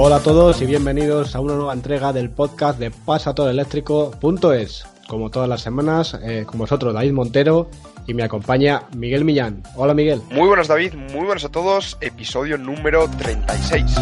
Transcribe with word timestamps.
Hola 0.00 0.16
a 0.16 0.20
todos 0.20 0.62
y 0.62 0.66
bienvenidos 0.66 1.34
a 1.34 1.40
una 1.40 1.56
nueva 1.56 1.72
entrega 1.72 2.12
del 2.12 2.30
podcast 2.30 2.78
de 2.78 2.92
pasatoreléctrico.es. 2.92 4.86
Como 5.08 5.28
todas 5.28 5.48
las 5.48 5.60
semanas, 5.60 6.16
eh, 6.22 6.44
con 6.46 6.60
vosotros 6.60 6.94
David 6.94 7.10
Montero 7.10 7.68
y 8.06 8.14
me 8.14 8.22
acompaña 8.22 8.84
Miguel 8.94 9.24
Millán. 9.24 9.64
Hola 9.74 9.94
Miguel. 9.94 10.22
Muy 10.30 10.46
buenas 10.46 10.68
David, 10.68 10.94
muy 10.94 11.24
buenas 11.26 11.44
a 11.44 11.48
todos. 11.48 11.98
Episodio 12.00 12.56
número 12.56 13.10
36. 13.18 13.96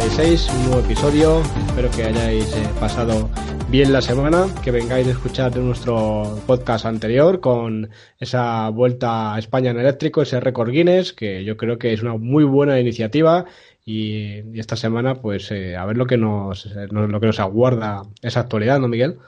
36, 0.00 0.48
un 0.48 0.64
nuevo 0.64 0.80
episodio. 0.80 1.42
Espero 1.66 1.90
que 1.90 2.04
hayáis 2.04 2.50
eh, 2.56 2.66
pasado 2.80 3.28
bien 3.68 3.92
la 3.92 4.00
semana, 4.00 4.46
que 4.64 4.70
vengáis 4.70 5.06
a 5.06 5.10
escuchar 5.10 5.54
nuestro 5.58 6.40
podcast 6.46 6.86
anterior 6.86 7.40
con 7.40 7.90
esa 8.18 8.70
vuelta 8.70 9.34
a 9.34 9.38
España 9.38 9.72
en 9.72 9.78
eléctrico, 9.78 10.22
ese 10.22 10.40
récord 10.40 10.70
Guinness, 10.70 11.12
que 11.12 11.44
yo 11.44 11.58
creo 11.58 11.78
que 11.78 11.92
es 11.92 12.00
una 12.00 12.16
muy 12.16 12.44
buena 12.44 12.80
iniciativa. 12.80 13.44
Y, 13.84 14.40
y 14.54 14.58
esta 14.58 14.74
semana, 14.74 15.16
pues 15.16 15.50
eh, 15.50 15.76
a 15.76 15.84
ver 15.84 15.98
lo 15.98 16.06
que 16.06 16.16
nos, 16.16 16.64
eh, 16.64 16.86
lo 16.90 17.20
que 17.20 17.26
nos 17.26 17.38
aguarda 17.38 18.04
esa 18.22 18.40
actualidad, 18.40 18.78
¿no, 18.80 18.88
Miguel? 18.88 19.18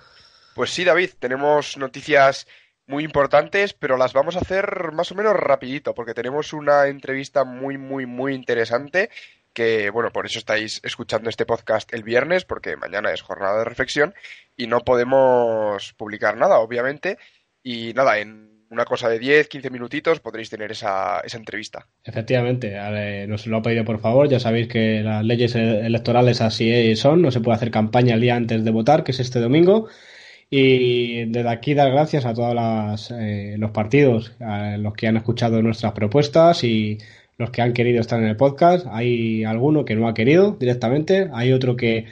Pues 0.55 0.70
sí, 0.70 0.84
David, 0.84 1.11
tenemos 1.19 1.77
noticias 1.77 2.47
muy 2.87 3.05
importantes, 3.05 3.75
pero 3.75 3.98
las 3.98 4.15
vamos 4.15 4.37
a 4.37 4.41
hacer 4.41 4.93
más 4.93 5.12
o 5.12 5.15
menos 5.17 5.34
rapidito, 5.34 5.95
porque 5.95 6.15
tenemos 6.15 6.55
una 6.55 6.87
entrevista 6.87 7.45
muy, 7.45 7.77
muy, 7.77 8.06
muy 8.06 8.34
interesante 8.34 9.11
que, 9.53 9.91
bueno, 9.91 10.11
por 10.11 10.27
eso 10.27 10.39
estáis 10.39 10.81
escuchando 10.83 11.28
este 11.28 11.47
podcast 11.47 11.92
el 11.92 12.03
viernes, 12.03 12.45
porque 12.45 12.77
mañana 12.77 13.12
es 13.12 13.22
jornada 13.22 13.59
de 13.59 13.64
reflexión 13.64 14.14
y 14.56 14.67
no 14.67 14.81
podemos 14.81 15.92
publicar 15.94 16.36
nada, 16.36 16.59
obviamente. 16.59 17.19
Y 17.62 17.92
nada, 17.94 18.19
en 18.19 18.67
una 18.70 18.84
cosa 18.86 19.09
de 19.09 19.19
10, 19.19 19.48
15 19.48 19.70
minutitos 19.70 20.20
podréis 20.20 20.48
tener 20.48 20.72
esa, 20.72 21.20
esa 21.20 21.36
entrevista. 21.36 21.86
Efectivamente, 22.03 22.75
nos 23.28 23.47
lo 23.47 23.59
ha 23.59 23.62
pedido 23.62 23.84
por 23.84 24.00
favor. 24.00 24.28
Ya 24.28 24.41
sabéis 24.41 24.69
que 24.69 25.03
las 25.03 25.25
leyes 25.25 25.55
electorales 25.55 26.41
así 26.41 26.97
son, 26.97 27.20
no 27.20 27.31
se 27.31 27.41
puede 27.41 27.56
hacer 27.56 27.70
campaña 27.70 28.14
el 28.14 28.22
día 28.22 28.34
antes 28.34 28.65
de 28.65 28.71
votar, 28.71 29.05
que 29.05 29.12
es 29.12 29.21
este 29.21 29.41
domingo. 29.41 29.88
Y 30.49 31.25
desde 31.31 31.49
aquí 31.49 31.72
dar 31.72 31.91
gracias 31.91 32.26
a 32.26 32.34
todos 32.34 33.10
eh, 33.10 33.56
los 33.59 33.71
partidos, 33.71 34.32
a 34.41 34.76
los 34.76 34.93
que 34.94 35.06
han 35.06 35.16
escuchado 35.16 35.62
nuestras 35.62 35.93
propuestas 35.93 36.62
y 36.65 36.99
los 37.42 37.50
que 37.50 37.62
han 37.62 37.75
querido 37.75 38.00
estar 38.00 38.20
en 38.20 38.28
el 38.28 38.36
podcast. 38.36 38.86
Hay 38.91 39.44
alguno 39.44 39.84
que 39.84 39.94
no 39.94 40.08
ha 40.08 40.14
querido 40.14 40.56
directamente, 40.58 41.28
hay 41.34 41.53
otro 41.53 41.76
que 41.76 42.06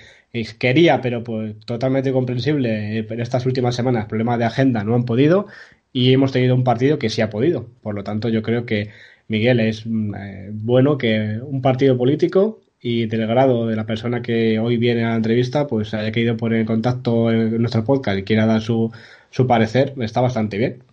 quería, 0.58 1.00
pero 1.00 1.24
pues 1.24 1.58
totalmente 1.64 2.12
comprensible, 2.12 3.04
pero 3.08 3.22
estas 3.22 3.46
últimas 3.46 3.74
semanas 3.74 4.06
problemas 4.06 4.38
de 4.38 4.44
agenda 4.44 4.84
no 4.84 4.94
han 4.94 5.04
podido 5.04 5.46
y 5.92 6.12
hemos 6.12 6.32
tenido 6.32 6.54
un 6.54 6.64
partido 6.64 6.98
que 6.98 7.10
sí 7.10 7.20
ha 7.20 7.30
podido. 7.30 7.66
Por 7.82 7.94
lo 7.94 8.04
tanto, 8.04 8.28
yo 8.28 8.42
creo 8.42 8.66
que 8.66 8.90
Miguel 9.28 9.60
es 9.60 9.84
eh, 9.86 10.50
bueno 10.52 10.98
que 10.98 11.40
un 11.42 11.62
partido 11.62 11.96
político 11.96 12.60
y 12.80 13.06
del 13.06 13.26
grado 13.26 13.66
de 13.66 13.76
la 13.76 13.86
persona 13.86 14.22
que 14.22 14.58
hoy 14.58 14.76
viene 14.76 15.04
a 15.04 15.10
la 15.10 15.16
entrevista, 15.16 15.66
pues 15.66 15.94
haya 15.94 16.12
querido 16.12 16.36
poner 16.36 16.60
en 16.60 16.66
contacto 16.66 17.30
en 17.30 17.58
nuestro 17.58 17.84
podcast 17.84 18.18
y 18.18 18.24
quiera 18.24 18.46
dar 18.46 18.62
su, 18.62 18.90
su 19.30 19.46
parecer, 19.46 19.94
está 20.00 20.20
bastante 20.20 20.58
bien. 20.58 20.89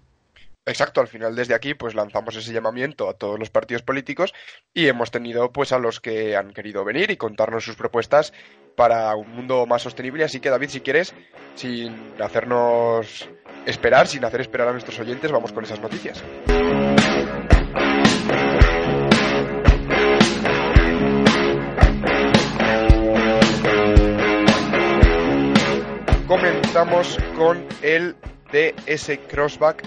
Exacto, 0.67 0.99
al 0.99 1.07
final 1.07 1.33
desde 1.33 1.55
aquí 1.55 1.75
pues 1.75 1.95
lanzamos 1.95 2.35
ese 2.35 2.51
llamamiento 2.51 3.07
a 3.07 3.13
todos 3.13 3.39
los 3.39 3.49
partidos 3.49 3.83
políticos 3.83 4.33
y 4.73 4.87
hemos 4.87 5.11
tenido 5.11 5.53
pues 5.53 5.71
a 5.71 5.79
los 5.79 6.01
que 6.01 6.35
han 6.35 6.51
querido 6.51 6.83
venir 6.83 7.09
y 7.09 7.15
contarnos 7.15 7.63
sus 7.63 7.77
propuestas 7.77 8.33
para 8.75 9.15
un 9.15 9.31
mundo 9.31 9.65
más 9.65 9.81
sostenible. 9.81 10.25
Así 10.25 10.41
que 10.41 10.49
David, 10.49 10.67
si 10.67 10.81
quieres, 10.81 11.13
sin 11.55 11.95
hacernos 12.21 13.29
esperar, 13.65 14.07
sin 14.07 14.25
hacer 14.25 14.41
esperar 14.41 14.67
a 14.67 14.73
nuestros 14.73 14.99
oyentes, 14.99 15.31
vamos 15.31 15.53
con 15.53 15.63
esas 15.63 15.79
noticias. 15.79 16.21
Comenzamos 26.27 27.17
con 27.37 27.65
el 27.81 28.17
DS 28.51 29.17
Crossback 29.29 29.85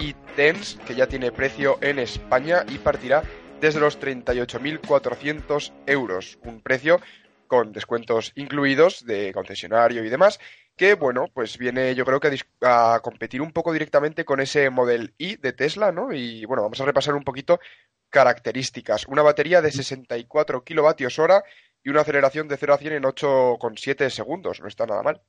y 0.00 0.14
TENS, 0.34 0.78
que 0.86 0.94
ya 0.94 1.06
tiene 1.06 1.30
precio 1.30 1.78
en 1.82 1.98
España 1.98 2.64
y 2.68 2.78
partirá 2.78 3.22
desde 3.60 3.80
los 3.80 4.00
38.400 4.00 5.72
euros. 5.86 6.38
Un 6.42 6.60
precio 6.60 7.00
con 7.46 7.72
descuentos 7.72 8.32
incluidos 8.36 9.04
de 9.04 9.32
concesionario 9.32 10.04
y 10.04 10.08
demás, 10.08 10.40
que 10.76 10.94
bueno, 10.94 11.26
pues 11.34 11.58
viene 11.58 11.94
yo 11.94 12.04
creo 12.06 12.20
que 12.20 12.38
a, 12.62 13.00
competir 13.02 13.42
un 13.42 13.52
poco 13.52 13.72
directamente 13.72 14.24
con 14.24 14.40
ese 14.40 14.70
Model 14.70 15.14
I 15.18 15.36
de 15.36 15.52
Tesla, 15.52 15.92
¿no? 15.92 16.12
Y 16.12 16.44
bueno, 16.46 16.62
vamos 16.62 16.80
a 16.80 16.86
repasar 16.86 17.14
un 17.14 17.24
poquito 17.24 17.60
características. 18.08 19.06
Una 19.06 19.22
batería 19.22 19.60
de 19.60 19.70
64 19.70 20.64
kilovatios 20.64 21.18
hora 21.18 21.44
y 21.82 21.90
una 21.90 22.00
aceleración 22.00 22.48
de 22.48 22.56
0 22.56 22.74
a 22.74 22.78
100 22.78 22.92
en 22.94 23.02
8,7 23.02 24.08
segundos. 24.08 24.60
No 24.60 24.68
está 24.68 24.86
nada 24.86 25.02
mal. 25.02 25.20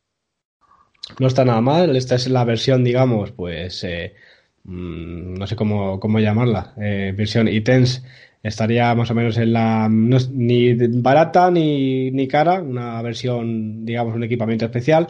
No 1.19 1.27
está 1.27 1.43
nada 1.43 1.61
mal. 1.61 1.95
Esta 1.95 2.15
es 2.15 2.27
la 2.29 2.45
versión, 2.45 2.83
digamos, 2.83 3.31
pues 3.31 3.83
eh, 3.83 4.15
no 4.63 5.47
sé 5.47 5.55
cómo, 5.55 5.99
cómo 5.99 6.19
llamarla, 6.19 6.73
eh, 6.77 7.13
versión 7.15 7.47
ITENS 7.47 8.03
estaría 8.43 8.93
más 8.95 9.11
o 9.11 9.15
menos 9.15 9.37
en 9.37 9.53
la 9.53 9.87
no 9.89 10.17
es 10.17 10.29
ni 10.29 10.73
barata 10.73 11.51
ni, 11.51 12.11
ni 12.11 12.27
cara, 12.27 12.61
una 12.61 13.01
versión, 13.01 13.85
digamos, 13.85 14.15
un 14.15 14.23
equipamiento 14.23 14.65
especial. 14.65 15.07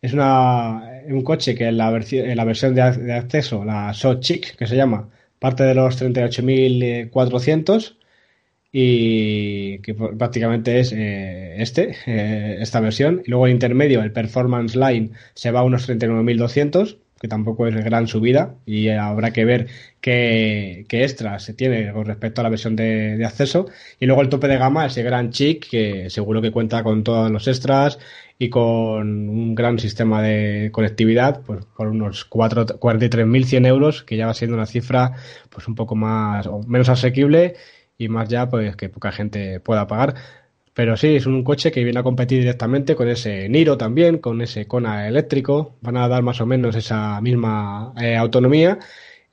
Es 0.00 0.12
una, 0.14 1.02
un 1.06 1.22
coche 1.22 1.54
que 1.54 1.68
en 1.68 1.76
la, 1.76 1.90
versión, 1.90 2.28
en 2.28 2.36
la 2.36 2.44
versión 2.44 2.74
de, 2.74 2.82
acceso, 2.82 3.64
la 3.64 3.92
So 3.94 4.20
Chic, 4.20 4.56
que 4.56 4.66
se 4.66 4.76
llama, 4.76 5.10
parte 5.38 5.64
de 5.64 5.74
los 5.74 6.00
38.400 6.00 7.96
y 8.72 9.78
que 9.80 9.94
prácticamente 9.94 10.80
es 10.80 10.92
eh, 10.92 11.56
este, 11.58 11.96
eh, 12.06 12.58
esta 12.60 12.80
versión. 12.80 13.22
Y 13.26 13.30
luego 13.30 13.46
el 13.46 13.52
intermedio, 13.52 14.02
el 14.02 14.12
Performance 14.12 14.76
Line, 14.76 15.10
se 15.34 15.50
va 15.50 15.60
a 15.60 15.64
unos 15.64 15.88
39.200 15.88 16.98
que 17.20 17.28
tampoco 17.28 17.66
es 17.66 17.74
gran 17.84 18.08
subida 18.08 18.56
y 18.64 18.88
habrá 18.88 19.30
que 19.30 19.44
ver 19.44 19.66
qué, 20.00 20.86
qué 20.88 21.02
extras 21.04 21.44
se 21.44 21.52
tiene 21.52 21.92
con 21.92 22.06
respecto 22.06 22.40
a 22.40 22.44
la 22.44 22.48
versión 22.48 22.76
de, 22.76 23.18
de, 23.18 23.26
acceso. 23.26 23.66
Y 24.00 24.06
luego 24.06 24.22
el 24.22 24.30
tope 24.30 24.48
de 24.48 24.56
gama, 24.56 24.86
ese 24.86 25.02
gran 25.02 25.30
chic 25.30 25.68
que 25.68 26.08
seguro 26.08 26.40
que 26.40 26.50
cuenta 26.50 26.82
con 26.82 27.04
todos 27.04 27.30
los 27.30 27.46
extras 27.46 27.98
y 28.38 28.48
con 28.48 29.28
un 29.28 29.54
gran 29.54 29.78
sistema 29.78 30.22
de 30.22 30.70
conectividad, 30.72 31.42
pues 31.42 31.66
por 31.66 31.88
unos 31.88 32.28
43.100 32.30 33.66
euros, 33.66 34.02
que 34.02 34.16
ya 34.16 34.26
va 34.26 34.32
siendo 34.32 34.56
una 34.56 34.64
cifra 34.64 35.12
pues 35.50 35.68
un 35.68 35.74
poco 35.74 35.94
más 35.96 36.46
o 36.46 36.62
menos 36.62 36.88
asequible 36.88 37.54
y 37.98 38.08
más 38.08 38.30
ya 38.30 38.48
pues 38.48 38.76
que 38.76 38.88
poca 38.88 39.12
gente 39.12 39.60
pueda 39.60 39.86
pagar. 39.86 40.14
Pero 40.80 40.96
sí, 40.96 41.16
es 41.16 41.26
un 41.26 41.44
coche 41.44 41.70
que 41.70 41.84
viene 41.84 42.00
a 42.00 42.02
competir 42.02 42.38
directamente 42.38 42.96
con 42.96 43.06
ese 43.06 43.50
Niro 43.50 43.76
también, 43.76 44.16
con 44.16 44.40
ese 44.40 44.66
Kona 44.66 45.06
eléctrico. 45.08 45.76
Van 45.82 45.98
a 45.98 46.08
dar 46.08 46.22
más 46.22 46.40
o 46.40 46.46
menos 46.46 46.74
esa 46.74 47.20
misma 47.20 47.92
eh, 48.00 48.16
autonomía. 48.16 48.78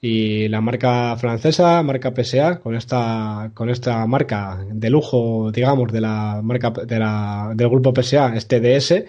Y 0.02 0.50
la 0.50 0.60
marca 0.60 1.16
francesa, 1.16 1.82
marca 1.84 2.12
PSA, 2.14 2.60
con 2.60 2.76
esta, 2.76 3.52
con 3.54 3.70
esta 3.70 4.06
marca 4.08 4.66
de 4.70 4.90
lujo, 4.90 5.50
digamos, 5.54 5.90
de 5.94 6.02
la 6.02 6.42
marca 6.44 6.72
de 6.72 7.00
la, 7.00 7.54
del 7.56 7.70
grupo 7.70 7.94
PSA, 7.96 8.36
este 8.36 8.60
DS, 8.60 9.06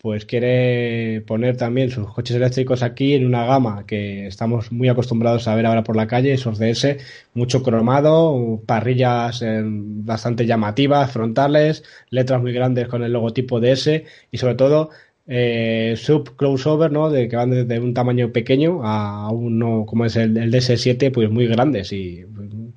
pues 0.00 0.24
quiere 0.24 1.20
poner 1.26 1.58
también 1.58 1.90
sus 1.90 2.10
coches 2.10 2.36
eléctricos 2.36 2.82
aquí 2.82 3.12
en 3.14 3.26
una 3.26 3.44
gama 3.44 3.84
que 3.86 4.26
estamos 4.26 4.72
muy 4.72 4.88
acostumbrados 4.88 5.46
a 5.46 5.54
ver 5.54 5.66
ahora 5.66 5.84
por 5.84 5.94
la 5.94 6.06
calle, 6.06 6.32
esos 6.32 6.58
DS, 6.58 6.96
mucho 7.34 7.62
cromado, 7.62 8.62
parrillas 8.64 9.42
eh, 9.42 9.60
bastante 9.62 10.46
llamativas, 10.46 11.12
frontales, 11.12 11.84
letras 12.08 12.40
muy 12.40 12.52
grandes 12.54 12.88
con 12.88 13.02
el 13.02 13.12
logotipo 13.12 13.60
DS 13.60 14.02
y 14.30 14.38
sobre 14.38 14.54
todo 14.54 14.88
eh, 15.26 15.94
sub 15.98 16.34
crossover, 16.34 16.90
¿no? 16.90 17.10
De 17.10 17.28
que 17.28 17.36
van 17.36 17.50
desde 17.50 17.78
un 17.78 17.92
tamaño 17.92 18.32
pequeño 18.32 18.80
a 18.82 19.30
uno 19.30 19.84
como 19.86 20.06
es 20.06 20.16
el, 20.16 20.34
el 20.38 20.50
DS7, 20.50 21.12
pues 21.12 21.30
muy 21.30 21.46
grandes 21.46 21.92
y 21.92 22.24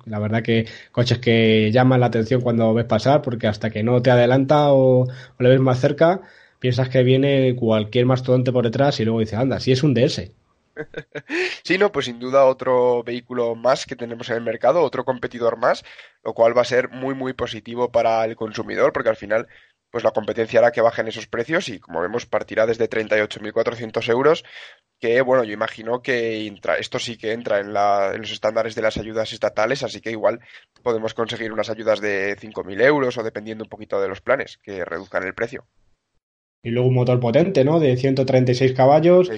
la 0.04 0.18
verdad 0.18 0.42
que 0.42 0.66
coches 0.92 1.18
que 1.20 1.70
llaman 1.72 2.00
la 2.00 2.06
atención 2.06 2.42
cuando 2.42 2.74
ves 2.74 2.84
pasar 2.84 3.22
porque 3.22 3.46
hasta 3.46 3.70
que 3.70 3.82
no 3.82 4.02
te 4.02 4.10
adelanta 4.10 4.72
o, 4.72 5.04
o 5.04 5.08
le 5.38 5.48
ves 5.48 5.60
más 5.60 5.80
cerca 5.80 6.20
piensas 6.64 6.88
que 6.88 7.02
viene 7.02 7.54
cualquier 7.56 8.06
mastodonte 8.06 8.50
por 8.50 8.64
detrás 8.64 8.98
y 8.98 9.04
luego 9.04 9.20
dices, 9.20 9.38
anda, 9.38 9.60
si 9.60 9.70
es 9.70 9.82
un 9.82 9.92
DS. 9.92 10.30
Sí, 11.62 11.76
no, 11.76 11.92
pues 11.92 12.06
sin 12.06 12.18
duda 12.18 12.46
otro 12.46 13.02
vehículo 13.02 13.54
más 13.54 13.84
que 13.84 13.96
tenemos 13.96 14.30
en 14.30 14.36
el 14.36 14.42
mercado, 14.42 14.82
otro 14.82 15.04
competidor 15.04 15.58
más, 15.58 15.84
lo 16.24 16.32
cual 16.32 16.56
va 16.56 16.62
a 16.62 16.64
ser 16.64 16.88
muy, 16.88 17.14
muy 17.14 17.34
positivo 17.34 17.92
para 17.92 18.24
el 18.24 18.34
consumidor, 18.34 18.94
porque 18.94 19.10
al 19.10 19.16
final, 19.16 19.46
pues 19.90 20.04
la 20.04 20.12
competencia 20.12 20.58
hará 20.58 20.72
que 20.72 20.80
bajen 20.80 21.06
esos 21.06 21.26
precios 21.26 21.68
y 21.68 21.80
como 21.80 22.00
vemos 22.00 22.24
partirá 22.24 22.64
desde 22.64 22.88
38.400 22.88 24.08
euros, 24.10 24.42
que 24.98 25.20
bueno, 25.20 25.44
yo 25.44 25.52
imagino 25.52 26.00
que 26.00 26.46
entra, 26.46 26.76
esto 26.78 26.98
sí 26.98 27.18
que 27.18 27.32
entra 27.32 27.60
en, 27.60 27.74
la, 27.74 28.12
en 28.14 28.22
los 28.22 28.32
estándares 28.32 28.74
de 28.74 28.80
las 28.80 28.96
ayudas 28.96 29.34
estatales, 29.34 29.82
así 29.82 30.00
que 30.00 30.12
igual 30.12 30.40
podemos 30.82 31.12
conseguir 31.12 31.52
unas 31.52 31.68
ayudas 31.68 32.00
de 32.00 32.38
5.000 32.38 32.80
euros 32.82 33.18
o 33.18 33.22
dependiendo 33.22 33.64
un 33.64 33.70
poquito 33.70 34.00
de 34.00 34.08
los 34.08 34.22
planes 34.22 34.58
que 34.62 34.82
reduzcan 34.82 35.24
el 35.24 35.34
precio. 35.34 35.66
Y 36.64 36.70
luego 36.70 36.88
un 36.88 36.94
motor 36.94 37.20
potente, 37.20 37.62
¿no? 37.62 37.78
De 37.78 37.96
136 37.96 38.72
caballos, 38.72 39.30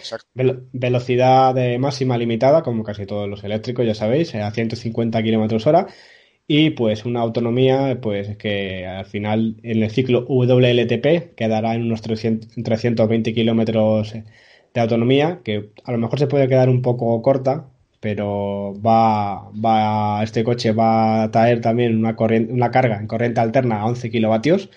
velocidad 0.73 1.55
máxima 1.79 2.17
limitada, 2.17 2.63
como 2.63 2.85
casi 2.85 3.05
todos 3.05 3.29
los 3.29 3.43
eléctricos, 3.43 3.85
ya 3.85 3.95
sabéis, 3.95 4.35
a 4.37 4.51
150 4.51 5.23
kilómetros 5.23 5.67
hora. 5.67 5.89
Y 6.49 6.71
pues 6.71 7.05
una 7.05 7.21
autonomía, 7.21 7.99
pues 8.01 8.37
que 8.37 8.87
al 8.87 9.07
final 9.07 9.57
en 9.65 9.83
el 9.83 9.91
ciclo 9.91 10.25
WLTP 10.29 11.35
quedará 11.35 11.75
en 11.75 11.83
unos 11.83 12.03
300, 12.03 12.63
320 12.63 13.35
kilómetros 13.35 14.15
de 14.75 14.81
autonomía, 14.81 15.41
que 15.45 15.71
a 15.85 15.93
lo 15.93 15.99
mejor 15.99 16.21
se 16.21 16.29
puede 16.29 16.49
quedar 16.49 16.69
un 16.69 16.83
poco 16.83 17.21
corta, 17.23 17.69
pero 18.01 18.75
va, 18.81 19.51
va, 19.51 20.23
este 20.23 20.45
coche 20.45 20.73
va 20.73 21.25
a 21.25 21.31
traer 21.33 21.61
también 21.61 21.97
una, 21.99 22.15
corriente, 22.15 22.53
una 22.53 22.71
carga 22.71 22.99
en 23.01 23.09
corriente 23.09 23.41
alterna 23.41 23.81
a 23.81 23.87
11 23.87 24.11
kilovatios 24.11 24.71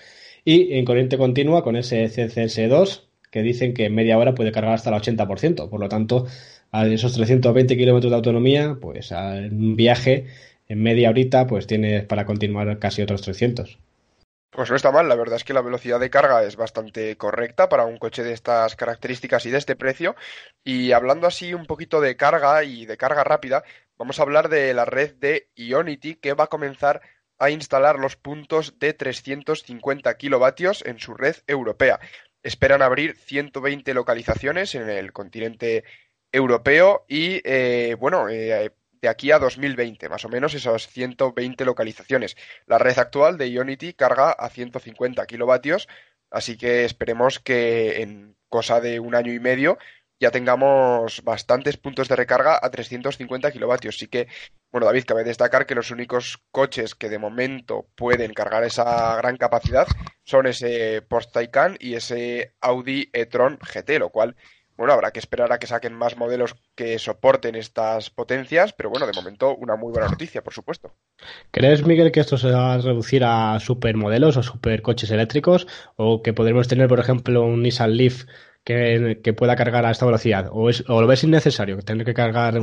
y 0.44 0.74
en 0.74 0.84
corriente 0.84 1.18
continua 1.18 1.62
con 1.62 1.76
ese 1.76 2.04
CCS2 2.04 3.02
que 3.30 3.42
dicen 3.42 3.74
que 3.74 3.86
en 3.86 3.94
media 3.94 4.18
hora 4.18 4.34
puede 4.34 4.52
cargar 4.52 4.74
hasta 4.74 4.90
el 4.90 5.00
80%. 5.00 5.68
Por 5.68 5.80
lo 5.80 5.88
tanto, 5.88 6.26
a 6.72 6.86
esos 6.86 7.14
320 7.14 7.76
kilómetros 7.76 8.10
de 8.10 8.16
autonomía, 8.16 8.76
pues 8.80 9.12
en 9.12 9.54
un 9.54 9.76
viaje 9.76 10.26
en 10.68 10.82
media 10.82 11.10
horita, 11.10 11.46
pues 11.46 11.66
tienes 11.66 12.04
para 12.04 12.26
continuar 12.26 12.78
casi 12.78 13.02
otros 13.02 13.22
300. 13.22 13.78
Pues 14.52 14.68
no 14.68 14.74
está 14.74 14.90
mal, 14.90 15.08
la 15.08 15.14
verdad 15.14 15.36
es 15.36 15.44
que 15.44 15.52
la 15.52 15.62
velocidad 15.62 16.00
de 16.00 16.10
carga 16.10 16.42
es 16.42 16.56
bastante 16.56 17.16
correcta 17.16 17.68
para 17.68 17.86
un 17.86 17.98
coche 17.98 18.24
de 18.24 18.32
estas 18.32 18.74
características 18.74 19.46
y 19.46 19.50
de 19.50 19.58
este 19.58 19.76
precio. 19.76 20.16
Y 20.64 20.90
hablando 20.90 21.28
así 21.28 21.54
un 21.54 21.66
poquito 21.66 22.00
de 22.00 22.16
carga 22.16 22.64
y 22.64 22.84
de 22.84 22.96
carga 22.96 23.22
rápida, 23.22 23.62
vamos 23.96 24.18
a 24.18 24.22
hablar 24.22 24.48
de 24.48 24.74
la 24.74 24.84
red 24.84 25.14
de 25.14 25.48
Ionity 25.54 26.16
que 26.16 26.34
va 26.34 26.44
a 26.44 26.48
comenzar 26.48 27.00
a 27.40 27.50
instalar 27.50 27.98
los 27.98 28.16
puntos 28.16 28.78
de 28.78 28.92
350 28.92 30.14
kilovatios 30.18 30.84
en 30.86 31.00
su 31.00 31.14
red 31.14 31.36
europea. 31.46 31.98
Esperan 32.42 32.82
abrir 32.82 33.16
120 33.16 33.92
localizaciones 33.94 34.74
en 34.74 34.88
el 34.88 35.12
continente 35.12 35.84
europeo 36.30 37.04
y, 37.08 37.40
eh, 37.44 37.96
bueno, 37.98 38.28
eh, 38.28 38.70
de 39.00 39.08
aquí 39.08 39.32
a 39.32 39.38
2020, 39.38 40.10
más 40.10 40.24
o 40.26 40.28
menos 40.28 40.54
esas 40.54 40.86
120 40.88 41.64
localizaciones. 41.64 42.36
La 42.66 42.78
red 42.78 42.98
actual 42.98 43.38
de 43.38 43.50
Ionity 43.50 43.94
carga 43.94 44.30
a 44.32 44.50
150 44.50 45.26
kilovatios, 45.26 45.88
así 46.30 46.58
que 46.58 46.84
esperemos 46.84 47.40
que 47.40 48.02
en 48.02 48.36
cosa 48.50 48.80
de 48.80 49.00
un 49.00 49.14
año 49.14 49.32
y 49.32 49.40
medio 49.40 49.78
ya 50.20 50.30
tengamos 50.30 51.24
bastantes 51.24 51.78
puntos 51.78 52.08
de 52.08 52.16
recarga 52.16 52.58
a 52.62 52.70
350 52.70 53.50
kilovatios. 53.50 53.96
Sí 53.96 54.06
que, 54.06 54.28
bueno, 54.70 54.86
David, 54.86 55.04
cabe 55.06 55.24
destacar 55.24 55.66
que 55.66 55.74
los 55.74 55.90
únicos 55.90 56.38
coches 56.50 56.94
que 56.94 57.08
de 57.08 57.18
momento 57.18 57.86
pueden 57.96 58.34
cargar 58.34 58.62
esa 58.64 59.16
gran 59.16 59.38
capacidad 59.38 59.88
son 60.22 60.46
ese 60.46 61.02
Porsche 61.02 61.30
Taycan 61.32 61.76
y 61.80 61.94
ese 61.94 62.52
Audi 62.60 63.08
e-tron 63.14 63.58
GT, 63.58 63.98
lo 63.98 64.10
cual, 64.10 64.36
bueno, 64.76 64.92
habrá 64.92 65.10
que 65.10 65.20
esperar 65.20 65.52
a 65.52 65.58
que 65.58 65.66
saquen 65.66 65.94
más 65.94 66.18
modelos 66.18 66.54
que 66.74 66.98
soporten 66.98 67.54
estas 67.54 68.10
potencias, 68.10 68.74
pero 68.74 68.90
bueno, 68.90 69.06
de 69.06 69.12
momento 69.14 69.56
una 69.56 69.76
muy 69.76 69.90
buena 69.90 70.08
noticia, 70.08 70.42
por 70.42 70.52
supuesto. 70.52 70.92
¿Crees, 71.50 71.84
Miguel, 71.84 72.12
que 72.12 72.20
esto 72.20 72.36
se 72.36 72.50
va 72.50 72.74
a 72.74 72.78
reducir 72.78 73.24
a 73.24 73.58
supermodelos 73.58 74.36
o 74.36 74.42
supercoches 74.42 75.10
eléctricos? 75.10 75.66
¿O 75.96 76.22
que 76.22 76.34
podremos 76.34 76.68
tener, 76.68 76.88
por 76.88 77.00
ejemplo, 77.00 77.42
un 77.42 77.62
Nissan 77.62 77.96
Leaf 77.96 78.24
que, 78.64 79.34
pueda 79.36 79.56
cargar 79.56 79.86
a 79.86 79.90
esta 79.90 80.06
velocidad? 80.06 80.48
¿O, 80.52 80.70
es, 80.70 80.84
o 80.88 81.00
lo 81.00 81.06
ves 81.06 81.24
innecesario 81.24 81.78
tener 81.78 82.04
que 82.04 82.14
cargar 82.14 82.54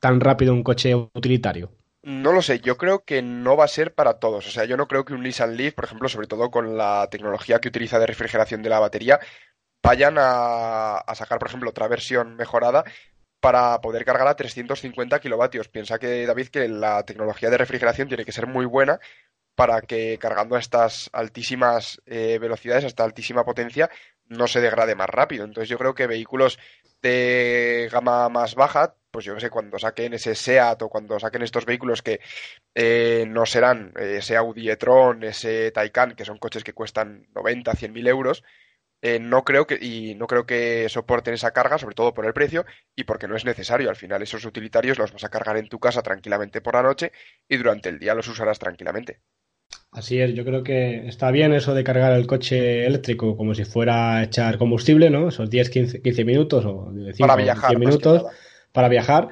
tan 0.00 0.20
rápido 0.20 0.52
un 0.52 0.62
coche 0.62 0.94
utilitario? 0.94 1.72
No 2.06 2.32
lo 2.32 2.40
sé, 2.40 2.60
yo 2.60 2.76
creo 2.76 3.04
que 3.04 3.20
no 3.20 3.56
va 3.56 3.64
a 3.64 3.68
ser 3.68 3.92
para 3.92 4.20
todos. 4.20 4.46
O 4.46 4.50
sea, 4.50 4.64
yo 4.64 4.76
no 4.76 4.86
creo 4.86 5.04
que 5.04 5.12
un 5.12 5.24
Nissan 5.24 5.56
Leaf, 5.56 5.74
por 5.74 5.86
ejemplo, 5.86 6.08
sobre 6.08 6.28
todo 6.28 6.52
con 6.52 6.76
la 6.78 7.08
tecnología 7.10 7.58
que 7.58 7.66
utiliza 7.66 7.98
de 7.98 8.06
refrigeración 8.06 8.62
de 8.62 8.70
la 8.70 8.78
batería, 8.78 9.18
vayan 9.82 10.14
a, 10.18 11.02
sacar, 11.14 11.40
por 11.40 11.48
ejemplo, 11.48 11.70
otra 11.70 11.88
versión 11.88 12.36
mejorada 12.36 12.84
para 13.40 13.80
poder 13.80 14.04
cargar 14.04 14.28
a 14.28 14.36
350 14.36 15.18
kilovatios. 15.18 15.68
Piensa 15.68 15.98
que, 15.98 16.26
David, 16.26 16.48
que 16.48 16.68
la 16.68 17.04
tecnología 17.04 17.50
de 17.50 17.58
refrigeración 17.58 18.06
tiene 18.06 18.24
que 18.24 18.30
ser 18.30 18.46
muy 18.46 18.66
buena 18.66 19.00
para 19.56 19.80
que 19.82 20.16
cargando 20.18 20.54
a 20.54 20.60
estas 20.60 21.10
altísimas 21.12 22.00
eh, 22.06 22.38
velocidades, 22.40 22.84
a 22.84 22.88
esta 22.88 23.02
altísima 23.02 23.44
potencia, 23.44 23.90
no 24.28 24.46
se 24.46 24.60
degrade 24.60 24.94
más 24.94 25.08
rápido. 25.10 25.44
Entonces 25.44 25.68
yo 25.68 25.78
creo 25.78 25.94
que 25.94 26.06
vehículos 26.06 26.58
de 27.02 27.88
gama 27.92 28.28
más 28.28 28.54
baja, 28.54 28.96
pues 29.10 29.24
yo 29.24 29.34
que 29.34 29.40
sé, 29.40 29.50
cuando 29.50 29.78
saquen 29.78 30.14
ese 30.14 30.34
SEAT 30.34 30.82
o 30.82 30.88
cuando 30.88 31.18
saquen 31.20 31.42
estos 31.42 31.64
vehículos 31.66 32.02
que 32.02 32.20
eh, 32.74 33.24
no 33.28 33.46
serán 33.46 33.92
eh, 33.98 34.16
ese 34.18 34.36
Audi 34.36 34.70
e-tron, 34.70 35.24
ese 35.24 35.70
Taycan, 35.72 36.16
que 36.16 36.24
son 36.24 36.38
coches 36.38 36.64
que 36.64 36.74
cuestan 36.74 37.26
90, 37.34 37.74
100 37.74 37.92
mil 37.92 38.06
euros, 38.08 38.44
no 39.20 39.44
creo 39.44 39.66
que 39.66 39.78
y 39.80 40.14
no 40.16 40.26
creo 40.26 40.46
que 40.46 40.88
soporten 40.88 41.34
esa 41.34 41.52
carga, 41.52 41.78
sobre 41.78 41.94
todo 41.94 42.12
por 42.14 42.26
el 42.26 42.32
precio 42.32 42.66
y 42.96 43.04
porque 43.04 43.28
no 43.28 43.36
es 43.36 43.44
necesario. 43.44 43.88
Al 43.88 43.96
final 43.96 44.22
esos 44.22 44.44
utilitarios 44.44 44.98
los 44.98 45.12
vas 45.12 45.24
a 45.24 45.28
cargar 45.28 45.56
en 45.56 45.68
tu 45.68 45.78
casa 45.78 46.02
tranquilamente 46.02 46.60
por 46.60 46.74
la 46.74 46.82
noche 46.82 47.12
y 47.48 47.56
durante 47.56 47.88
el 47.88 47.98
día 47.98 48.14
los 48.14 48.28
usarás 48.28 48.58
tranquilamente. 48.58 49.20
Así 49.96 50.20
es, 50.20 50.34
yo 50.34 50.44
creo 50.44 50.62
que 50.62 51.08
está 51.08 51.30
bien 51.30 51.54
eso 51.54 51.72
de 51.72 51.82
cargar 51.82 52.12
el 52.12 52.26
coche 52.26 52.84
eléctrico 52.84 53.34
como 53.34 53.54
si 53.54 53.64
fuera 53.64 54.16
a 54.18 54.24
echar 54.24 54.58
combustible, 54.58 55.08
¿no? 55.08 55.30
Esos 55.30 55.48
10, 55.48 55.70
15, 55.70 56.02
15 56.02 56.24
minutos 56.26 56.66
o 56.66 56.92
5, 56.92 57.16
para 57.26 57.34
viajar, 57.34 57.70
10 57.70 57.80
minutos 57.80 58.26
para 58.72 58.90
viajar 58.90 59.28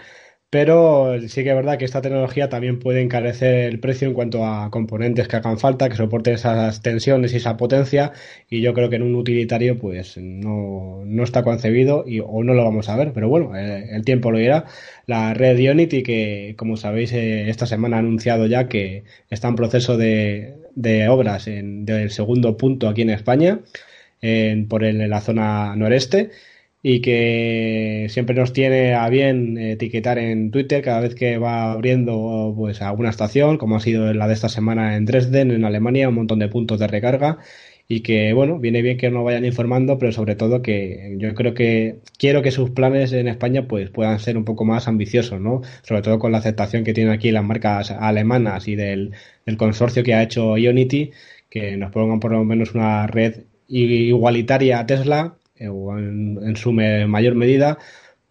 pero 0.55 1.19
sí 1.27 1.43
que 1.43 1.51
es 1.51 1.57
verdad 1.57 1.79
que 1.79 1.85
esta 1.85 2.01
tecnología 2.01 2.49
también 2.49 2.79
puede 2.79 3.03
encarecer 3.03 3.65
el 3.65 3.81
precio 3.81 4.07
en 4.07 4.15
cuanto 4.15 4.47
a 4.47 4.71
componentes 4.71 5.27
que 5.27 5.35
hagan 5.35 5.59
falta, 5.59 5.89
que 5.89 5.97
soporten 5.97 6.35
esas 6.35 6.81
tensiones 6.81 7.33
y 7.33 7.39
esa 7.39 7.57
potencia, 7.57 8.13
y 8.49 8.61
yo 8.61 8.73
creo 8.73 8.89
que 8.89 8.95
en 8.95 9.03
un 9.03 9.17
utilitario 9.17 9.77
pues 9.77 10.17
no, 10.17 11.03
no 11.05 11.25
está 11.25 11.43
concebido 11.43 12.05
y, 12.07 12.21
o 12.21 12.45
no 12.45 12.55
lo 12.55 12.63
vamos 12.63 12.89
a 12.89 12.95
ver, 12.97 13.13
pero 13.13 13.29
bueno, 13.29 13.57
eh, 13.57 13.89
el, 13.97 14.05
tiempo 14.05 14.31
lo 14.31 14.39
dirá. 14.39 14.67
La 15.07 15.35
red 15.35 15.59
Ionity, 15.59 16.05
que 16.05 16.55
como 16.57 16.77
sabéis 16.77 17.13
eh, 17.15 17.51
esta 17.51 17.67
semana 17.67 17.97
ha 17.97 17.99
anunciado 17.99 18.47
ya 18.47 18.69
que 18.69 19.03
está 19.31 19.49
en 19.49 19.57
proceso 19.57 19.97
de, 19.97 20.55
obras 21.11 21.49
en, 21.49 21.85
del 21.85 22.13
segundo 22.13 22.57
punto 22.57 22.89
aquí 22.89 23.03
en 23.03 23.11
España, 23.11 23.59
por 24.69 24.85
en 24.85 25.11
la 25.11 25.21
zona 25.21 25.75
noreste, 25.75 26.31
y 26.87 27.01
que 27.01 28.09
siempre 28.11 28.37
nos 28.37 28.53
tiene 28.53 28.93
a 28.93 29.09
bien 29.09 29.57
etiquetar 29.57 30.19
en 30.19 30.51
Twitter 30.51 30.83
cada 30.83 31.01
vez 31.01 31.15
que 31.15 31.39
va 31.39 31.73
abriendo 31.73 32.53
pues 32.55 32.83
alguna 32.83 33.09
estación, 33.09 33.57
como 33.57 33.77
ha 33.77 33.81
sido 33.81 34.13
la 34.13 34.29
de 34.29 34.35
esta 34.35 34.51
semana 34.51 34.95
en 34.95 35.07
Dresden, 35.07 35.51
en 35.51 35.65
Alemania, 35.65 36.11
un 36.11 36.17
montón 36.17 36.41
de 36.41 36.49
puntos 36.49 36.79
de 36.79 36.87
recarga 36.87 37.39
y 37.89 38.01
que 38.03 38.35
bueno, 38.35 38.59
viene 38.59 38.83
bien 38.83 38.99
que 38.99 39.11
nos 39.11 39.25
vayan 39.25 39.47
informando, 39.47 39.99
pero 39.99 40.13
sobre 40.13 40.37
todo 40.37 40.61
que 40.61 41.17
yo 41.19 41.35
creo 41.35 41.55
que 41.55 42.01
quiero 42.19 42.43
que 42.43 42.51
sus 42.51 42.71
planes 42.71 43.13
en 43.15 43.29
España 43.29 43.67
pues 43.67 43.89
puedan 43.89 44.21
ser 44.21 44.37
un 44.37 44.45
poco 44.45 44.67
más 44.67 44.87
ambiciosos, 44.87 45.41
¿no? 45.41 45.63
Sobre 45.83 46.03
todo 46.03 46.19
con 46.19 46.33
la 46.33 46.39
aceptación 46.39 46.85
que 46.85 46.93
tienen 46.93 47.15
aquí 47.15 47.31
las 47.31 47.45
marcas 47.45 47.93
alemanas 47.93 48.69
y 48.69 48.77
del, 48.77 49.13
del 49.47 49.57
consorcio 49.57 50.03
que 50.05 50.13
ha 50.13 50.23
hecho 50.23 50.59
Ionity, 50.59 51.13
que 51.49 51.79
nos 51.79 51.91
pongan 51.93 52.21
por 52.21 52.33
lo 52.33 52.45
menos 52.45 52.75
una 52.75 53.07
red 53.07 53.45
igualitaria 53.69 54.81
a 54.81 54.87
Tesla 54.87 55.39
o 55.69 55.99
en, 55.99 56.57
su 56.57 56.73
mayor 56.73 57.35
medida 57.35 57.79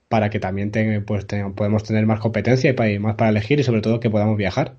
para 0.08 0.30
que 0.30 0.40
también 0.40 0.72
pues, 1.06 1.26
podemos 1.56 1.84
tener 1.84 2.06
más 2.06 2.20
competencia 2.20 2.70
y 2.72 3.00
más 3.00 3.16
para 3.16 3.30
elegir 3.32 3.60
y 3.60 3.64
sobre 3.64 3.82
todo 3.82 4.00
que 4.00 4.10
podamos 4.10 4.38
viajar. 4.38 4.78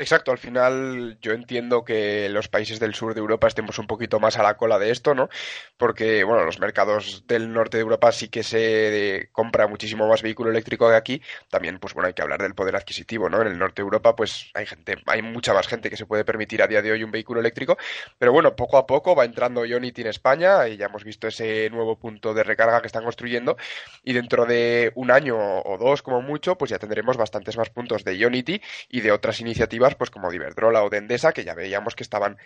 Exacto, 0.00 0.32
al 0.32 0.38
final 0.38 1.18
yo 1.20 1.32
entiendo 1.32 1.84
que 1.84 2.30
los 2.30 2.48
países 2.48 2.80
del 2.80 2.94
sur 2.94 3.12
de 3.12 3.20
Europa 3.20 3.46
estemos 3.48 3.78
un 3.78 3.86
poquito 3.86 4.18
más 4.18 4.38
a 4.38 4.42
la 4.42 4.56
cola 4.56 4.78
de 4.78 4.90
esto, 4.90 5.14
¿no? 5.14 5.28
Porque, 5.76 6.24
bueno, 6.24 6.42
los 6.42 6.58
mercados 6.58 7.24
del 7.26 7.52
norte 7.52 7.76
de 7.76 7.82
Europa 7.82 8.10
sí 8.10 8.28
que 8.30 8.42
se 8.42 9.28
compra 9.30 9.66
muchísimo 9.68 10.08
más 10.08 10.22
vehículo 10.22 10.48
eléctrico 10.48 10.88
que 10.88 10.94
aquí. 10.96 11.22
También, 11.50 11.78
pues 11.78 11.92
bueno, 11.92 12.06
hay 12.06 12.14
que 12.14 12.22
hablar 12.22 12.40
del 12.40 12.54
poder 12.54 12.76
adquisitivo, 12.76 13.28
¿no? 13.28 13.42
En 13.42 13.48
el 13.48 13.58
norte 13.58 13.82
de 13.82 13.84
Europa, 13.84 14.16
pues 14.16 14.50
hay 14.54 14.64
gente, 14.64 14.96
hay 15.04 15.20
mucha 15.20 15.52
más 15.52 15.68
gente 15.68 15.90
que 15.90 15.98
se 15.98 16.06
puede 16.06 16.24
permitir 16.24 16.62
a 16.62 16.66
día 16.66 16.80
de 16.80 16.92
hoy 16.92 17.04
un 17.04 17.10
vehículo 17.10 17.40
eléctrico. 17.40 17.76
Pero 18.16 18.32
bueno, 18.32 18.56
poco 18.56 18.78
a 18.78 18.86
poco 18.86 19.14
va 19.14 19.26
entrando 19.26 19.66
Ionity 19.66 20.00
en 20.00 20.06
España 20.06 20.66
y 20.66 20.78
ya 20.78 20.86
hemos 20.86 21.04
visto 21.04 21.28
ese 21.28 21.68
nuevo 21.68 21.98
punto 21.98 22.32
de 22.32 22.42
recarga 22.42 22.80
que 22.80 22.86
están 22.86 23.04
construyendo. 23.04 23.58
Y 24.02 24.14
dentro 24.14 24.46
de 24.46 24.92
un 24.94 25.10
año 25.10 25.36
o 25.60 25.76
dos, 25.76 26.00
como 26.00 26.22
mucho, 26.22 26.56
pues 26.56 26.70
ya 26.70 26.78
tendremos 26.78 27.18
bastantes 27.18 27.58
más 27.58 27.68
puntos 27.68 28.02
de 28.02 28.16
Ionity 28.16 28.62
y 28.88 29.02
de 29.02 29.12
otras 29.12 29.40
iniciativas 29.42 29.89
pues 29.96 30.10
como 30.10 30.30
de 30.30 30.36
Iberdrola 30.36 30.82
o 30.82 30.90
de 30.90 30.98
Endesa, 30.98 31.32
que 31.32 31.44
ya 31.44 31.54
veíamos 31.54 31.94
que 31.94 32.02
estaban 32.02 32.36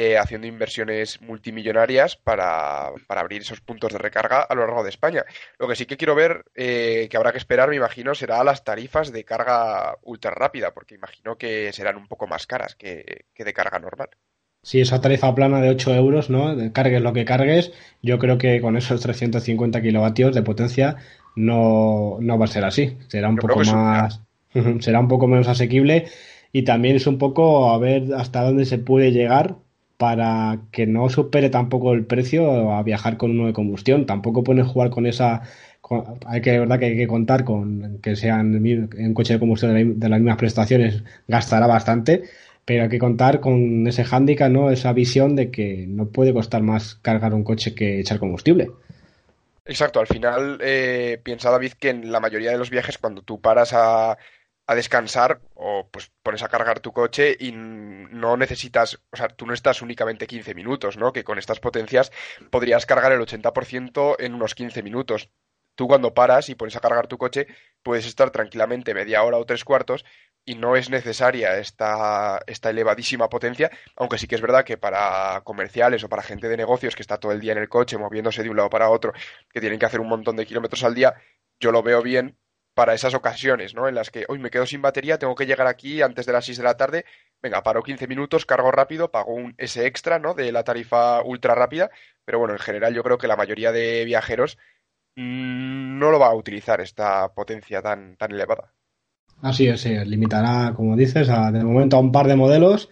eh, 0.00 0.16
haciendo 0.16 0.46
inversiones 0.46 1.20
multimillonarias 1.22 2.14
para, 2.14 2.92
abrir 3.08 3.42
esos 3.42 3.60
puntos 3.60 3.92
de 3.92 3.98
recarga 3.98 4.42
a 4.42 4.54
lo 4.54 4.64
largo 4.64 4.84
de 4.84 4.90
España. 4.90 5.24
Lo 5.58 5.66
que 5.66 5.74
sí 5.74 5.86
que 5.86 5.96
quiero 5.96 6.14
ver, 6.14 6.44
eh, 6.54 7.08
que 7.10 7.16
habrá 7.16 7.32
que 7.32 7.38
esperar, 7.38 7.68
me 7.68 7.74
imagino, 7.74 8.14
será 8.14 8.44
las 8.44 8.62
tarifas 8.62 9.10
de 9.10 9.24
carga 9.24 9.96
ultra 10.04 10.30
rápida, 10.30 10.72
porque 10.72 10.94
imagino 10.94 11.36
que 11.36 11.72
serán 11.72 11.96
un 11.96 12.06
poco 12.06 12.28
más 12.28 12.46
caras 12.46 12.76
que, 12.76 13.24
de 13.36 13.52
carga 13.52 13.80
normal. 13.80 14.10
Si 14.62 14.80
esa 14.80 15.00
tarifa 15.00 15.34
plana 15.34 15.60
de 15.60 15.70
8 15.70 15.92
euros, 15.96 16.30
¿no? 16.30 16.54
Cargues 16.72 17.02
lo 17.02 17.12
que 17.12 17.24
cargues, 17.24 17.72
yo 18.00 18.20
creo 18.20 18.38
que 18.38 18.60
con 18.60 18.76
esos 18.76 19.00
350 19.00 19.82
kilovatios 19.82 20.32
de 20.32 20.42
potencia 20.42 20.96
no, 21.34 22.18
no 22.20 22.38
va 22.38 22.44
a 22.44 22.48
ser 22.48 22.64
así. 22.64 22.96
Será 23.08 23.30
un 23.30 23.36
poco 23.36 23.64
más. 23.64 24.20
será 24.78 25.00
un 25.00 25.08
poco 25.08 25.26
menos 25.26 25.48
asequible 25.48 26.06
y 26.52 26.62
también 26.62 26.96
es 26.96 27.06
un 27.06 27.18
poco 27.18 27.70
a 27.70 27.78
ver 27.78 28.14
hasta 28.14 28.42
dónde 28.42 28.64
se 28.64 28.78
puede 28.78 29.12
llegar 29.12 29.56
para 29.98 30.60
que 30.70 30.86
no 30.86 31.10
supere 31.10 31.50
tampoco 31.50 31.92
el 31.92 32.06
precio 32.06 32.72
a 32.72 32.82
viajar 32.82 33.16
con 33.16 33.32
uno 33.32 33.48
de 33.48 33.52
combustión. 33.52 34.06
Tampoco 34.06 34.44
pueden 34.44 34.64
jugar 34.64 34.90
con 34.90 35.06
esa. 35.06 35.42
hay 36.26 36.40
que, 36.40 36.58
verdad 36.58 36.78
que 36.78 36.86
hay 36.86 36.96
que 36.96 37.08
contar 37.08 37.44
con 37.44 37.98
que 38.00 38.16
sean 38.16 38.64
en 38.64 39.14
coche 39.14 39.34
de 39.34 39.40
combustión 39.40 39.98
de, 39.98 40.08
las 40.08 40.20
mismas 40.20 40.38
prestaciones, 40.38 41.02
gastará 41.26 41.66
bastante, 41.66 42.24
pero 42.64 42.84
hay 42.84 42.88
que 42.88 42.98
contar 42.98 43.40
con 43.40 43.86
ese 43.88 44.04
hándicap, 44.04 44.50
¿no? 44.50 44.70
Esa 44.70 44.92
visión 44.92 45.34
de 45.34 45.50
que 45.50 45.86
no 45.88 46.06
puede 46.06 46.32
costar 46.32 46.62
más 46.62 46.94
cargar 46.96 47.34
un 47.34 47.42
coche 47.42 47.74
que 47.74 48.00
echar 48.00 48.20
combustible. 48.20 48.70
Exacto, 49.64 50.00
al 50.00 50.06
final 50.06 50.58
eh, 50.62 51.20
piensa 51.22 51.50
David 51.50 51.72
que 51.78 51.90
en 51.90 52.10
la 52.10 52.20
mayoría 52.20 52.52
de 52.52 52.58
los 52.58 52.70
viajes 52.70 52.98
cuando 52.98 53.22
tú 53.22 53.40
paras 53.40 53.72
a, 53.74 54.16
a 54.68 54.74
descansar 54.74 55.40
o 55.54 55.88
pues 55.90 56.12
pones 56.22 56.42
a 56.42 56.48
cargar 56.48 56.80
tu 56.80 56.92
coche 56.92 57.34
y 57.40 57.52
no 57.52 58.36
necesitas, 58.36 59.00
o 59.10 59.16
sea, 59.16 59.28
tú 59.28 59.46
no 59.46 59.54
estás 59.54 59.80
únicamente 59.80 60.26
15 60.26 60.54
minutos, 60.54 60.98
¿no? 60.98 61.10
Que 61.10 61.24
con 61.24 61.38
estas 61.38 61.58
potencias 61.58 62.12
podrías 62.50 62.84
cargar 62.84 63.12
el 63.12 63.20
80% 63.20 64.16
en 64.18 64.34
unos 64.34 64.54
15 64.54 64.82
minutos. 64.82 65.30
Tú 65.74 65.88
cuando 65.88 66.12
paras 66.12 66.50
y 66.50 66.54
pones 66.54 66.76
a 66.76 66.80
cargar 66.80 67.06
tu 67.06 67.16
coche 67.16 67.46
puedes 67.82 68.04
estar 68.04 68.30
tranquilamente 68.30 68.92
media 68.92 69.22
hora 69.22 69.38
o 69.38 69.46
tres 69.46 69.64
cuartos 69.64 70.04
y 70.44 70.54
no 70.56 70.76
es 70.76 70.90
necesaria 70.90 71.56
esta, 71.56 72.40
esta 72.46 72.68
elevadísima 72.68 73.30
potencia, 73.30 73.70
aunque 73.96 74.18
sí 74.18 74.26
que 74.26 74.34
es 74.34 74.42
verdad 74.42 74.64
que 74.64 74.76
para 74.76 75.40
comerciales 75.44 76.04
o 76.04 76.10
para 76.10 76.22
gente 76.22 76.48
de 76.48 76.58
negocios 76.58 76.94
que 76.94 77.02
está 77.02 77.16
todo 77.16 77.32
el 77.32 77.40
día 77.40 77.52
en 77.52 77.58
el 77.58 77.70
coche 77.70 77.96
moviéndose 77.96 78.42
de 78.42 78.50
un 78.50 78.56
lado 78.58 78.68
para 78.68 78.90
otro, 78.90 79.14
que 79.50 79.60
tienen 79.60 79.78
que 79.78 79.86
hacer 79.86 80.00
un 80.00 80.08
montón 80.08 80.36
de 80.36 80.44
kilómetros 80.44 80.84
al 80.84 80.94
día, 80.94 81.14
yo 81.58 81.72
lo 81.72 81.82
veo 81.82 82.02
bien 82.02 82.36
para 82.78 82.94
esas 82.94 83.12
ocasiones, 83.14 83.74
¿no? 83.74 83.88
En 83.88 83.96
las 83.96 84.08
que 84.08 84.24
hoy 84.28 84.38
me 84.38 84.50
quedo 84.50 84.64
sin 84.64 84.80
batería, 84.80 85.18
tengo 85.18 85.34
que 85.34 85.46
llegar 85.46 85.66
aquí 85.66 86.00
antes 86.00 86.26
de 86.26 86.32
las 86.32 86.44
6 86.44 86.58
de 86.58 86.62
la 86.62 86.76
tarde, 86.76 87.04
venga, 87.42 87.60
paro 87.64 87.82
15 87.82 88.06
minutos, 88.06 88.46
cargo 88.46 88.70
rápido, 88.70 89.10
pago 89.10 89.34
un 89.34 89.52
ese 89.58 89.84
extra, 89.88 90.20
¿no? 90.20 90.32
De 90.32 90.52
la 90.52 90.62
tarifa 90.62 91.20
ultra 91.24 91.56
rápida, 91.56 91.90
pero 92.24 92.38
bueno, 92.38 92.54
en 92.54 92.60
general 92.60 92.94
yo 92.94 93.02
creo 93.02 93.18
que 93.18 93.26
la 93.26 93.34
mayoría 93.34 93.72
de 93.72 94.04
viajeros 94.04 94.58
mm, 95.16 95.98
no 95.98 96.12
lo 96.12 96.20
va 96.20 96.28
a 96.28 96.36
utilizar 96.36 96.80
esta 96.80 97.34
potencia 97.34 97.82
tan, 97.82 98.16
tan 98.16 98.30
elevada. 98.30 98.72
Así 99.42 99.66
es, 99.66 99.84
limitará, 99.84 100.72
como 100.72 100.94
dices, 100.94 101.28
a, 101.30 101.50
de 101.50 101.64
momento 101.64 101.96
a 101.96 102.00
un 102.00 102.12
par 102.12 102.28
de 102.28 102.36
modelos 102.36 102.90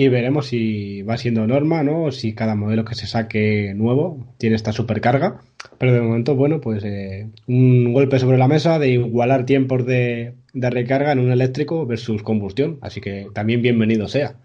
y 0.00 0.08
veremos 0.08 0.46
si 0.46 1.02
va 1.02 1.16
siendo 1.16 1.44
norma, 1.48 1.82
¿no? 1.82 2.04
O 2.04 2.12
si 2.12 2.32
cada 2.32 2.54
modelo 2.54 2.84
que 2.84 2.94
se 2.94 3.08
saque 3.08 3.72
nuevo 3.74 4.32
tiene 4.38 4.54
esta 4.54 4.70
supercarga. 4.70 5.40
Pero 5.76 5.92
de 5.92 6.00
momento, 6.00 6.36
bueno, 6.36 6.60
pues 6.60 6.84
eh, 6.84 7.28
un 7.48 7.92
golpe 7.92 8.20
sobre 8.20 8.38
la 8.38 8.46
mesa 8.46 8.78
de 8.78 8.90
igualar 8.90 9.44
tiempos 9.44 9.84
de, 9.84 10.36
de 10.52 10.70
recarga 10.70 11.10
en 11.10 11.18
un 11.18 11.32
eléctrico 11.32 11.84
versus 11.84 12.22
combustión. 12.22 12.78
Así 12.80 13.00
que 13.00 13.26
también 13.34 13.60
bienvenido 13.60 14.06
sea. 14.06 14.36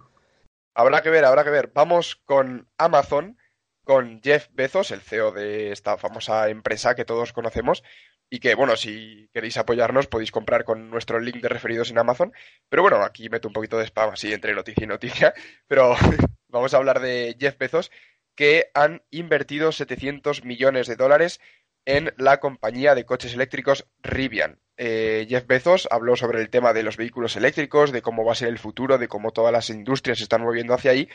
Habrá 0.73 1.03
que 1.03 1.11
ver, 1.11 1.23
habrá 1.23 1.43
que 1.43 1.51
ver. 1.51 1.69
Vamos 1.71 2.15
con 2.25 2.67
Amazon, 2.79 3.37
con 3.83 4.21
Jeff 4.23 4.47
Bezos, 4.53 4.89
el 4.89 5.01
CEO 5.01 5.31
de 5.33 5.71
esta 5.71 5.97
famosa 5.97 6.49
empresa 6.49 6.95
que 6.95 7.05
todos 7.05 7.31
conocemos, 7.31 7.83
y 8.29 8.39
que, 8.39 8.55
bueno, 8.55 8.75
si 8.75 9.29
queréis 9.33 9.57
apoyarnos 9.57 10.07
podéis 10.07 10.31
comprar 10.31 10.63
con 10.63 10.89
nuestro 10.89 11.19
link 11.19 11.37
de 11.37 11.49
referidos 11.49 11.91
en 11.91 11.99
Amazon. 11.99 12.33
Pero 12.69 12.81
bueno, 12.81 13.03
aquí 13.03 13.29
meto 13.29 13.47
un 13.47 13.53
poquito 13.53 13.77
de 13.77 13.85
spam 13.85 14.11
así 14.11 14.33
entre 14.33 14.53
noticia 14.53 14.83
y 14.83 14.87
noticia, 14.87 15.33
pero 15.67 15.95
vamos 16.47 16.73
a 16.73 16.77
hablar 16.77 16.99
de 16.99 17.35
Jeff 17.39 17.57
Bezos, 17.57 17.91
que 18.35 18.71
han 18.73 19.03
invertido 19.11 19.71
700 19.71 20.43
millones 20.43 20.87
de 20.87 20.95
dólares 20.95 21.39
en 21.85 22.13
la 22.17 22.39
compañía 22.39 22.95
de 22.95 23.05
coches 23.05 23.33
eléctricos 23.33 23.87
Rivian. 24.01 24.59
Eh, 24.75 25.27
Jeff 25.29 25.45
Bezos 25.45 25.87
habló 25.91 26.15
sobre 26.15 26.41
el 26.41 26.49
tema 26.49 26.73
de 26.73 26.83
los 26.83 26.97
vehículos 26.97 27.35
eléctricos, 27.35 27.91
de 27.91 28.01
cómo 28.01 28.25
va 28.25 28.31
a 28.31 28.35
ser 28.35 28.49
el 28.49 28.57
futuro, 28.57 28.97
de 28.97 29.07
cómo 29.07 29.31
todas 29.31 29.51
las 29.51 29.69
industrias 29.69 30.17
se 30.17 30.23
están 30.23 30.41
moviendo 30.41 30.73
hacia 30.73 30.91
ahí. 30.91 31.09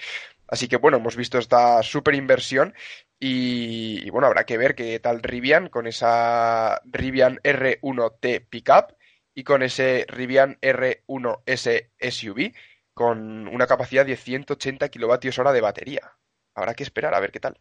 Así 0.47 0.69
que 0.69 0.77
bueno, 0.77 0.99
hemos 0.99 1.17
visto 1.17 1.39
esta 1.39 1.83
super 1.83 2.15
inversión 2.15 2.75
y, 3.19 4.09
bueno, 4.11 4.29
habrá 4.29 4.45
que 4.45 4.59
ver 4.59 4.75
qué 4.75 4.99
tal 5.01 5.23
Rivian 5.23 5.69
con 5.69 5.87
esa 5.87 6.81
Rivian 6.85 7.39
R1T 7.43 8.47
Pickup 8.49 8.97
y 9.35 9.45
con 9.45 9.63
ese 9.63 10.07
Rivian 10.09 10.59
R1S 10.61 11.91
SUV 12.01 12.53
con 12.95 13.49
una 13.49 13.67
capacidad 13.67 14.07
de 14.07 14.17
180 14.17 14.89
kilovatios 14.89 15.39
hora 15.39 15.53
de 15.53 15.61
batería. 15.61 16.13
Habrá 16.55 16.75
que 16.75 16.83
esperar 16.83 17.15
a 17.15 17.21
ver 17.21 17.33
qué 17.33 17.41
tal. 17.41 17.61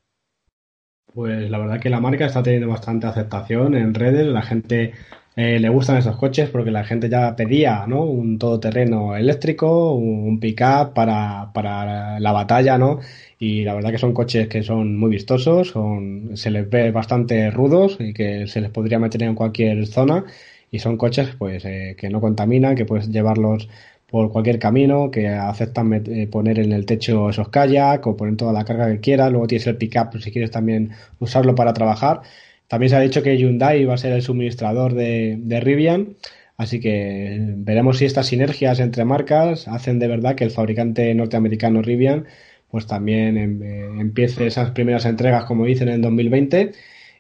Pues 1.14 1.50
la 1.50 1.58
verdad 1.58 1.80
que 1.80 1.90
la 1.90 2.00
marca 2.00 2.26
está 2.26 2.44
teniendo 2.44 2.68
bastante 2.70 3.08
aceptación 3.08 3.76
en 3.76 3.94
redes, 3.94 4.28
la 4.28 4.42
gente 4.44 4.94
eh, 5.36 5.60
le 5.60 5.70
gustan 5.70 5.98
esos 5.98 6.16
coches 6.18 6.50
porque 6.50 6.70
la 6.72 6.84
gente 6.84 7.10
ya 7.10 7.36
pedía 7.36 7.86
¿no? 7.88 8.04
un 8.04 8.38
todoterreno 8.38 9.16
eléctrico, 9.16 9.94
un 9.94 10.40
pick-up 10.40 10.94
para, 10.94 11.52
para 11.54 12.20
la 12.20 12.32
batalla, 12.32 12.78
¿no? 12.78 13.00
Y 13.40 13.64
la 13.64 13.74
verdad 13.74 13.92
que 13.92 13.98
son 13.98 14.14
coches 14.14 14.48
que 14.48 14.64
son 14.64 14.98
muy 14.98 15.10
vistosos, 15.12 15.70
son, 15.70 16.32
se 16.38 16.52
les 16.52 16.70
ve 16.70 16.92
bastante 16.92 17.50
rudos 17.52 17.98
y 18.00 18.14
que 18.14 18.48
se 18.48 18.62
les 18.62 18.70
podría 18.72 19.00
meter 19.00 19.24
en 19.24 19.36
cualquier 19.36 19.88
zona 19.88 20.26
y 20.72 20.80
son 20.80 20.98
coches 20.98 21.30
pues 21.38 21.66
eh, 21.66 21.96
que 21.98 22.10
no 22.10 22.22
contaminan, 22.22 22.76
que 22.76 22.86
puedes 22.86 23.10
llevarlos 23.10 23.70
por 24.10 24.32
cualquier 24.32 24.60
camino, 24.60 25.12
que 25.12 25.28
aceptan 25.28 25.94
eh, 25.94 26.28
poner 26.28 26.60
en 26.60 26.72
el 26.72 26.86
techo 26.86 27.30
esos 27.30 27.50
kayak 27.50 28.08
o 28.08 28.16
poner 28.18 28.38
toda 28.38 28.54
la 28.54 28.66
carga 28.66 28.88
que 28.92 29.00
quieras. 29.00 29.32
Luego 29.32 29.48
tienes 29.48 29.68
el 29.68 29.78
pickup 29.78 30.18
si 30.20 30.32
quieres 30.32 30.52
también 30.52 30.92
usarlo 31.20 31.56
para 31.56 31.74
trabajar. 31.74 32.22
También 32.68 32.90
se 32.90 32.96
ha 32.98 33.00
dicho 33.02 33.24
que 33.24 33.38
Hyundai 33.38 33.86
va 33.86 33.96
a 33.96 33.98
ser 33.98 34.14
el 34.14 34.22
suministrador 34.22 34.94
de, 34.94 35.38
de 35.40 35.60
Rivian. 35.60 36.16
Así 36.58 36.80
que 36.80 37.38
veremos 37.58 38.00
si 38.00 38.06
estas 38.06 38.28
sinergias 38.28 38.80
entre 38.80 39.06
marcas 39.06 39.68
hacen 39.68 40.00
de 40.00 40.08
verdad 40.08 40.36
que 40.36 40.44
el 40.44 40.52
fabricante 40.52 41.14
norteamericano 41.14 41.82
Rivian 41.82 42.26
pues 42.70 42.88
también 42.88 43.38
em, 43.38 43.64
eh, 43.64 43.86
empiece 44.00 44.48
esas 44.48 44.72
primeras 44.72 45.06
entregas 45.06 45.46
como 45.46 45.66
dicen 45.66 45.90
en 45.90 46.02
2020 46.02 46.74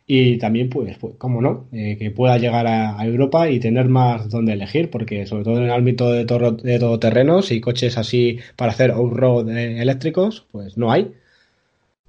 y 0.10 0.38
también, 0.38 0.70
pues, 0.70 0.98
pues 0.98 1.16
cómo 1.18 1.42
no, 1.42 1.68
eh, 1.74 1.98
que 2.00 2.12
pueda 2.12 2.38
llegar 2.38 2.66
a, 2.66 3.06
Europa 3.06 3.50
y 3.50 3.60
tener 3.60 3.90
más 3.90 4.30
donde 4.30 4.54
elegir, 4.54 4.90
porque 4.90 5.26
sobre 5.26 5.44
todo 5.44 5.58
en 5.58 5.64
el 5.64 5.72
ámbito 5.72 6.10
de, 6.12 6.20
de 6.24 6.80
todoterrenos 6.80 7.52
y 7.52 7.60
coches 7.60 7.98
así 7.98 8.40
para 8.56 8.72
hacer 8.72 8.92
off-road 8.92 9.50
eh, 9.50 9.82
eléctricos, 9.82 10.48
pues 10.52 10.78
no 10.78 10.94
hay. 10.94 11.14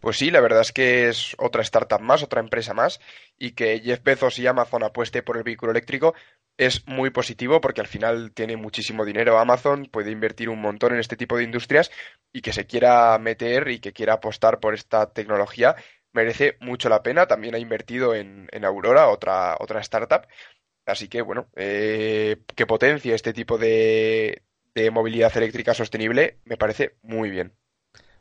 Pues 0.01 0.17
sí, 0.17 0.31
la 0.31 0.41
verdad 0.41 0.61
es 0.61 0.71
que 0.71 1.09
es 1.09 1.35
otra 1.39 1.63
startup 1.63 2.01
más, 2.01 2.23
otra 2.23 2.41
empresa 2.41 2.73
más, 2.73 3.01
y 3.37 3.51
que 3.51 3.81
Jeff 3.81 4.01
Bezos 4.05 4.39
y 4.39 4.47
Amazon 4.47 4.85
apueste 4.85 5.25
por 5.25 5.37
el 5.37 5.43
vehículo 5.43 5.73
eléctrico 5.73 6.15
es 6.59 6.87
muy 6.89 7.11
positivo 7.11 7.61
porque 7.61 7.81
al 7.81 7.87
final 7.87 8.33
tiene 8.33 8.57
muchísimo 8.57 9.05
dinero 9.05 9.39
Amazon, 9.39 9.87
puede 9.87 10.11
invertir 10.11 10.49
un 10.49 10.61
montón 10.61 10.93
en 10.93 10.99
este 10.99 11.17
tipo 11.17 11.37
de 11.37 11.45
industrias 11.45 11.91
y 12.33 12.43
que 12.43 12.53
se 12.53 12.67
quiera 12.67 13.17
meter 13.19 13.69
y 13.69 13.79
que 13.79 13.93
quiera 13.93 14.15
apostar 14.15 14.59
por 14.59 14.75
esta 14.75 15.13
tecnología 15.13 15.77
merece 16.13 16.57
mucho 16.61 16.89
la 16.89 17.03
pena. 17.03 17.27
También 17.27 17.55
ha 17.55 17.59
invertido 17.59 18.15
en, 18.15 18.49
Aurora, 18.65 19.09
otra, 19.09 19.57
otra 19.61 19.81
startup. 19.81 20.27
Así 20.87 21.09
que, 21.09 21.23
bueno, 21.23 21.49
eh, 21.57 22.39
que 22.55 22.67
potencie 22.67 23.15
este 23.15 23.33
tipo 23.33 23.59
de, 23.59 24.43
de 24.75 24.91
movilidad 24.91 25.37
eléctrica 25.37 25.75
sostenible 25.75 26.39
me 26.45 26.57
parece 26.57 26.95
muy 27.03 27.31
bien. 27.31 27.53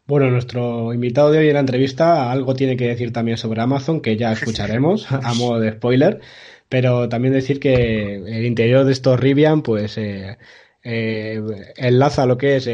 Bueno, 0.05 0.31
nuestro 0.31 0.93
invitado 0.93 1.31
de 1.31 1.39
hoy 1.39 1.47
en 1.49 1.55
la 1.55 1.59
entrevista 1.59 2.31
algo 2.31 2.55
tiene 2.55 2.77
que 2.77 2.87
decir 2.87 3.11
también 3.11 3.37
sobre 3.37 3.61
Amazon, 3.61 3.99
que 4.01 4.15
ya 4.15 4.31
escucharemos 4.31 5.11
a 5.11 5.33
modo 5.33 5.59
de 5.59 5.73
spoiler, 5.73 6.21
pero 6.69 7.09
también 7.09 7.33
decir 7.33 7.59
que 7.59 8.15
el 8.15 8.45
interior 8.45 8.85
de 8.85 8.93
estos 8.93 9.19
Rivian, 9.19 9.61
pues 9.63 9.97
eh, 9.97 10.37
eh, 10.81 11.41
enlaza 11.75 12.25
lo 12.25 12.37
que 12.37 12.55
es 12.55 12.69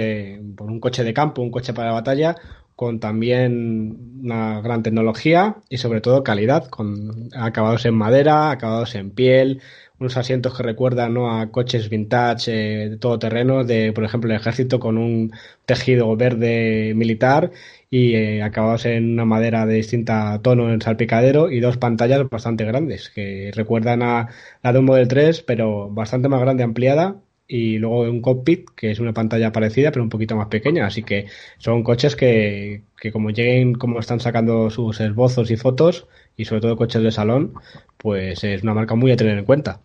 por 0.56 0.70
un 0.70 0.80
coche 0.80 1.04
de 1.04 1.14
campo, 1.14 1.42
un 1.42 1.50
coche 1.50 1.74
para 1.74 1.88
la 1.88 1.94
batalla, 1.94 2.36
con 2.76 3.00
también 3.00 4.20
una 4.24 4.62
gran 4.62 4.84
tecnología 4.84 5.58
y 5.70 5.78
sobre 5.78 6.02
todo 6.02 6.24
calidad, 6.24 6.68
con 6.68 7.30
acabados 7.36 7.86
en 7.86 7.96
madera, 7.96 8.52
acabados 8.52 8.96
en 8.96 9.12
piel, 9.12 9.62
unos 10.00 10.18
asientos 10.18 10.56
que 10.56 10.64
recuerdan 10.64 11.14
¿no? 11.14 11.40
a 11.40 11.52
coches 11.52 11.90
vintage 11.90 12.52
eh, 12.94 12.98
todoterreno 12.98 13.64
de, 13.64 13.94
por 13.94 14.04
ejemplo, 14.04 14.30
el 14.30 14.38
ejército 14.38 14.80
con 14.80 14.98
un 14.98 15.32
tejido 15.66 16.16
verde 16.18 16.94
militar 16.96 17.52
y 17.90 18.16
eh, 18.16 18.42
acabados 18.44 18.86
en 18.86 19.14
una 19.14 19.26
madera 19.26 19.66
de 19.66 19.76
distinta 19.76 20.40
tono 20.42 20.72
en 20.74 20.82
salpicadero 20.82 21.52
y 21.52 21.60
dos 21.60 21.78
pantallas 21.78 22.28
bastante 22.30 22.66
grandes 22.66 23.10
que 23.10 23.52
recuerdan 23.54 24.02
a 24.04 24.30
la 24.64 24.74
de 24.74 24.80
un 24.80 24.86
Model 24.86 25.08
3 25.08 25.44
pero 25.44 25.90
bastante 25.90 26.28
más 26.30 26.42
grande 26.42 26.64
ampliada 26.64 27.18
y 27.48 27.78
luego 27.78 28.02
un 28.02 28.22
cockpit 28.22 28.70
que 28.76 28.92
es 28.92 29.00
una 29.00 29.14
pantalla 29.14 29.52
parecida 29.52 29.92
pero 29.92 30.04
un 30.04 30.10
poquito 30.10 30.36
más 30.36 30.48
pequeña 30.48 30.86
así 30.86 31.04
que 31.04 31.28
son 31.58 31.84
coches 31.84 32.16
que, 32.16 32.84
que 32.98 33.12
como 33.12 33.32
lleguen 33.32 33.74
como 33.76 34.00
están 34.00 34.20
sacando 34.20 34.70
sus 34.70 35.00
esbozos 35.00 35.52
y 35.52 35.58
fotos 35.58 36.08
y 36.38 36.46
sobre 36.46 36.62
todo 36.62 36.78
coches 36.78 37.04
de 37.04 37.12
salón 37.12 37.54
pues 37.98 38.44
es 38.44 38.64
una 38.64 38.74
marca 38.74 38.96
muy 38.96 39.12
a 39.12 39.18
tener 39.18 39.38
en 39.38 39.46
cuenta 39.46 39.82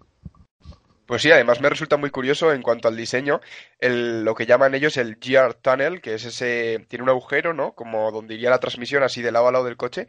pues 1.08 1.22
sí, 1.22 1.30
además 1.30 1.62
me 1.62 1.70
resulta 1.70 1.96
muy 1.96 2.10
curioso 2.10 2.52
en 2.52 2.60
cuanto 2.60 2.86
al 2.86 2.94
diseño, 2.94 3.40
el, 3.80 4.24
lo 4.24 4.34
que 4.34 4.44
llaman 4.44 4.74
ellos 4.74 4.98
el 4.98 5.16
GR 5.16 5.54
Tunnel, 5.54 6.02
que 6.02 6.12
es 6.12 6.26
ese, 6.26 6.84
tiene 6.86 7.02
un 7.02 7.08
agujero, 7.08 7.54
¿no? 7.54 7.72
Como 7.72 8.12
donde 8.12 8.34
iría 8.34 8.50
la 8.50 8.60
transmisión 8.60 9.02
así 9.02 9.22
de 9.22 9.32
lado 9.32 9.48
a 9.48 9.52
lado 9.52 9.64
del 9.64 9.78
coche, 9.78 10.06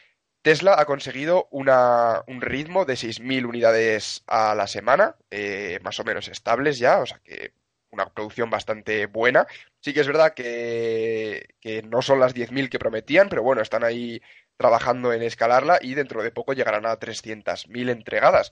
Tesla 0.43 0.75
ha 0.77 0.85
conseguido 0.85 1.47
una, 1.51 2.23
un 2.27 2.41
ritmo 2.41 2.85
de 2.85 2.95
6.000 2.95 3.45
unidades 3.45 4.23
a 4.27 4.53
la 4.55 4.67
semana, 4.67 5.15
eh, 5.31 5.79
más 5.83 5.99
o 5.99 6.03
menos 6.03 6.27
estables 6.27 6.77
ya, 6.79 6.99
o 6.99 7.05
sea 7.05 7.19
que 7.23 7.53
una 7.93 8.09
producción 8.09 8.49
bastante 8.49 9.05
buena. 9.05 9.47
Sí 9.79 9.93
que 9.93 10.01
es 10.01 10.07
verdad 10.07 10.33
que, 10.33 11.47
no 11.85 12.01
son 12.01 12.19
las 12.19 12.35
10.000 12.35 12.69
que 12.69 12.79
prometían, 12.79 13.29
pero 13.29 13.43
bueno, 13.43 13.61
están 13.61 13.83
ahí 13.83 14.21
trabajando 14.57 15.13
en 15.13 15.23
escalarla 15.23 15.79
y 15.81 15.93
dentro 15.93 16.21
de 16.23 16.31
poco 16.31 16.53
llegarán 16.53 16.85
a 16.85 16.99
300.000 16.99 17.89
entregadas. 17.89 18.51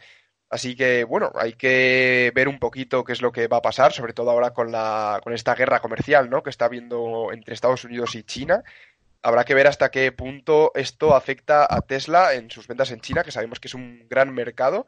Así 0.49 0.75
que, 0.75 1.05
bueno, 1.05 1.31
hay 1.35 1.53
que 1.53 2.31
ver 2.35 2.47
un 2.49 2.59
poquito 2.59 3.03
qué 3.05 3.13
es 3.13 3.21
lo 3.21 3.31
que 3.31 3.47
va 3.47 3.57
a 3.57 3.61
pasar, 3.61 3.93
sobre 3.93 4.13
todo 4.13 4.31
ahora 4.31 4.51
con, 4.51 4.71
la, 4.71 5.21
con 5.23 5.33
esta 5.33 5.55
guerra 5.55 5.79
comercial 5.79 6.29
¿no? 6.29 6.43
que 6.43 6.49
está 6.49 6.65
habiendo 6.65 7.31
entre 7.31 7.53
Estados 7.53 7.85
Unidos 7.85 8.15
y 8.15 8.23
China. 8.23 8.63
Habrá 9.23 9.43
que 9.43 9.53
ver 9.53 9.67
hasta 9.67 9.91
qué 9.91 10.11
punto 10.11 10.71
esto 10.75 11.15
afecta 11.15 11.67
a 11.69 11.81
Tesla 11.81 12.33
en 12.33 12.49
sus 12.49 12.67
ventas 12.67 12.91
en 12.91 13.01
China, 13.01 13.23
que 13.23 13.31
sabemos 13.31 13.59
que 13.59 13.67
es 13.67 13.75
un 13.75 14.07
gran 14.09 14.33
mercado. 14.33 14.87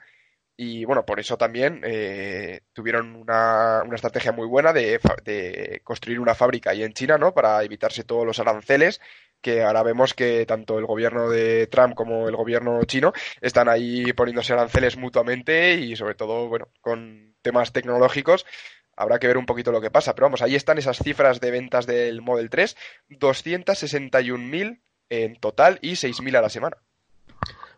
Y 0.55 0.85
bueno, 0.85 1.05
por 1.05 1.19
eso 1.19 1.37
también 1.37 1.81
eh, 1.83 2.61
tuvieron 2.73 3.15
una, 3.15 3.81
una, 3.83 3.95
estrategia 3.95 4.31
muy 4.31 4.47
buena 4.47 4.71
de, 4.71 4.99
de, 5.23 5.81
construir 5.83 6.19
una 6.19 6.35
fábrica 6.35 6.69
ahí 6.71 6.83
en 6.83 6.93
China, 6.93 7.17
¿no? 7.17 7.33
Para 7.33 7.63
evitarse 7.63 8.03
todos 8.03 8.25
los 8.25 8.39
aranceles 8.39 9.01
que 9.43 9.61
ahora 9.61 9.83
vemos 9.83 10.13
que 10.15 10.45
tanto 10.45 10.79
el 10.79 10.85
gobierno 10.85 11.29
de 11.29 11.67
Trump 11.67 11.95
como 11.95 12.29
el 12.29 12.35
gobierno 12.35 12.81
chino 12.85 13.13
están 13.41 13.67
ahí 13.67 14.13
poniéndose 14.13 14.53
aranceles 14.53 14.95
mutuamente 14.97 15.73
y 15.75 15.95
sobre 15.95 16.15
todo, 16.15 16.47
bueno, 16.47 16.69
con 16.81 17.35
temas 17.41 17.73
tecnológicos. 17.73 18.45
Habrá 18.95 19.19
que 19.19 19.27
ver 19.27 19.37
un 19.37 19.45
poquito 19.45 19.71
lo 19.71 19.81
que 19.81 19.91
pasa, 19.91 20.15
pero 20.15 20.27
vamos, 20.27 20.41
ahí 20.41 20.55
están 20.55 20.77
esas 20.77 20.97
cifras 20.97 21.39
de 21.39 21.51
ventas 21.51 21.85
del 21.85 22.21
Model 22.21 22.49
3, 22.49 22.75
261.000 23.09 24.79
en 25.09 25.35
total 25.37 25.79
y 25.81 25.91
6.000 25.93 26.37
a 26.37 26.41
la 26.41 26.49
semana. 26.49 26.77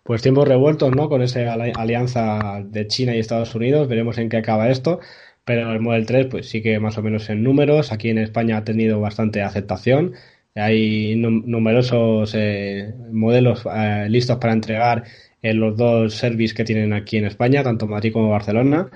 Pues 0.04 0.22
tiempos 0.22 0.48
revueltos, 0.48 0.96
¿no? 0.96 1.10
Con 1.10 1.22
esa 1.22 1.54
alianza 1.54 2.62
de 2.64 2.88
China 2.88 3.16
y 3.16 3.20
Estados 3.20 3.56
Unidos, 3.56 3.88
veremos 3.88 4.18
en 4.18 4.30
qué 4.30 4.38
acaba 4.38 4.70
esto 4.70 5.00
pero 5.48 5.72
el 5.72 5.80
Model 5.80 6.08
3 6.08 6.26
pues 6.26 6.50
sí 6.50 6.64
que 6.64 6.80
más 6.80 6.98
o 6.98 7.04
menos 7.04 7.30
en 7.30 7.44
números, 7.44 7.92
aquí 7.92 8.10
en 8.10 8.18
España 8.18 8.58
ha 8.58 8.64
tenido 8.64 9.00
bastante 9.00 9.44
aceptación 9.44 10.16
hay 10.56 11.16
numerosos 11.18 12.34
eh, 12.34 12.94
modelos 13.12 13.66
eh, 13.66 14.08
listos 14.10 14.38
para 14.38 14.54
entregar 14.54 15.04
en 15.42 15.60
los 15.60 15.76
dos 15.78 16.16
servicios 16.16 16.56
que 16.56 16.64
tienen 16.64 16.94
aquí 16.94 17.18
en 17.18 17.26
España, 17.26 17.62
tanto 17.64 17.88
Madrid 17.88 18.14
como 18.14 18.30
Barcelona. 18.30 18.90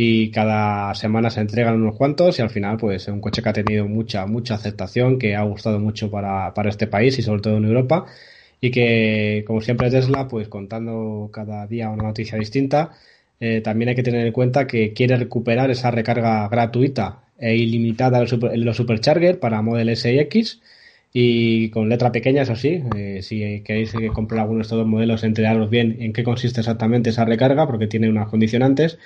Y 0.00 0.30
cada 0.30 0.94
semana 0.94 1.28
se 1.28 1.40
entregan 1.40 1.74
unos 1.74 1.96
cuantos 1.96 2.38
y 2.38 2.42
al 2.42 2.50
final 2.50 2.76
pues 2.76 3.02
es 3.02 3.08
un 3.08 3.20
coche 3.20 3.42
que 3.42 3.48
ha 3.48 3.52
tenido 3.52 3.88
mucha, 3.88 4.26
mucha 4.26 4.54
aceptación, 4.54 5.18
que 5.18 5.34
ha 5.34 5.42
gustado 5.42 5.80
mucho 5.80 6.08
para, 6.08 6.54
para 6.54 6.68
este 6.68 6.86
país 6.86 7.18
y 7.18 7.22
sobre 7.22 7.42
todo 7.42 7.56
en 7.56 7.64
Europa. 7.64 8.06
Y 8.60 8.70
que, 8.70 9.42
como 9.44 9.60
siempre 9.60 9.90
Tesla, 9.90 10.28
pues 10.28 10.46
contando 10.46 11.30
cada 11.32 11.66
día 11.66 11.90
una 11.90 12.04
noticia 12.04 12.38
distinta, 12.38 12.92
eh, 13.40 13.60
también 13.60 13.88
hay 13.88 13.96
que 13.96 14.04
tener 14.04 14.24
en 14.24 14.32
cuenta 14.32 14.68
que 14.68 14.92
quiere 14.92 15.16
recuperar 15.16 15.68
esa 15.72 15.90
recarga 15.90 16.46
gratuita 16.48 17.24
e 17.36 17.56
ilimitada 17.56 18.22
en 18.22 18.64
los 18.64 18.76
Supercharger 18.76 19.40
para 19.40 19.62
Model 19.62 19.88
S 19.88 20.12
y 20.12 20.20
X 20.20 20.60
y 21.12 21.70
con 21.70 21.88
letra 21.88 22.12
pequeña, 22.12 22.42
eso 22.42 22.54
sí, 22.54 22.84
eh, 22.94 23.20
si 23.22 23.62
queréis 23.62 23.92
comprar 24.14 24.42
alguno 24.42 24.58
de 24.58 24.62
estos 24.62 24.78
dos 24.78 24.86
modelos, 24.86 25.24
enteraros 25.24 25.70
bien 25.70 25.96
en 25.98 26.12
qué 26.12 26.22
consiste 26.22 26.60
exactamente 26.60 27.10
esa 27.10 27.24
recarga, 27.24 27.66
porque 27.66 27.88
tiene 27.88 28.08
unas 28.08 28.28
condicionantes, 28.28 28.98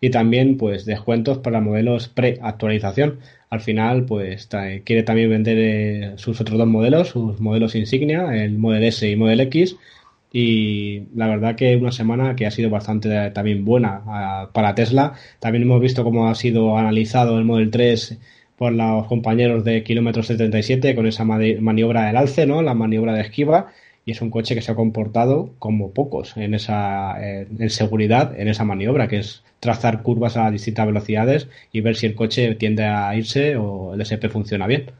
y 0.00 0.10
también 0.10 0.56
pues 0.56 0.84
descuentos 0.84 1.38
para 1.38 1.60
modelos 1.60 2.08
pre-actualización. 2.08 3.20
Al 3.50 3.60
final, 3.60 4.04
pues 4.04 4.48
quiere 4.84 5.02
también 5.02 5.30
vender 5.30 5.58
eh, 5.58 6.12
sus 6.16 6.40
otros 6.40 6.58
dos 6.58 6.66
modelos, 6.66 7.08
sus 7.08 7.40
modelos 7.40 7.74
insignia, 7.74 8.34
el 8.34 8.58
Model 8.58 8.84
S 8.84 9.08
y 9.08 9.16
Model 9.16 9.40
X, 9.40 9.76
y 10.32 11.04
la 11.14 11.28
verdad 11.28 11.56
que 11.56 11.76
una 11.76 11.92
semana 11.92 12.36
que 12.36 12.46
ha 12.46 12.50
sido 12.50 12.68
bastante 12.70 13.08
eh, 13.08 13.30
también 13.30 13.64
buena 13.64 14.02
ah, 14.06 14.50
para 14.52 14.74
Tesla. 14.74 15.14
También 15.38 15.62
hemos 15.62 15.80
visto 15.80 16.04
cómo 16.04 16.28
ha 16.28 16.34
sido 16.34 16.76
analizado 16.76 17.38
el 17.38 17.44
Model 17.44 17.70
3 17.70 18.18
por 18.56 18.72
los 18.72 19.06
compañeros 19.06 19.64
de 19.64 19.82
kilómetro 19.82 20.22
77 20.22 20.94
con 20.94 21.06
esa 21.06 21.24
maniobra 21.24 22.06
del 22.06 22.16
alce, 22.16 22.46
¿no? 22.46 22.62
La 22.62 22.74
maniobra 22.74 23.12
de 23.14 23.22
esquiva 23.22 23.72
y 24.06 24.12
es 24.12 24.22
un 24.22 24.30
coche 24.30 24.54
que 24.54 24.62
se 24.62 24.72
ha 24.72 24.76
comportado 24.76 25.50
como 25.58 25.92
pocos 25.92 26.36
en 26.36 26.54
esa 26.54 27.20
en 27.20 27.68
seguridad 27.68 28.38
en 28.38 28.48
esa 28.48 28.64
maniobra 28.64 29.08
que 29.08 29.18
es 29.18 29.42
trazar 29.60 30.02
curvas 30.02 30.36
a 30.36 30.50
distintas 30.50 30.86
velocidades 30.86 31.48
y 31.72 31.80
ver 31.80 31.96
si 31.96 32.06
el 32.06 32.14
coche 32.14 32.54
tiende 32.54 32.84
a 32.84 33.14
irse 33.16 33.56
o 33.56 33.94
el 33.94 34.00
SP 34.00 34.30
funciona 34.30 34.66
bien. 34.66 34.92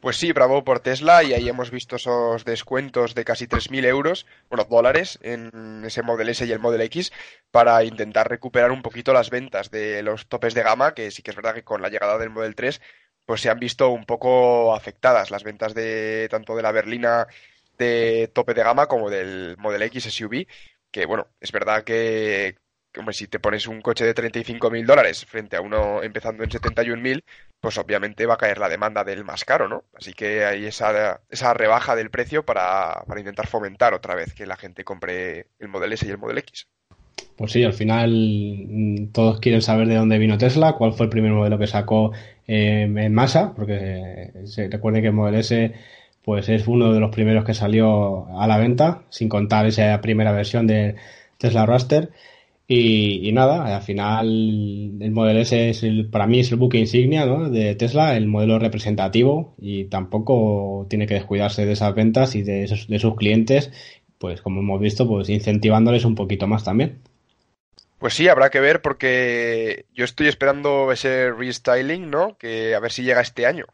Pues 0.00 0.16
sí, 0.16 0.32
bravo 0.32 0.64
por 0.64 0.80
Tesla 0.80 1.22
y 1.22 1.32
ahí 1.32 1.48
hemos 1.48 1.70
visto 1.70 1.96
esos 1.96 2.44
descuentos 2.44 3.14
de 3.14 3.24
casi 3.24 3.46
3.000 3.46 3.86
euros, 3.86 4.26
bueno, 4.50 4.66
dólares 4.68 5.18
en 5.22 5.82
ese 5.84 6.02
Model 6.02 6.28
S 6.28 6.44
y 6.44 6.52
el 6.52 6.58
Model 6.58 6.82
X 6.82 7.10
para 7.50 7.84
intentar 7.84 8.28
recuperar 8.28 8.70
un 8.70 8.82
poquito 8.82 9.14
las 9.14 9.30
ventas 9.30 9.70
de 9.70 10.02
los 10.02 10.26
topes 10.26 10.52
de 10.52 10.62
gama, 10.62 10.92
que 10.92 11.10
sí 11.10 11.22
que 11.22 11.30
es 11.30 11.36
verdad 11.36 11.54
que 11.54 11.62
con 11.62 11.80
la 11.80 11.88
llegada 11.88 12.18
del 12.18 12.28
Model 12.28 12.54
3 12.54 12.82
pues 13.24 13.40
se 13.40 13.48
han 13.48 13.58
visto 13.58 13.88
un 13.88 14.04
poco 14.04 14.74
afectadas 14.74 15.30
las 15.30 15.44
ventas 15.44 15.72
de 15.74 16.28
tanto 16.30 16.54
de 16.54 16.62
la 16.62 16.72
berlina 16.72 17.26
de 17.78 18.30
tope 18.32 18.54
de 18.54 18.62
gama 18.62 18.86
como 18.86 19.10
del 19.10 19.56
Model 19.58 19.82
X 19.82 20.04
SUV, 20.04 20.46
que 20.90 21.06
bueno, 21.06 21.28
es 21.40 21.52
verdad 21.52 21.84
que 21.84 22.56
como 22.94 23.12
si 23.12 23.26
te 23.26 23.40
pones 23.40 23.66
un 23.66 23.80
coche 23.80 24.04
de 24.04 24.14
35.000 24.14 24.86
dólares 24.86 25.26
frente 25.26 25.56
a 25.56 25.60
uno 25.60 26.02
empezando 26.02 26.44
en 26.44 26.50
71.000, 26.50 27.24
pues 27.60 27.76
obviamente 27.78 28.26
va 28.26 28.34
a 28.34 28.38
caer 28.38 28.58
la 28.58 28.68
demanda 28.68 29.02
del 29.02 29.24
más 29.24 29.44
caro, 29.44 29.68
¿no? 29.68 29.82
Así 29.94 30.12
que 30.12 30.44
hay 30.44 30.66
esa, 30.66 31.20
esa 31.28 31.54
rebaja 31.54 31.96
del 31.96 32.10
precio 32.10 32.44
para, 32.44 33.02
para 33.06 33.20
intentar 33.20 33.48
fomentar 33.48 33.94
otra 33.94 34.14
vez 34.14 34.32
que 34.32 34.46
la 34.46 34.56
gente 34.56 34.84
compre 34.84 35.48
el 35.58 35.68
Model 35.68 35.92
S 35.92 36.06
y 36.06 36.10
el 36.10 36.18
Model 36.18 36.38
X. 36.38 36.68
Pues 37.36 37.50
sí, 37.50 37.64
al 37.64 37.72
final 37.72 38.10
mm, 38.68 39.06
todos 39.12 39.40
quieren 39.40 39.62
saber 39.62 39.88
de 39.88 39.96
dónde 39.96 40.18
vino 40.18 40.38
Tesla, 40.38 40.74
cuál 40.74 40.92
fue 40.92 41.06
el 41.06 41.10
primer 41.10 41.32
modelo 41.32 41.58
que 41.58 41.66
sacó 41.66 42.12
eh, 42.46 42.82
en 42.82 43.14
masa, 43.14 43.54
porque 43.54 44.30
se 44.44 44.68
recuerde 44.68 45.00
que 45.00 45.08
el 45.08 45.14
Model 45.14 45.34
S 45.36 45.74
pues 46.24 46.48
es 46.48 46.66
uno 46.66 46.92
de 46.92 47.00
los 47.00 47.10
primeros 47.10 47.44
que 47.44 47.54
salió 47.54 48.26
a 48.38 48.46
la 48.46 48.56
venta, 48.58 49.02
sin 49.10 49.28
contar 49.28 49.66
esa 49.66 50.00
primera 50.00 50.32
versión 50.32 50.66
de 50.66 50.96
Tesla 51.38 51.66
Raster. 51.66 52.10
Y, 52.66 53.30
nada, 53.32 53.76
al 53.76 53.82
final 53.82 54.26
el 55.02 55.10
Model 55.10 55.36
S 55.36 55.68
es 55.68 55.82
el, 55.82 56.08
para 56.08 56.26
mí 56.26 56.40
es 56.40 56.50
el 56.50 56.56
buque 56.56 56.78
insignia 56.78 57.26
¿no? 57.26 57.50
de 57.50 57.74
Tesla, 57.74 58.16
el 58.16 58.26
modelo 58.26 58.58
representativo 58.58 59.54
y 59.58 59.84
tampoco 59.84 60.86
tiene 60.88 61.06
que 61.06 61.12
descuidarse 61.12 61.66
de 61.66 61.72
esas 61.72 61.94
ventas 61.94 62.34
y 62.34 62.42
de, 62.42 62.66
de 62.88 62.98
sus 62.98 63.16
clientes, 63.16 63.70
pues 64.16 64.40
como 64.40 64.60
hemos 64.60 64.80
visto, 64.80 65.06
pues 65.06 65.28
incentivándoles 65.28 66.06
un 66.06 66.14
poquito 66.14 66.46
más 66.46 66.64
también. 66.64 67.02
Pues 67.98 68.14
sí, 68.14 68.28
habrá 68.28 68.48
que 68.48 68.60
ver 68.60 68.80
porque 68.80 69.84
yo 69.92 70.06
estoy 70.06 70.28
esperando 70.28 70.90
ese 70.90 71.30
restyling, 71.32 72.08
¿no? 72.08 72.38
Que 72.38 72.74
a 72.74 72.80
ver 72.80 72.92
si 72.92 73.02
llega 73.02 73.20
este 73.20 73.44
año, 73.44 73.66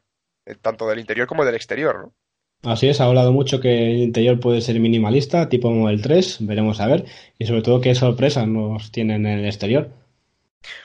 eh, 0.47 0.57
tanto 0.61 0.89
del 0.89 0.99
interior 0.99 1.29
como 1.29 1.45
del 1.45 1.55
exterior, 1.55 2.01
¿no? 2.01 2.13
Así 2.63 2.89
es, 2.89 3.01
ha 3.01 3.07
hablado 3.07 3.33
mucho 3.33 3.61
que 3.61 3.91
el 3.93 3.99
interior 3.99 4.39
puede 4.39 4.61
ser 4.61 4.79
minimalista, 4.81 5.49
tipo 5.49 5.71
Model 5.71 6.03
3, 6.03 6.39
veremos 6.41 6.81
a 6.81 6.87
ver, 6.87 7.07
y 7.39 7.47
sobre 7.47 7.63
todo 7.63 7.81
qué 7.81 7.95
sorpresas 7.95 8.47
nos 8.47 8.93
tienen 8.93 9.25
en 9.27 9.39
el 9.39 9.47
exterior. 9.47 9.91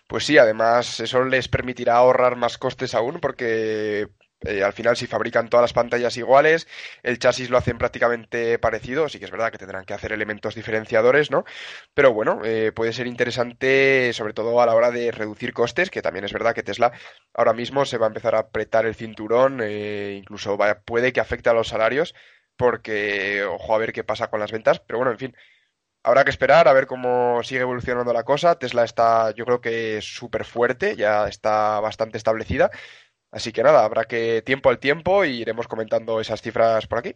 Pues 0.08 0.26
sí, 0.26 0.38
además 0.38 1.02
eso 1.02 1.26
les 1.26 1.48
permitirá 1.50 1.98
ahorrar 1.98 2.38
más 2.38 2.58
costes 2.58 2.96
aún 2.96 3.20
porque 3.20 4.08
eh, 4.46 4.64
al 4.64 4.74
final, 4.74 4.96
si 4.96 5.08
fabrican 5.08 5.50
todas 5.50 5.64
las 5.64 5.74
pantallas 5.74 6.18
iguales, 6.18 6.68
el 7.04 7.20
chasis 7.20 7.50
lo 7.50 7.58
hacen 7.58 7.78
prácticamente 7.78 8.60
parecido, 8.60 9.10
sí 9.10 9.20
que 9.20 9.26
es 9.26 9.32
verdad 9.32 9.52
que 9.52 9.58
tendrán 9.58 9.86
que 9.86 9.94
hacer 9.94 10.12
elementos 10.12 10.56
diferenciadores, 10.56 11.32
¿no? 11.32 11.46
Pero 11.94 12.14
bueno, 12.14 12.42
eh, 12.44 12.72
puede 12.74 12.94
ser 12.94 13.08
interesante, 13.08 14.12
sobre 14.14 14.34
todo 14.34 14.62
a 14.62 14.66
la 14.66 14.76
hora 14.76 14.92
de 14.92 15.12
reducir 15.12 15.54
costes, 15.54 15.90
que 15.90 16.02
también 16.02 16.26
es 16.26 16.34
verdad 16.34 16.54
que 16.54 16.64
Tesla 16.64 16.92
ahora 17.34 17.54
mismo 17.54 17.86
se 17.86 17.98
va 17.98 18.06
a 18.08 18.10
empezar 18.10 18.36
a 18.36 18.40
apretar 18.40 18.86
el 18.86 18.96
cinturón, 18.96 19.60
eh, 19.64 20.16
incluso 20.20 20.58
puede 20.86 21.14
que 21.14 21.20
afecte 21.20 21.50
a 21.50 21.54
los 21.54 21.68
salarios, 21.68 22.16
porque 22.58 23.44
ojo 23.44 23.76
a 23.76 23.78
ver 23.80 23.94
qué 23.94 24.04
pasa 24.04 24.30
con 24.30 24.40
las 24.40 24.52
ventas, 24.52 24.80
pero 24.80 25.00
bueno, 25.00 25.12
en 25.12 25.20
fin. 25.20 25.36
Habrá 26.04 26.24
que 26.24 26.30
esperar 26.30 26.68
a 26.68 26.74
ver 26.74 26.86
cómo 26.86 27.42
sigue 27.42 27.62
evolucionando 27.62 28.14
la 28.14 28.24
cosa. 28.24 28.60
Tesla 28.60 28.84
está, 28.84 29.32
yo 29.32 29.44
creo 29.44 29.60
que 29.60 30.02
súper 30.04 30.46
fuerte, 30.46 30.96
ya 30.96 31.28
está 31.28 31.80
bastante 31.80 32.18
establecida 32.20 32.70
Así 33.36 33.52
que 33.52 33.64
nada, 33.64 33.84
habrá 33.84 34.06
que 34.06 34.42
tiempo 34.44 34.70
al 34.70 34.80
tiempo 34.80 35.26
y 35.26 35.42
iremos 35.42 35.68
comentando 35.68 36.22
esas 36.22 36.42
cifras 36.42 36.88
por 36.88 37.00
aquí. 37.00 37.16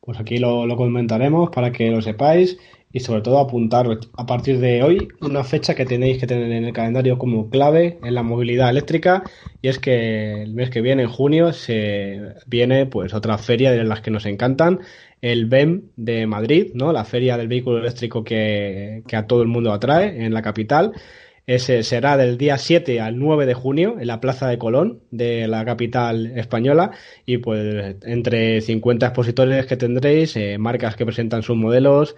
Pues 0.00 0.18
aquí 0.18 0.38
lo, 0.38 0.66
comentaremos 0.74 1.50
para 1.50 1.70
que 1.70 1.90
lo 1.90 2.00
sepáis 2.00 2.56
y 2.90 3.00
sobre 3.00 3.20
todo 3.20 3.38
apuntar 3.38 3.86
a 4.16 4.24
partir 4.24 4.58
de 4.58 4.82
hoy 4.82 5.08
una 5.20 5.44
fecha 5.44 5.74
que 5.74 5.84
tenéis 5.84 6.18
que 6.18 6.26
tener 6.26 6.50
en 6.50 6.64
el 6.64 6.72
calendario 6.72 7.18
como 7.18 7.50
clave 7.50 7.98
en 8.02 8.14
la 8.14 8.22
movilidad 8.22 8.70
eléctrica 8.70 9.22
y 9.60 9.68
es 9.68 9.78
que 9.78 10.44
el 10.44 10.54
mes 10.54 10.70
que 10.70 10.80
viene, 10.80 11.02
en 11.02 11.10
junio, 11.10 11.52
se 11.52 12.18
viene 12.46 12.86
pues 12.86 13.12
otra 13.12 13.36
feria 13.36 13.70
de 13.70 13.84
las 13.84 14.00
que 14.00 14.10
nos 14.10 14.24
encantan, 14.24 14.80
el 15.20 15.44
BEM 15.44 15.90
de 15.96 16.26
Madrid, 16.26 16.70
¿no? 16.72 16.90
La 16.90 17.04
feria 17.04 17.36
del 17.36 17.48
vehículo 17.48 17.80
eléctrico 17.80 18.24
que 18.24 19.02
a 19.12 19.26
todo 19.26 19.42
el 19.42 19.48
mundo 19.48 19.74
atrae 19.74 20.24
en 20.24 20.32
la 20.32 20.40
capital 20.40 20.94
ese 21.46 21.82
será 21.82 22.16
del 22.16 22.38
día 22.38 22.56
7 22.56 23.00
al 23.00 23.18
9 23.18 23.46
de 23.46 23.54
junio 23.54 23.96
en 23.98 24.06
la 24.06 24.20
Plaza 24.20 24.48
de 24.48 24.58
Colón 24.58 25.00
de 25.10 25.48
la 25.48 25.64
capital 25.64 26.38
española 26.38 26.92
y 27.26 27.38
pues 27.38 27.96
entre 28.02 28.60
50 28.60 29.06
expositores 29.06 29.66
que 29.66 29.76
tendréis, 29.76 30.36
eh, 30.36 30.56
marcas 30.58 30.94
que 30.94 31.04
presentan 31.04 31.42
sus 31.42 31.56
modelos 31.56 32.14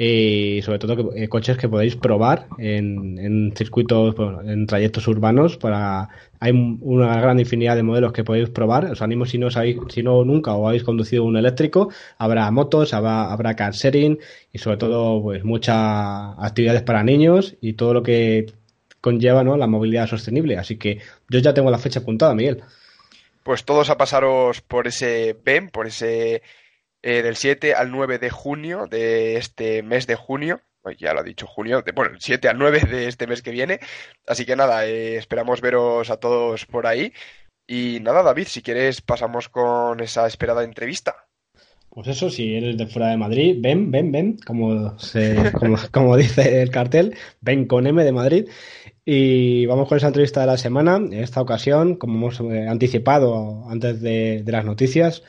y 0.00 0.60
sobre 0.62 0.78
todo 0.78 1.12
eh, 1.16 1.28
coches 1.28 1.56
que 1.56 1.68
podéis 1.68 1.96
probar 1.96 2.46
en, 2.58 3.52
circuitos, 3.56 4.14
en 4.46 4.66
trayectos 4.68 5.08
urbanos 5.08 5.56
para 5.56 6.08
hay 6.38 6.52
una 6.52 7.20
gran 7.20 7.40
infinidad 7.40 7.74
de 7.74 7.82
modelos 7.82 8.12
que 8.12 8.22
podéis 8.22 8.48
probar. 8.48 8.84
Os 8.84 9.02
animo 9.02 9.26
si 9.26 9.38
no 9.38 9.50
sabéis, 9.50 9.78
si 9.88 10.04
no 10.04 10.24
nunca 10.24 10.54
o 10.54 10.68
habéis 10.68 10.84
conducido 10.84 11.24
un 11.24 11.36
eléctrico, 11.36 11.90
habrá 12.16 12.48
motos, 12.52 12.94
habrá, 12.94 13.32
habrá 13.32 13.56
car 13.56 13.72
sharing 13.72 14.20
y 14.52 14.58
sobre 14.58 14.76
todo 14.76 15.20
pues 15.20 15.42
muchas 15.44 15.74
actividades 16.38 16.82
para 16.82 17.02
niños 17.02 17.56
y 17.60 17.72
todo 17.72 17.92
lo 17.92 18.04
que 18.04 18.46
conlleva 19.00 19.44
¿no? 19.44 19.56
la 19.56 19.66
movilidad 19.66 20.06
sostenible. 20.06 20.58
Así 20.58 20.76
que 20.76 21.00
yo 21.28 21.38
ya 21.38 21.54
tengo 21.54 21.70
la 21.70 21.78
fecha 21.78 22.00
apuntada, 22.00 22.34
Miguel. 22.34 22.62
Pues 23.42 23.64
todos 23.64 23.90
a 23.90 23.96
pasaros 23.96 24.60
por 24.60 24.86
ese 24.86 25.36
BEM, 25.44 25.70
por 25.70 25.86
ese 25.86 26.42
eh, 27.02 27.22
del 27.22 27.36
7 27.36 27.74
al 27.74 27.90
9 27.90 28.18
de 28.18 28.30
junio 28.30 28.86
de 28.90 29.36
este 29.36 29.82
mes 29.82 30.06
de 30.06 30.16
junio. 30.16 30.60
Ya 30.98 31.12
lo 31.12 31.20
ha 31.20 31.22
dicho 31.22 31.46
junio, 31.46 31.82
de, 31.82 31.92
bueno, 31.92 32.12
el 32.12 32.20
7 32.20 32.48
al 32.48 32.58
9 32.58 32.80
de 32.90 33.08
este 33.08 33.26
mes 33.26 33.42
que 33.42 33.50
viene. 33.50 33.78
Así 34.26 34.46
que 34.46 34.56
nada, 34.56 34.86
eh, 34.86 35.16
esperamos 35.16 35.60
veros 35.60 36.08
a 36.08 36.16
todos 36.16 36.64
por 36.64 36.86
ahí. 36.86 37.12
Y 37.66 38.00
nada, 38.00 38.22
David, 38.22 38.46
si 38.46 38.62
quieres 38.62 39.02
pasamos 39.02 39.50
con 39.50 40.00
esa 40.00 40.26
esperada 40.26 40.64
entrevista. 40.64 41.28
Pues 41.90 42.08
eso, 42.08 42.30
si 42.30 42.54
eres 42.54 42.76
de 42.76 42.86
fuera 42.86 43.08
de 43.08 43.16
Madrid, 43.16 43.56
ven, 43.58 43.90
ven, 43.90 44.12
ven, 44.12 44.38
como, 44.46 44.96
como, 45.58 45.76
como, 45.90 46.16
dice 46.16 46.62
el 46.62 46.70
cartel, 46.70 47.16
ven 47.40 47.66
con 47.66 47.86
M 47.86 48.02
de 48.04 48.12
Madrid. 48.12 48.48
Y 49.10 49.64
vamos 49.64 49.88
con 49.88 49.96
esa 49.96 50.08
entrevista 50.08 50.42
de 50.42 50.48
la 50.48 50.58
semana. 50.58 50.96
En 50.96 51.14
esta 51.14 51.40
ocasión, 51.40 51.94
como 51.94 52.18
hemos 52.18 52.40
eh, 52.40 52.68
anticipado 52.68 53.64
antes 53.70 54.02
de, 54.02 54.44
las 54.46 54.66
noticias, 54.66 55.22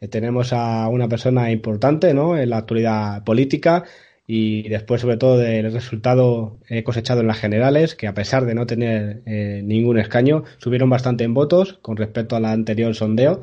eh, 0.00 0.08
tenemos 0.08 0.54
a 0.54 0.88
una 0.88 1.06
persona 1.06 1.50
importante 1.50 2.14
¿no? 2.14 2.38
en 2.38 2.48
la 2.48 2.56
actualidad 2.56 3.24
política 3.24 3.84
y 4.26 4.66
después, 4.70 5.02
sobre 5.02 5.18
todo, 5.18 5.36
del 5.36 5.70
resultado 5.70 6.56
eh, 6.70 6.82
cosechado 6.82 7.20
en 7.20 7.26
las 7.26 7.36
generales, 7.36 7.94
que 7.94 8.06
a 8.06 8.14
pesar 8.14 8.46
de 8.46 8.54
no 8.54 8.66
tener 8.66 9.20
ningún 9.62 9.98
escaño, 9.98 10.44
subieron 10.56 10.88
bastante 10.88 11.24
en 11.24 11.34
votos 11.34 11.78
con 11.82 11.98
respecto 11.98 12.36
al 12.36 12.46
anterior 12.46 12.94
sondeo. 12.94 13.42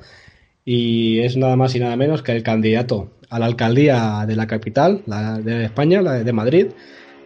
Y 0.66 1.20
es 1.20 1.38
nada 1.38 1.56
más 1.56 1.76
y 1.76 1.80
nada 1.80 1.96
menos 1.98 2.24
que 2.24 2.32
el 2.32 2.42
candidato 2.42 3.12
a 3.30 3.38
la 3.38 3.46
alcaldía 3.46 4.26
de 4.28 4.36
la 4.36 4.48
capital 4.48 5.04
la 5.06 5.38
de 5.38 5.66
España, 5.66 6.02
la 6.02 6.24
de 6.24 6.34
Madrid, 6.34 6.68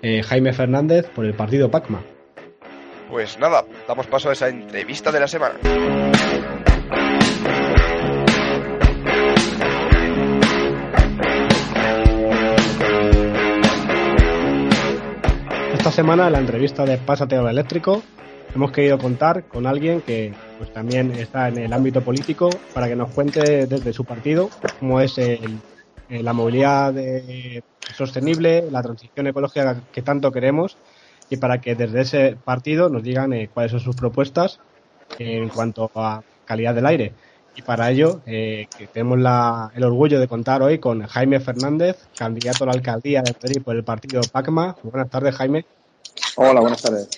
Jaime 0.03 0.51
Fernández, 0.51 1.05
por 1.15 1.23
el 1.23 1.33
partido 1.33 1.71
PACMA. 1.71 2.16
Pues 3.09 3.39
nada, 3.39 3.63
damos 3.87 4.05
paso 4.07 4.29
a 4.29 4.33
esa 4.33 4.49
entrevista 4.49 5.11
de 5.11 5.19
la 5.19 5.27
semana. 5.27 5.55
Esta 15.73 15.91
semana 15.91 16.27
en 16.27 16.33
la 16.33 16.39
entrevista 16.39 16.85
de 16.85 16.97
Pásate 16.97 17.37
al 17.37 17.47
Eléctrico 17.47 18.03
hemos 18.53 18.71
querido 18.71 18.97
contar 18.97 19.45
con 19.45 19.65
alguien 19.65 20.01
que 20.01 20.33
pues 20.57 20.73
también 20.73 21.11
está 21.11 21.47
en 21.47 21.59
el 21.59 21.71
ámbito 21.71 22.01
político 22.01 22.49
para 22.73 22.87
que 22.87 22.95
nos 22.95 23.11
cuente 23.11 23.67
desde 23.67 23.93
su 23.93 24.03
partido 24.03 24.49
cómo 24.79 24.99
es 24.99 25.15
la 26.09 26.33
movilidad 26.33 26.93
sostenible, 27.95 28.69
la 28.69 28.81
transición 28.81 29.27
ecológica 29.27 29.81
que 29.91 30.01
tanto 30.01 30.31
queremos 30.31 30.77
y 31.29 31.37
para 31.37 31.59
que 31.59 31.75
desde 31.75 32.01
ese 32.01 32.37
partido 32.43 32.89
nos 32.89 33.03
digan 33.03 33.33
eh, 33.33 33.49
cuáles 33.53 33.71
son 33.71 33.81
sus 33.81 33.95
propuestas 33.95 34.59
en 35.19 35.49
cuanto 35.49 35.91
a 35.95 36.23
calidad 36.45 36.73
del 36.73 36.85
aire. 36.85 37.13
Y 37.55 37.63
para 37.63 37.89
ello 37.89 38.21
eh, 38.27 38.67
tenemos 38.93 39.17
el 39.73 39.83
orgullo 39.83 40.19
de 40.19 40.27
contar 40.27 40.61
hoy 40.61 40.77
con 40.77 41.01
Jaime 41.07 41.39
Fernández, 41.39 42.07
candidato 42.15 42.63
a 42.63 42.67
la 42.67 42.73
alcaldía 42.73 43.23
de 43.23 43.33
Madrid 43.33 43.61
por 43.63 43.75
el 43.75 43.83
partido 43.83 44.21
PACMA. 44.31 44.75
Buenas 44.83 45.09
tardes, 45.09 45.35
Jaime. 45.35 45.65
Hola, 46.35 46.61
buenas 46.61 46.81
tardes. 46.81 47.09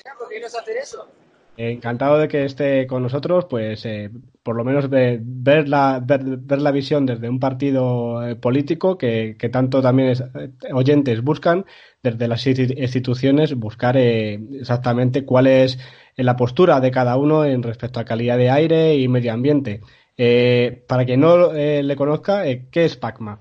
Encantado 1.58 2.18
de 2.20 2.30
que 2.30 2.46
esté 2.46 2.88
con 2.88 3.04
nosotros, 3.04 3.46
pues 3.50 3.86
eh, 3.86 4.10
por 4.50 4.56
lo 4.56 4.64
menos 4.64 4.90
ver, 4.90 5.70
la, 5.70 6.02
ver, 6.04 6.60
la 6.60 6.72
visión 6.72 7.06
desde 7.06 7.30
un 7.30 7.40
partido 7.40 8.28
eh, 8.28 8.36
político 8.36 8.98
que, 8.98 9.36
tanto 9.52 9.80
también 9.80 10.10
eh, 10.10 10.74
oyentes 10.74 11.22
buscan, 11.22 11.68
desde 12.02 12.28
las 12.28 12.48
instituciones, 12.48 13.54
buscar 13.54 13.96
exactamente 13.96 15.24
cuál 15.24 15.46
es 15.46 15.78
la 16.18 16.36
postura 16.36 16.80
de 16.80 16.90
cada 16.90 17.16
uno 17.16 17.46
en 17.46 17.62
respecto 17.62 18.00
a 18.00 18.06
calidad 18.06 18.40
de 18.40 18.50
aire 18.50 18.96
y 18.96 19.08
medio 19.08 19.34
ambiente. 19.34 19.82
para 20.88 21.06
quien 21.06 21.20
no 21.20 21.54
le 21.54 21.96
conozca, 21.96 22.42
¿qué 22.72 22.86
es 22.86 22.98
PACMA? 22.98 23.40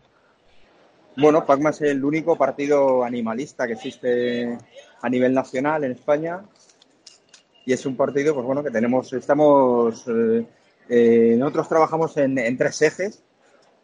Bueno, 1.16 1.47
PACMA 1.47 1.71
es 1.71 1.81
el 1.81 2.05
único 2.05 2.37
partido 2.37 3.03
animalista 3.03 3.66
que 3.66 3.73
existe 3.73 4.59
a 5.01 5.09
nivel 5.09 5.33
nacional 5.33 5.85
en 5.85 5.92
España 5.92 6.42
y 7.68 7.75
es 7.75 7.85
un 7.85 7.97
partido, 7.97 8.33
pues 8.33 8.47
bueno, 8.47 8.64
que 8.64 8.71
tenemos, 8.71 9.12
estamos, 9.12 10.03
eh, 10.09 10.47
eh, 10.88 11.37
nosotros 11.38 11.68
trabajamos 11.68 12.16
en, 12.16 12.57
tres 12.57 12.81
ejes. 12.83 13.22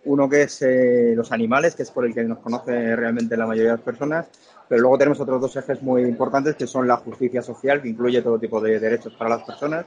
Uno 0.06 0.28
que 0.28 0.42
es 0.42 0.60
eh, 0.62 1.14
los 1.16 1.32
animales, 1.32 1.74
que 1.74 1.82
es 1.82 1.90
por 1.90 2.04
el 2.04 2.12
que 2.12 2.24
nos 2.24 2.38
conoce 2.38 2.94
realmente 2.94 3.36
la 3.36 3.46
mayoría 3.46 3.72
de 3.72 3.76
las 3.76 3.84
personas. 3.84 4.26
pero 4.68 4.82
luego 4.82 4.98
tenemos 4.98 5.20
otros 5.20 5.40
dos 5.40 5.56
ejes 5.56 5.82
muy 5.82 6.02
importantes 6.02 6.56
que 6.56 6.66
son 6.66 6.86
la 6.86 6.96
justicia 6.96 7.42
social, 7.42 7.80
que 7.80 7.88
incluye 7.88 8.20
todo 8.22 8.38
tipo 8.38 8.60
de 8.60 8.78
derechos 8.78 9.14
para 9.14 9.30
las 9.30 9.44
personas, 9.44 9.86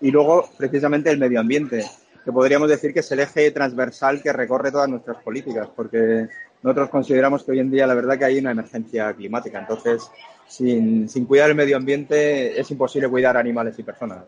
y 0.00 0.10
luego 0.10 0.48
precisamente 0.56 1.10
el 1.10 1.18
medio 1.18 1.40
ambiente, 1.40 1.84
que 2.24 2.32
podríamos 2.32 2.68
decir 2.68 2.92
que 2.92 3.00
es 3.00 3.12
el 3.12 3.20
eje 3.20 3.50
transversal 3.52 4.20
que 4.20 4.32
recorre 4.32 4.72
todas 4.72 4.88
nuestras 4.88 5.22
políticas, 5.22 5.68
porque 5.74 6.28
nosotros 6.62 6.88
consideramos 6.90 7.44
que 7.44 7.52
hoy 7.52 7.60
en 7.60 7.70
día 7.70 7.86
la 7.86 7.94
verdad 7.94 8.18
que 8.18 8.24
hay 8.24 8.38
una 8.38 8.50
emergencia 8.50 9.12
climática, 9.12 9.60
entonces 9.60 10.10
sin, 10.48 11.08
sin 11.08 11.24
cuidar 11.24 11.50
el 11.50 11.56
medio 11.56 11.76
ambiente 11.76 12.60
es 12.60 12.70
imposible 12.70 13.08
cuidar 13.08 13.36
animales 13.36 13.78
y 13.78 13.82
personas. 13.84 14.24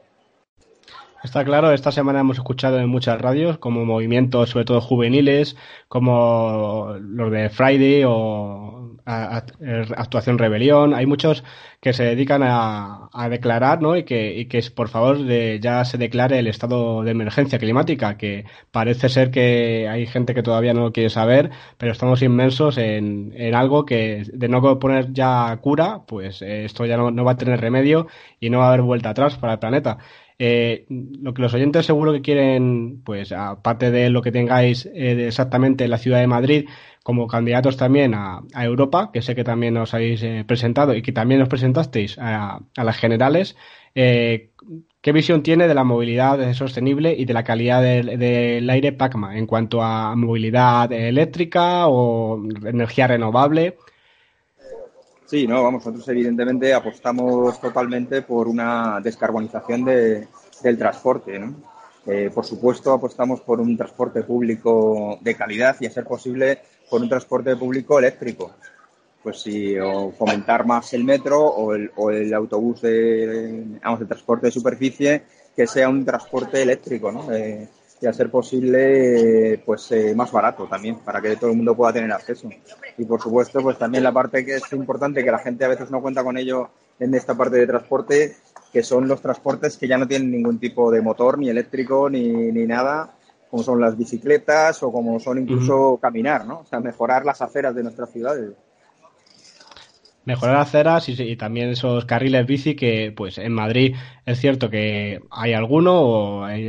Está 1.25 1.43
claro, 1.43 1.73
esta 1.73 1.91
semana 1.91 2.21
hemos 2.21 2.37
escuchado 2.37 2.79
en 2.79 2.89
muchas 2.91 3.19
radios 3.19 3.57
como 3.57 3.87
movimientos, 3.87 4.51
sobre 4.51 4.67
todo 4.67 4.83
juveniles, 4.83 5.57
como 5.89 6.97
los 7.01 7.33
de 7.33 7.49
Friday 7.49 8.03
o 8.07 8.95
Actuación 9.07 10.37
Rebelión. 10.37 10.93
Hay 10.93 11.07
muchos 11.07 11.43
que 11.81 11.95
se 11.95 12.05
dedican 12.05 12.43
a, 12.45 13.09
declarar, 13.31 13.81
¿no? 13.81 13.97
Y 13.97 14.05
que, 14.05 14.47
que 14.51 14.63
por 14.75 14.89
favor 14.91 15.19
de, 15.19 15.61
ya 15.63 15.85
se 15.87 15.97
declare 15.97 16.39
el 16.39 16.47
estado 16.47 17.03
de 17.03 17.13
emergencia 17.13 17.59
climática, 17.59 18.19
que 18.19 18.45
parece 18.71 19.09
ser 19.09 19.31
que 19.31 19.89
hay 19.89 20.07
gente 20.07 20.35
que 20.35 20.43
todavía 20.43 20.75
no 20.75 20.83
lo 20.83 20.93
quiere 20.93 21.09
saber, 21.11 21.51
pero 21.79 21.93
estamos 21.93 22.21
inmensos 22.23 22.77
en, 22.77 23.33
en 23.37 23.55
algo 23.55 23.87
que 23.87 24.25
de 24.31 24.49
no 24.49 24.79
poner 24.79 25.13
ya 25.13 25.57
cura, 25.63 26.03
pues 26.07 26.43
eh, 26.43 26.67
esto 26.67 26.85
ya 26.85 26.99
no, 26.99 27.11
no 27.11 27.25
va 27.25 27.33
a 27.33 27.37
tener 27.39 27.61
remedio 27.61 28.09
y 28.41 28.51
no 28.51 28.59
va 28.59 28.67
a 28.67 28.69
haber 28.69 28.83
vuelta 28.83 29.11
atrás 29.11 29.37
para 29.39 29.55
el 29.55 29.59
planeta. 29.59 29.99
Eh, 30.39 30.87
lo 30.89 31.33
que 31.33 31.43
los 31.43 31.55
oyentes 31.55 31.87
seguro 31.87 32.13
que 32.13 32.21
quieren, 32.21 33.03
pues 33.05 33.31
aparte 33.31 33.91
de 33.93 34.11
lo 34.11 34.21
que 34.21 34.33
tengáis 34.33 34.87
eh, 34.87 35.27
exactamente 35.29 35.85
en 35.85 35.91
la 35.91 35.99
ciudad 35.99 36.19
de 36.19 36.27
Madrid, 36.27 36.69
como 37.05 37.29
candidatos 37.29 37.77
también 37.77 38.15
a, 38.15 38.43
Europa, 38.55 39.11
que 39.13 39.23
sé 39.23 39.35
que 39.35 39.45
también 39.45 39.77
os 39.77 39.95
habéis 39.95 40.23
eh, 40.23 40.45
presentado 40.47 40.95
y 40.95 41.03
que 41.03 41.13
también 41.13 41.43
os 41.43 41.49
presentasteis 41.49 42.17
a, 42.19 42.61
las 42.77 42.97
generales, 42.97 43.57
¿qué 43.95 45.13
visión 45.13 45.43
tiene 45.43 45.69
de 45.69 45.75
la 45.75 45.85
movilidad 45.85 46.53
sostenible 46.55 47.15
y 47.17 47.27
de 47.27 47.35
la 47.35 47.45
calidad 47.45 47.83
del, 47.83 48.69
aire 48.71 48.93
PACMA 48.93 49.39
en 49.39 49.47
cuanto 49.47 49.83
a 49.83 50.17
movilidad 50.17 50.91
eléctrica 50.93 51.87
o 51.89 52.43
energía 52.65 53.07
renovable? 53.07 53.77
Sí, 55.35 55.49
no, 55.49 55.65
vamos, 55.65 55.85
nosotros 55.85 56.09
evidentemente 56.11 56.73
apostamos 56.73 57.61
totalmente 57.61 58.23
por 58.23 58.47
una 58.47 59.01
descarbonización 59.01 59.85
de, 59.85 60.29
del 60.63 60.79
transporte, 60.79 61.41
¿no? 61.41 61.57
Eh, 62.07 62.31
por 62.33 62.47
supuesto, 62.47 62.93
apostamos 62.93 63.41
por 63.41 63.61
un 63.61 63.77
transporte 63.77 64.23
público 64.23 65.19
de 65.21 65.35
calidad 65.35 65.75
y, 65.81 65.87
a 65.87 65.91
ser 65.91 66.05
posible, 66.05 66.61
por 66.89 67.03
un 67.03 67.09
transporte 67.09 67.57
público 67.57 67.99
eléctrico. 67.99 68.53
Pues 69.25 69.41
sí, 69.41 69.77
o 69.77 70.13
fomentar 70.13 70.65
más 70.67 70.93
el 70.93 71.03
metro 71.03 71.43
o 71.43 71.75
el, 71.75 71.91
o 71.97 72.13
el 72.13 72.33
autobús 72.33 72.83
de, 72.83 73.81
vamos, 73.83 74.03
el 74.03 74.07
transporte 74.07 74.47
de 74.47 74.53
superficie 74.53 75.23
que 75.57 75.67
sea 75.67 75.89
un 75.89 76.05
transporte 76.05 76.63
eléctrico, 76.63 77.11
¿no? 77.11 77.33
Eh, 77.33 77.69
y 78.05 78.07
a 78.07 78.13
ser 78.13 78.31
posible 78.31 79.63
pues 79.65 79.91
eh, 79.93 80.15
más 80.15 80.31
barato 80.31 80.67
también 80.67 80.99
para 80.99 81.23
que 81.23 81.37
todo 81.37 81.51
el 81.51 81.57
mundo 81.57 81.75
pueda 81.75 81.95
tener 81.95 82.13
acceso. 82.13 82.51
Y 82.99 83.05
por 83.05 83.21
supuesto 83.21 83.63
pues 83.63 83.79
también 83.79 84.05
la 84.05 84.13
parte 84.13 84.45
que 84.45 84.57
es 84.57 84.73
importante 84.73 85.25
que 85.25 85.31
la 85.31 85.39
gente 85.39 85.65
a 85.65 85.69
veces 85.69 85.91
no 85.91 86.03
cuenta 86.03 86.23
con 86.23 86.37
ello 86.37 86.69
en 86.99 87.15
esta 87.15 87.35
parte 87.35 87.57
de 87.57 87.67
transporte 87.67 88.37
que 88.73 88.83
son 88.83 89.09
los 89.09 89.23
transportes 89.23 89.79
que 89.79 89.89
ya 89.89 89.97
no 89.97 90.07
tienen 90.07 90.31
ningún 90.31 90.59
tipo 90.59 90.91
de 90.91 91.01
motor 91.01 91.39
ni 91.39 91.49
eléctrico 91.49 92.11
ni, 92.11 92.53
ni 92.53 92.67
nada 92.67 93.15
como 93.51 93.63
son 93.63 93.81
las 93.81 93.97
bicicletas 93.97 94.83
o 94.83 94.93
como 94.93 95.19
son 95.19 95.39
incluso 95.39 95.99
caminar 96.01 96.47
no 96.47 96.61
o 96.61 96.65
sea 96.67 96.81
mejorar 96.81 97.25
las 97.25 97.41
aceras 97.41 97.75
de 97.75 97.83
nuestras 97.83 98.11
ciudades 98.11 98.53
mejorar 100.25 100.57
aceras 100.57 101.09
y, 101.09 101.37
también 101.37 101.71
esos 101.71 102.05
carriles 102.05 102.47
bici 102.47 102.75
que 102.75 103.13
pues 103.15 103.39
en 103.39 103.53
Madrid 103.53 103.95
es 104.27 104.41
cierto 104.41 104.71
que 104.71 105.21
hay 105.31 105.53
alguno 105.53 106.01
o 106.01 106.45
hay, 106.45 106.69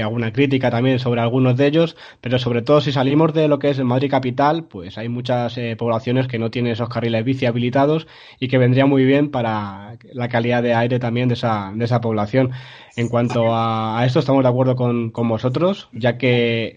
alguna 0.00 0.32
crítica 0.32 0.70
también 0.70 0.98
sobre 0.98 1.20
algunos 1.20 1.56
de 1.56 1.66
ellos 1.66 1.96
pero 2.20 2.38
sobre 2.38 2.62
todo 2.62 2.80
si 2.80 2.92
salimos 2.92 3.34
de 3.34 3.48
lo 3.48 3.58
que 3.58 3.70
es 3.70 3.78
el 3.78 3.84
Madrid 3.84 4.10
capital 4.10 4.64
pues 4.64 4.98
hay 4.98 5.08
muchas 5.08 5.56
eh, 5.58 5.76
poblaciones 5.76 6.28
que 6.28 6.38
no 6.38 6.50
tienen 6.50 6.72
esos 6.72 6.88
carriles 6.88 7.24
bici 7.24 7.46
habilitados 7.46 8.06
y 8.38 8.48
que 8.48 8.58
vendría 8.58 8.86
muy 8.86 9.04
bien 9.04 9.30
para 9.30 9.98
la 10.12 10.28
calidad 10.28 10.62
de 10.62 10.74
aire 10.74 10.98
también 10.98 11.28
de 11.28 11.34
esa, 11.34 11.72
de 11.74 11.84
esa 11.84 12.00
población. 12.00 12.52
En 12.96 13.08
cuanto 13.08 13.54
a, 13.54 14.02
esto 14.06 14.20
estamos 14.20 14.42
de 14.42 14.48
acuerdo 14.48 14.76
con, 14.76 15.10
con 15.10 15.28
vosotros 15.28 15.88
ya 15.92 16.16
que 16.18 16.76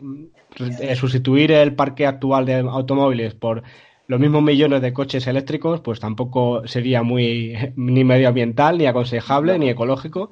eh, 0.58 0.96
sustituir 0.96 1.52
el 1.52 1.76
parque 1.76 2.08
actual 2.08 2.46
de 2.46 2.56
automóviles 2.60 3.36
por 3.36 3.64
los 4.10 4.20
mismos 4.20 4.42
millones 4.42 4.82
de 4.82 4.92
coches 4.92 5.28
eléctricos, 5.28 5.82
pues 5.82 6.00
tampoco 6.00 6.68
sería 6.68 7.04
muy 7.04 7.56
ni 7.76 8.04
medioambiental, 8.04 8.80
ni 8.80 8.88
aconsejable, 8.88 9.60
ni 9.60 9.70
ecológico. 9.70 10.32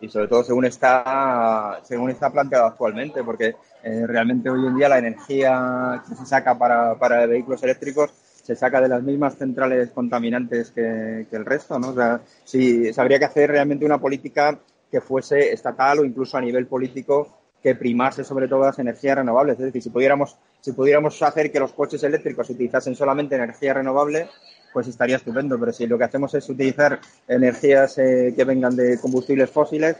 y, 0.00 0.08
sobre, 0.08 0.28
todo 0.28 0.44
según 0.44 0.66
está, 0.66 1.80
según 1.82 2.10
está 2.10 2.30
planteado 2.30 2.64
actualmente, 2.64 3.24
porque 3.24 3.56
eh, 3.82 4.06
realmente 4.06 4.48
hoy 4.48 4.64
en 4.68 4.76
día 4.76 4.88
la 4.88 4.98
energía 4.98 6.00
que 6.08 6.14
se 6.14 6.24
saca 6.24 6.56
para, 6.56 6.94
para 6.94 7.26
vehículos 7.26 7.60
eléctricos 7.64 8.10
se 8.12 8.54
saca 8.54 8.80
de 8.80 8.88
las 8.88 9.02
mismas 9.02 9.36
centrales 9.36 9.90
contaminantes 9.90 10.70
que, 10.70 11.26
que 11.28 11.36
el 11.36 11.44
resto, 11.44 11.80
¿no? 11.80 11.88
O 11.88 11.94
sea, 11.94 12.20
sí, 12.44 12.92
se 12.92 13.00
habría 13.00 13.18
que 13.18 13.24
hacer 13.24 13.50
realmente 13.50 13.84
una 13.84 13.98
política 13.98 14.60
que 14.92 15.00
fuese 15.00 15.52
estatal 15.52 15.98
o 15.98 16.04
incluso 16.04 16.36
a 16.36 16.40
nivel 16.40 16.68
político 16.68 17.36
que 17.62 17.74
primase 17.74 18.24
sobre 18.24 18.48
todo 18.48 18.64
las 18.64 18.78
energías 18.78 19.16
renovables. 19.16 19.58
Es 19.58 19.66
decir, 19.66 19.82
si 19.82 19.90
pudiéramos, 19.90 20.36
si 20.62 20.72
pudiéramos 20.72 21.20
hacer 21.20 21.50
que 21.50 21.58
los 21.58 21.72
coches 21.72 22.02
eléctricos 22.04 22.48
utilizasen 22.48 22.94
solamente 22.94 23.34
energía 23.34 23.74
renovable, 23.74 24.28
pues 24.72 24.86
estaría 24.86 25.16
estupendo. 25.16 25.58
Pero 25.58 25.72
si 25.72 25.86
lo 25.86 25.98
que 25.98 26.04
hacemos 26.04 26.32
es 26.34 26.48
utilizar 26.48 27.00
energías 27.26 27.98
eh, 27.98 28.32
que 28.34 28.44
vengan 28.44 28.76
de 28.76 28.98
combustibles 29.00 29.50
fósiles, 29.50 29.96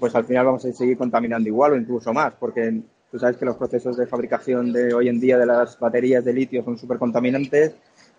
pues 0.00 0.14
al 0.14 0.24
final 0.24 0.46
vamos 0.46 0.64
a 0.64 0.72
seguir 0.72 0.96
contaminando 0.96 1.48
igual 1.48 1.72
o 1.72 1.76
incluso 1.76 2.12
más, 2.14 2.32
porque 2.40 2.80
tú 3.10 3.18
sabes 3.18 3.36
que 3.36 3.44
los 3.44 3.56
procesos 3.56 3.98
de 3.98 4.06
fabricación 4.06 4.72
de 4.72 4.94
hoy 4.94 5.08
en 5.08 5.20
día 5.20 5.36
de 5.36 5.44
las 5.44 5.78
baterías 5.78 6.24
de 6.24 6.32
litio 6.32 6.64
son 6.64 6.78
súper 6.78 6.98
contaminantes 6.98 7.74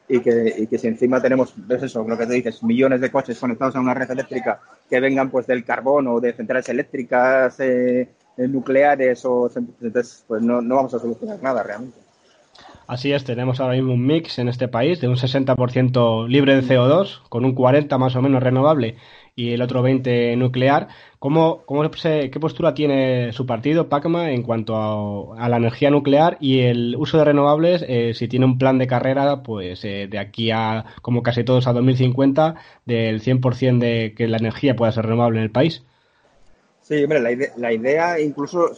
y 0.08 0.20
que, 0.20 0.54
y 0.58 0.68
que 0.68 0.78
si 0.78 0.88
encima 0.88 1.20
tenemos, 1.20 1.54
ves 1.56 1.84
eso, 1.84 2.08
lo 2.08 2.18
que 2.18 2.28
te 2.28 2.34
dices, 2.34 2.62
millones 2.62 3.02
de 3.02 3.12
coches 3.12 3.40
conectados 3.40 3.76
a 3.76 3.80
una 3.80 3.96
red 3.96 4.12
eléctrica 4.12 4.62
que 4.88 5.00
vengan 5.00 5.32
pues 5.32 5.48
del 5.48 5.66
carbón 5.66 6.08
o 6.08 6.20
de 6.20 6.34
centrales 6.34 6.70
eléctricas 6.70 7.60
eh, 7.60 8.10
nucleares 8.38 9.26
o 9.26 9.50
entonces 9.56 10.24
pues 10.28 10.42
no, 10.42 10.62
no 10.62 10.76
vamos 10.76 10.94
a 10.94 11.00
solucionar 11.00 11.42
nada 11.42 11.64
realmente. 11.64 12.08
Así 12.88 13.12
es, 13.12 13.26
tenemos 13.26 13.60
ahora 13.60 13.74
mismo 13.74 13.94
un 13.94 14.06
mix 14.06 14.40
en 14.40 14.48
este 14.48 14.70
país 14.70 15.02
de 15.02 15.10
un 15.10 15.18
60% 15.18 16.28
libre 16.30 16.56
de 16.56 16.64
CO2, 16.64 17.20
con 17.28 17.44
un 17.44 17.54
40% 17.54 17.98
más 17.98 18.16
o 18.16 18.22
menos 18.22 18.42
renovable 18.42 18.96
y 19.36 19.52
el 19.52 19.62
otro 19.62 19.84
20% 19.84 20.38
nuclear. 20.38 20.88
¿Cómo, 21.20 21.64
cómo 21.66 21.92
se, 21.94 22.30
¿Qué 22.30 22.40
postura 22.40 22.74
tiene 22.74 23.34
su 23.34 23.46
partido, 23.46 23.90
PACMA, 23.90 24.32
en 24.32 24.42
cuanto 24.42 25.34
a, 25.36 25.50
la 25.50 25.58
energía 25.58 25.92
nuclear 25.92 26.38
y 26.40 26.62
el 26.62 26.96
uso 26.98 27.18
de 27.18 27.26
renovables? 27.26 27.84
Eh, 27.88 28.14
si 28.16 28.30
tiene 28.30 28.46
un 28.46 28.58
plan 28.58 28.78
de 28.78 28.88
carrera, 28.88 29.44
pues 29.44 29.84
eh, 29.84 30.08
de 30.10 30.18
aquí 30.18 30.52
a, 30.52 30.86
como 31.02 31.24
casi 31.24 31.44
todos, 31.44 31.68
a 31.68 31.74
2050, 31.74 32.56
del 32.86 33.22
100% 33.22 33.80
de 33.80 34.14
que 34.16 34.28
la 34.28 34.38
energía 34.38 34.78
pueda 34.78 34.94
ser 34.94 35.06
renovable 35.06 35.40
en 35.40 35.44
el 35.44 35.52
país. 35.52 35.84
Sí, 36.88 37.04
hombre, 37.04 37.20
la, 37.20 37.32
idea, 37.32 37.52
la 37.58 37.74
idea 37.74 38.20
incluso, 38.20 38.72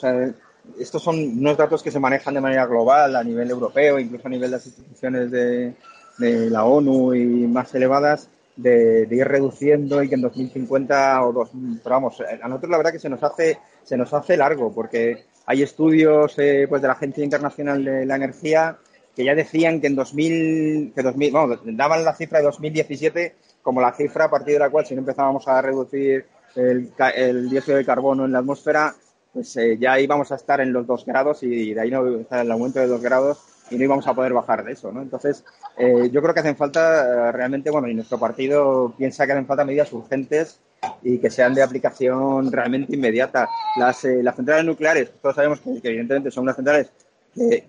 estos 0.79 1.03
son 1.03 1.15
unos 1.15 1.55
datos 1.55 1.83
que 1.83 1.91
se 1.91 1.99
manejan 1.99 2.33
de 2.33 2.41
manera 2.41 2.65
global 2.65 3.15
a 3.15 3.23
nivel 3.23 3.51
europeo, 3.51 3.99
incluso 3.99 4.27
a 4.27 4.31
nivel 4.31 4.49
de 4.49 4.57
las 4.57 4.65
instituciones 4.65 5.29
de, 5.29 5.75
de 6.17 6.49
la 6.49 6.63
ONU 6.65 7.13
y 7.13 7.47
más 7.47 7.73
elevadas, 7.75 8.27
de, 8.55 9.07
ir 9.11 9.27
reduciendo 9.27 10.01
y 10.01 10.09
que 10.09 10.15
en 10.15 10.21
2050 10.21 11.23
o 11.23 11.33
dos, 11.33 11.51
pero 11.83 11.95
vamos, 11.95 12.19
a 12.21 12.47
nosotros 12.47 12.71
la 12.71 12.77
verdad 12.77 12.91
que 12.91 12.99
se 12.99 13.09
nos 13.09 13.21
hace, 13.21 13.59
se 13.83 13.95
nos 13.95 14.11
hace 14.11 14.35
largo 14.35 14.73
porque 14.73 15.25
hay 15.45 15.61
estudios 15.61 16.33
eh, 16.39 16.65
pues 16.67 16.81
de 16.81 16.87
la 16.87 16.95
Agencia 16.95 17.23
Internacional 17.23 17.85
de 17.85 18.07
la 18.07 18.15
Energía 18.15 18.77
que 19.15 19.23
ya 19.23 19.35
decían 19.35 19.79
que 19.81 19.87
en 19.87 19.95
2000, 19.95 20.93
que 20.95 21.03
2000, 21.03 21.31
vamos, 21.31 21.59
daban 21.63 22.03
la 22.03 22.15
cifra 22.15 22.39
de 22.39 22.45
2017 22.45 23.35
como 23.61 23.81
la 23.81 23.93
cifra 23.93 24.25
a 24.25 24.29
partir 24.29 24.53
de 24.53 24.59
la 24.59 24.69
cual 24.71 24.85
si 24.85 24.95
no 24.95 25.01
empezábamos 25.01 25.47
a 25.47 25.61
reducir 25.61 26.25
el, 26.55 27.49
dióxido 27.49 27.77
de 27.77 27.85
carbono 27.85 28.25
en 28.25 28.31
la 28.31 28.39
atmósfera, 28.39 28.95
pues 29.33 29.55
eh, 29.57 29.77
ya 29.79 29.99
íbamos 29.99 30.31
a 30.31 30.35
estar 30.35 30.59
en 30.61 30.73
los 30.73 30.87
dos 30.87 31.05
grados 31.05 31.43
y 31.43 31.73
de 31.73 31.81
ahí 31.81 31.91
no 31.91 32.05
el 32.05 32.51
aumento 32.51 32.79
de 32.79 32.87
dos 32.87 33.01
grados 33.01 33.39
y 33.69 33.77
no 33.77 33.83
íbamos 33.83 34.07
a 34.07 34.13
poder 34.13 34.33
bajar 34.33 34.63
de 34.63 34.71
eso, 34.71 34.91
¿no? 34.91 35.01
Entonces, 35.01 35.43
eh, 35.77 36.09
yo 36.11 36.21
creo 36.21 36.33
que 36.33 36.39
hacen 36.39 36.55
falta 36.55 37.29
eh, 37.29 37.31
realmente, 37.31 37.69
bueno, 37.69 37.87
y 37.87 37.93
nuestro 37.93 38.19
partido 38.19 38.93
piensa 38.97 39.25
que 39.25 39.33
hacen 39.33 39.45
falta 39.45 39.63
medidas 39.63 39.93
urgentes 39.93 40.59
y 41.03 41.19
que 41.19 41.29
sean 41.29 41.53
de 41.53 41.61
aplicación 41.61 42.51
realmente 42.51 42.95
inmediata. 42.95 43.47
Las, 43.77 44.03
las 44.03 44.35
centrales 44.35 44.65
nucleares, 44.65 45.11
todos 45.21 45.35
sabemos 45.35 45.59
que, 45.59 45.79
evidentemente 45.83 46.31
son 46.31 46.43
unas 46.43 46.55
centrales 46.55 46.91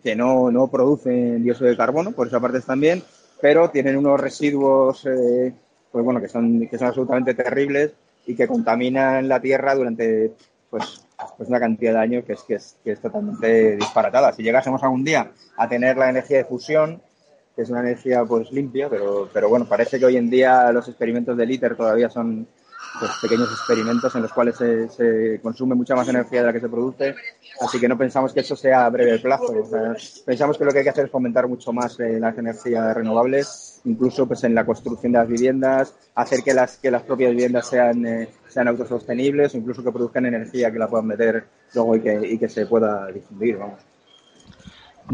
que, 0.03 0.16
no, 0.16 0.51
no, 0.51 0.69
producen 0.69 1.43
dióxido 1.43 1.69
de 1.69 1.77
carbono, 1.77 2.12
por 2.12 2.27
esa 2.27 2.40
parte 2.40 2.61
también, 2.61 3.03
pero 3.40 3.69
tienen 3.69 3.97
unos 3.97 4.19
residuos, 4.19 5.03
pues 5.03 6.05
bueno, 6.05 6.21
que 6.21 6.29
son, 6.29 6.66
que 6.66 6.79
son 6.79 6.88
absolutamente 6.88 7.35
terribles 7.35 7.93
y 8.31 8.37
que 8.37 8.47
contaminan 8.47 9.29
la 9.29 9.40
Tierra 9.40 9.75
durante 9.75 10.33
pues, 10.71 11.05
pues 11.37 11.49
una 11.49 11.59
cantidad 11.59 11.95
de 11.95 11.99
años 11.99 12.25
que 12.25 12.35
es, 12.35 12.43
que 12.43 12.55
es, 12.55 12.77
que 12.85 12.93
es 12.93 13.01
totalmente 13.01 13.77
disparatada. 13.77 14.33
Si 14.33 14.43
llegásemos 14.43 14.83
algún 14.83 15.05
día 15.05 15.33
a 15.57 15.69
tener 15.69 15.97
la 15.97 16.11
energía 16.11 16.38
de 16.38 16.45
fusión, 16.45 17.03
que 17.57 17.62
es 17.62 17.71
una 17.71 17.81
energía 17.81 18.25
pues 18.25 18.53
limpia, 18.53 18.88
pero, 18.88 19.29
pero 19.33 19.49
bueno, 19.49 19.66
parece 19.66 19.99
que 19.99 20.07
hoy 20.07 20.16
en 20.16 20.31
día 20.31 20.71
los 20.71 20.87
experimentos 20.88 21.37
del 21.37 21.51
ITER 21.51 21.75
todavía 21.75 22.09
son 22.09 22.47
pues, 23.01 23.11
pequeños 23.21 23.51
experimentos 23.51 24.14
en 24.14 24.23
los 24.23 24.33
cuales 24.33 24.57
se, 24.57 25.40
consume 25.43 25.75
mucha 25.75 25.97
más 25.97 26.09
energía 26.09 26.40
de 26.40 26.47
la 26.47 26.53
que 26.53 26.61
se 26.61 26.69
produce, 26.69 27.16
así 27.61 27.81
que 27.81 27.88
no 27.88 27.99
pensamos 27.99 28.33
que 28.33 28.40
eso 28.40 28.55
sea 28.55 28.87
a 28.87 28.90
breve 28.90 29.19
plazo. 29.19 29.53
pensamos 30.25 30.57
que 30.57 30.64
lo 30.64 30.71
que 30.71 30.79
hay 30.79 30.85
que 30.85 30.90
hacer 30.90 31.07
es 31.07 31.11
fomentar 31.11 31.49
mucho 31.49 31.73
más 31.73 31.99
eh, 31.99 32.21
las 32.21 32.38
energías 32.38 32.95
renovables, 32.95 33.70
incluso 33.85 34.27
pues 34.27 34.45
en 34.45 34.55
la 34.55 34.64
construcción 34.64 35.12
de 35.12 35.19
las 35.19 35.29
viviendas, 35.29 35.95
hacer 36.14 36.40
que 36.45 36.55
las 36.55 36.79
que 36.79 36.90
las 36.90 37.03
propias 37.03 37.31
viviendas 37.31 37.69
sean 37.69 38.07
eh, 38.07 38.29
sean 38.49 38.69
autosostenibles, 38.69 39.55
incluso 39.55 39.83
que 39.83 39.93
produzcan 39.93 40.27
energía 40.27 40.71
que 40.71 40.79
la 40.79 40.88
puedan 40.88 41.07
meter 41.07 41.45
luego 41.75 41.97
y 41.97 42.01
que, 42.01 42.21
y 42.33 42.38
que 42.38 42.49
se 42.49 42.66
pueda 42.66 43.07
difundir, 43.09 43.57
vamos. 43.57 43.81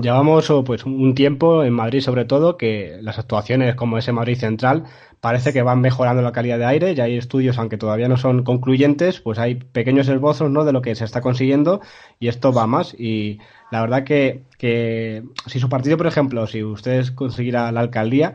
Llevamos 0.00 0.50
oh, 0.50 0.62
pues 0.62 0.84
un 0.84 1.14
tiempo 1.14 1.64
en 1.64 1.72
Madrid 1.72 2.00
sobre 2.00 2.26
todo 2.26 2.58
que 2.58 2.98
las 3.00 3.18
actuaciones 3.18 3.74
como 3.76 3.96
ese 3.96 4.12
Madrid 4.12 4.36
Central 4.36 4.84
parece 5.20 5.52
que 5.52 5.62
van 5.62 5.80
mejorando 5.80 6.22
la 6.22 6.32
calidad 6.32 6.58
de 6.58 6.66
aire, 6.66 6.94
ya 6.94 7.04
hay 7.04 7.16
estudios, 7.16 7.58
aunque 7.58 7.78
todavía 7.78 8.06
no 8.06 8.16
son 8.16 8.44
concluyentes, 8.44 9.20
pues 9.20 9.38
hay 9.38 9.54
pequeños 9.54 10.08
esbozos 10.08 10.50
¿no? 10.50 10.64
de 10.64 10.72
lo 10.72 10.82
que 10.82 10.94
se 10.94 11.04
está 11.04 11.20
consiguiendo 11.22 11.80
y 12.20 12.28
esto 12.28 12.52
va 12.52 12.66
más. 12.66 12.94
Y 12.98 13.38
la 13.72 13.80
verdad 13.80 14.04
que, 14.04 14.42
que 14.58 15.22
si 15.46 15.58
su 15.58 15.68
partido, 15.68 15.96
por 15.96 16.06
ejemplo, 16.06 16.46
si 16.46 16.62
ustedes 16.62 17.10
consiguieran 17.10 17.74
la 17.74 17.80
alcaldía, 17.80 18.34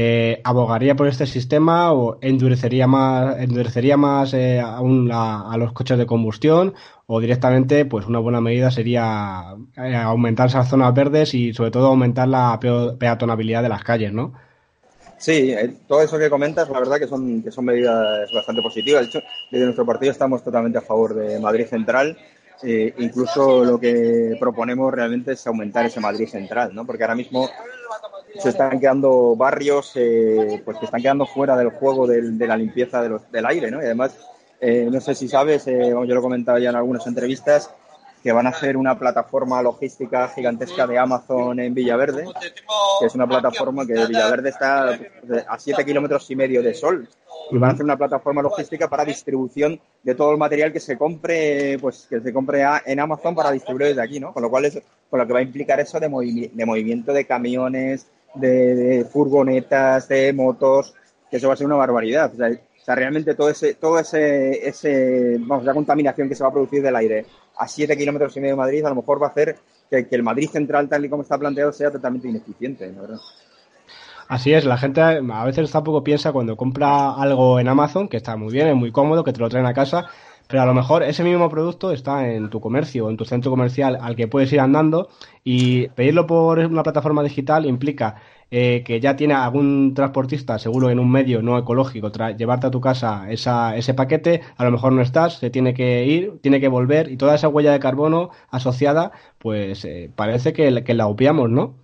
eh, 0.00 0.40
abogaría 0.44 0.94
por 0.94 1.08
este 1.08 1.26
sistema 1.26 1.92
o 1.92 2.18
endurecería 2.20 2.86
más, 2.86 3.36
endurecería 3.40 3.96
más 3.96 4.32
eh, 4.32 4.60
aún 4.60 5.10
a 5.12 5.56
los 5.58 5.72
coches 5.72 5.98
de 5.98 6.06
combustión 6.06 6.74
o 7.06 7.18
directamente, 7.18 7.84
pues 7.84 8.06
una 8.06 8.20
buena 8.20 8.40
medida 8.40 8.70
sería 8.70 9.56
eh, 9.76 9.96
aumentar 9.96 10.46
esas 10.46 10.68
zonas 10.68 10.94
verdes 10.94 11.34
y 11.34 11.52
sobre 11.52 11.72
todo 11.72 11.88
aumentar 11.88 12.28
la 12.28 12.60
peatonabilidad 12.60 13.64
de 13.64 13.70
las 13.70 13.82
calles, 13.82 14.12
¿no? 14.12 14.34
Sí, 15.16 15.52
todo 15.88 16.00
eso 16.00 16.16
que 16.16 16.30
comentas, 16.30 16.70
la 16.70 16.78
verdad 16.78 17.00
que 17.00 17.08
son, 17.08 17.42
que 17.42 17.50
son 17.50 17.64
medidas 17.64 18.30
bastante 18.32 18.62
positivas. 18.62 19.00
De 19.02 19.08
hecho, 19.08 19.22
desde 19.50 19.64
nuestro 19.64 19.84
partido 19.84 20.12
estamos 20.12 20.44
totalmente 20.44 20.78
a 20.78 20.82
favor 20.82 21.12
de 21.12 21.40
Madrid 21.40 21.66
Central. 21.66 22.16
incluso 22.62 23.64
lo 23.64 23.80
que 23.80 24.36
proponemos 24.38 24.94
realmente 24.94 25.32
es 25.32 25.44
aumentar 25.48 25.86
ese 25.86 25.98
Madrid 25.98 26.28
Central, 26.28 26.72
¿no? 26.72 26.86
Porque 26.86 27.02
ahora 27.02 27.16
mismo 27.16 27.48
se 28.38 28.50
están 28.50 28.78
quedando 28.78 29.36
barrios 29.36 29.92
eh, 29.96 30.62
pues 30.64 30.78
que 30.78 30.84
están 30.84 31.02
quedando 31.02 31.26
fuera 31.26 31.56
del 31.56 31.70
juego 31.70 32.06
del, 32.06 32.38
de 32.38 32.46
la 32.46 32.56
limpieza 32.56 33.02
de 33.02 33.08
los, 33.08 33.30
del 33.30 33.46
aire, 33.46 33.70
¿no? 33.70 33.80
Y 33.80 33.84
además, 33.84 34.16
eh, 34.60 34.88
no 34.90 35.00
sé 35.00 35.14
si 35.14 35.28
sabes, 35.28 35.66
eh, 35.66 35.90
yo 35.90 36.04
lo 36.04 36.18
he 36.18 36.22
comentado 36.22 36.58
ya 36.58 36.70
en 36.70 36.76
algunas 36.76 37.06
entrevistas, 37.06 37.70
que 38.22 38.32
van 38.32 38.46
a 38.46 38.50
hacer 38.50 38.76
una 38.76 38.98
plataforma 38.98 39.62
logística 39.62 40.28
gigantesca 40.28 40.86
de 40.86 40.98
Amazon 40.98 41.60
en 41.60 41.72
Villaverde, 41.72 42.24
que 43.00 43.06
es 43.06 43.14
una 43.14 43.26
plataforma 43.26 43.86
que 43.86 43.92
Villaverde 43.92 44.48
está 44.48 44.98
a 45.48 45.58
7 45.58 45.84
kilómetros 45.84 46.28
y 46.30 46.36
medio 46.36 46.62
de 46.62 46.74
sol. 46.74 47.08
Y 47.50 47.56
van 47.56 47.70
a 47.70 47.72
hacer 47.74 47.84
una 47.84 47.96
plataforma 47.96 48.42
logística 48.42 48.88
para 48.88 49.04
distribución 49.04 49.80
de 50.02 50.14
todo 50.14 50.32
el 50.32 50.36
material 50.36 50.72
que 50.72 50.80
se 50.80 50.98
compre, 50.98 51.78
pues 51.80 52.06
que 52.10 52.20
se 52.20 52.32
compre 52.32 52.64
en 52.84 53.00
Amazon 53.00 53.34
para 53.34 53.52
distribuir 53.52 53.86
desde 53.88 54.02
aquí, 54.02 54.20
¿no? 54.20 54.32
Con 54.32 54.42
lo 54.42 54.50
cual 54.50 54.64
es, 54.64 54.82
con 55.08 55.18
lo 55.20 55.26
que 55.26 55.32
va 55.32 55.38
a 55.38 55.42
implicar 55.42 55.80
eso 55.80 56.00
de, 56.00 56.08
de 56.52 56.66
movimiento 56.66 57.12
de 57.12 57.24
camiones, 57.24 58.08
de, 58.34 59.06
furgonetas, 59.10 60.08
de 60.08 60.32
motos, 60.32 60.94
que 61.30 61.36
eso 61.36 61.48
va 61.48 61.54
a 61.54 61.56
ser 61.56 61.66
una 61.66 61.76
barbaridad. 61.76 62.32
O 62.34 62.36
sea, 62.36 62.94
realmente 62.94 63.34
todo 63.34 63.50
ese, 63.50 63.74
todo 63.74 63.98
ese, 63.98 64.66
ese, 64.66 65.36
vamos, 65.40 65.64
la 65.64 65.74
contaminación 65.74 66.28
que 66.28 66.34
se 66.34 66.42
va 66.42 66.50
a 66.50 66.52
producir 66.52 66.82
del 66.82 66.96
aire 66.96 67.26
a 67.58 67.68
7 67.68 67.96
kilómetros 67.96 68.36
y 68.36 68.40
medio 68.40 68.54
de 68.54 68.58
Madrid, 68.58 68.84
a 68.84 68.90
lo 68.90 68.96
mejor 68.96 69.20
va 69.20 69.26
a 69.26 69.30
hacer 69.30 69.56
que, 69.90 70.06
el 70.10 70.22
Madrid 70.22 70.48
central, 70.48 70.88
tal 70.88 71.04
y 71.04 71.08
como 71.08 71.22
está 71.22 71.38
planteado, 71.38 71.72
sea 71.72 71.90
totalmente 71.90 72.28
ineficiente, 72.28 72.88
verdad. 72.90 73.18
Así 74.28 74.52
es, 74.52 74.66
la 74.66 74.76
gente 74.76 75.00
a 75.00 75.44
veces 75.44 75.70
tampoco 75.70 76.04
piensa 76.04 76.32
cuando 76.32 76.56
compra 76.56 77.14
algo 77.14 77.58
en 77.58 77.68
Amazon, 77.68 78.08
que 78.08 78.18
está 78.18 78.36
muy 78.36 78.52
bien, 78.52 78.68
es 78.68 78.76
muy 78.76 78.92
cómodo, 78.92 79.24
que 79.24 79.32
te 79.32 79.40
lo 79.40 79.48
traen 79.48 79.64
a 79.64 79.72
casa, 79.72 80.10
pero 80.48 80.62
a 80.62 80.66
lo 80.66 80.74
mejor 80.74 81.02
ese 81.02 81.22
mismo 81.22 81.48
producto 81.48 81.92
está 81.92 82.28
en 82.28 82.50
tu 82.50 82.60
comercio 82.60 83.06
o 83.06 83.10
en 83.10 83.16
tu 83.16 83.24
centro 83.24 83.50
comercial 83.50 83.98
al 84.00 84.16
que 84.16 84.26
puedes 84.26 84.52
ir 84.52 84.60
andando 84.60 85.08
y 85.44 85.88
pedirlo 85.88 86.26
por 86.26 86.58
una 86.58 86.82
plataforma 86.82 87.22
digital 87.22 87.66
implica 87.66 88.16
eh, 88.50 88.82
que 88.82 88.98
ya 88.98 89.14
tiene 89.14 89.34
algún 89.34 89.92
transportista, 89.94 90.58
seguro 90.58 90.88
en 90.88 90.98
un 90.98 91.10
medio 91.10 91.42
no 91.42 91.58
ecológico, 91.58 92.10
llevarte 92.10 92.66
a 92.66 92.70
tu 92.70 92.80
casa 92.80 93.30
esa, 93.30 93.76
ese 93.76 93.92
paquete, 93.92 94.40
a 94.56 94.64
lo 94.64 94.70
mejor 94.70 94.92
no 94.92 95.02
estás, 95.02 95.38
se 95.38 95.50
tiene 95.50 95.74
que 95.74 96.06
ir, 96.06 96.38
tiene 96.40 96.58
que 96.58 96.68
volver 96.68 97.10
y 97.10 97.18
toda 97.18 97.34
esa 97.34 97.48
huella 97.48 97.72
de 97.72 97.78
carbono 97.78 98.30
asociada, 98.50 99.12
pues 99.38 99.84
eh, 99.84 100.10
parece 100.16 100.54
que, 100.54 100.82
que, 100.82 100.94
la 100.94 101.08
obviamos, 101.08 101.50
¿no? 101.50 101.74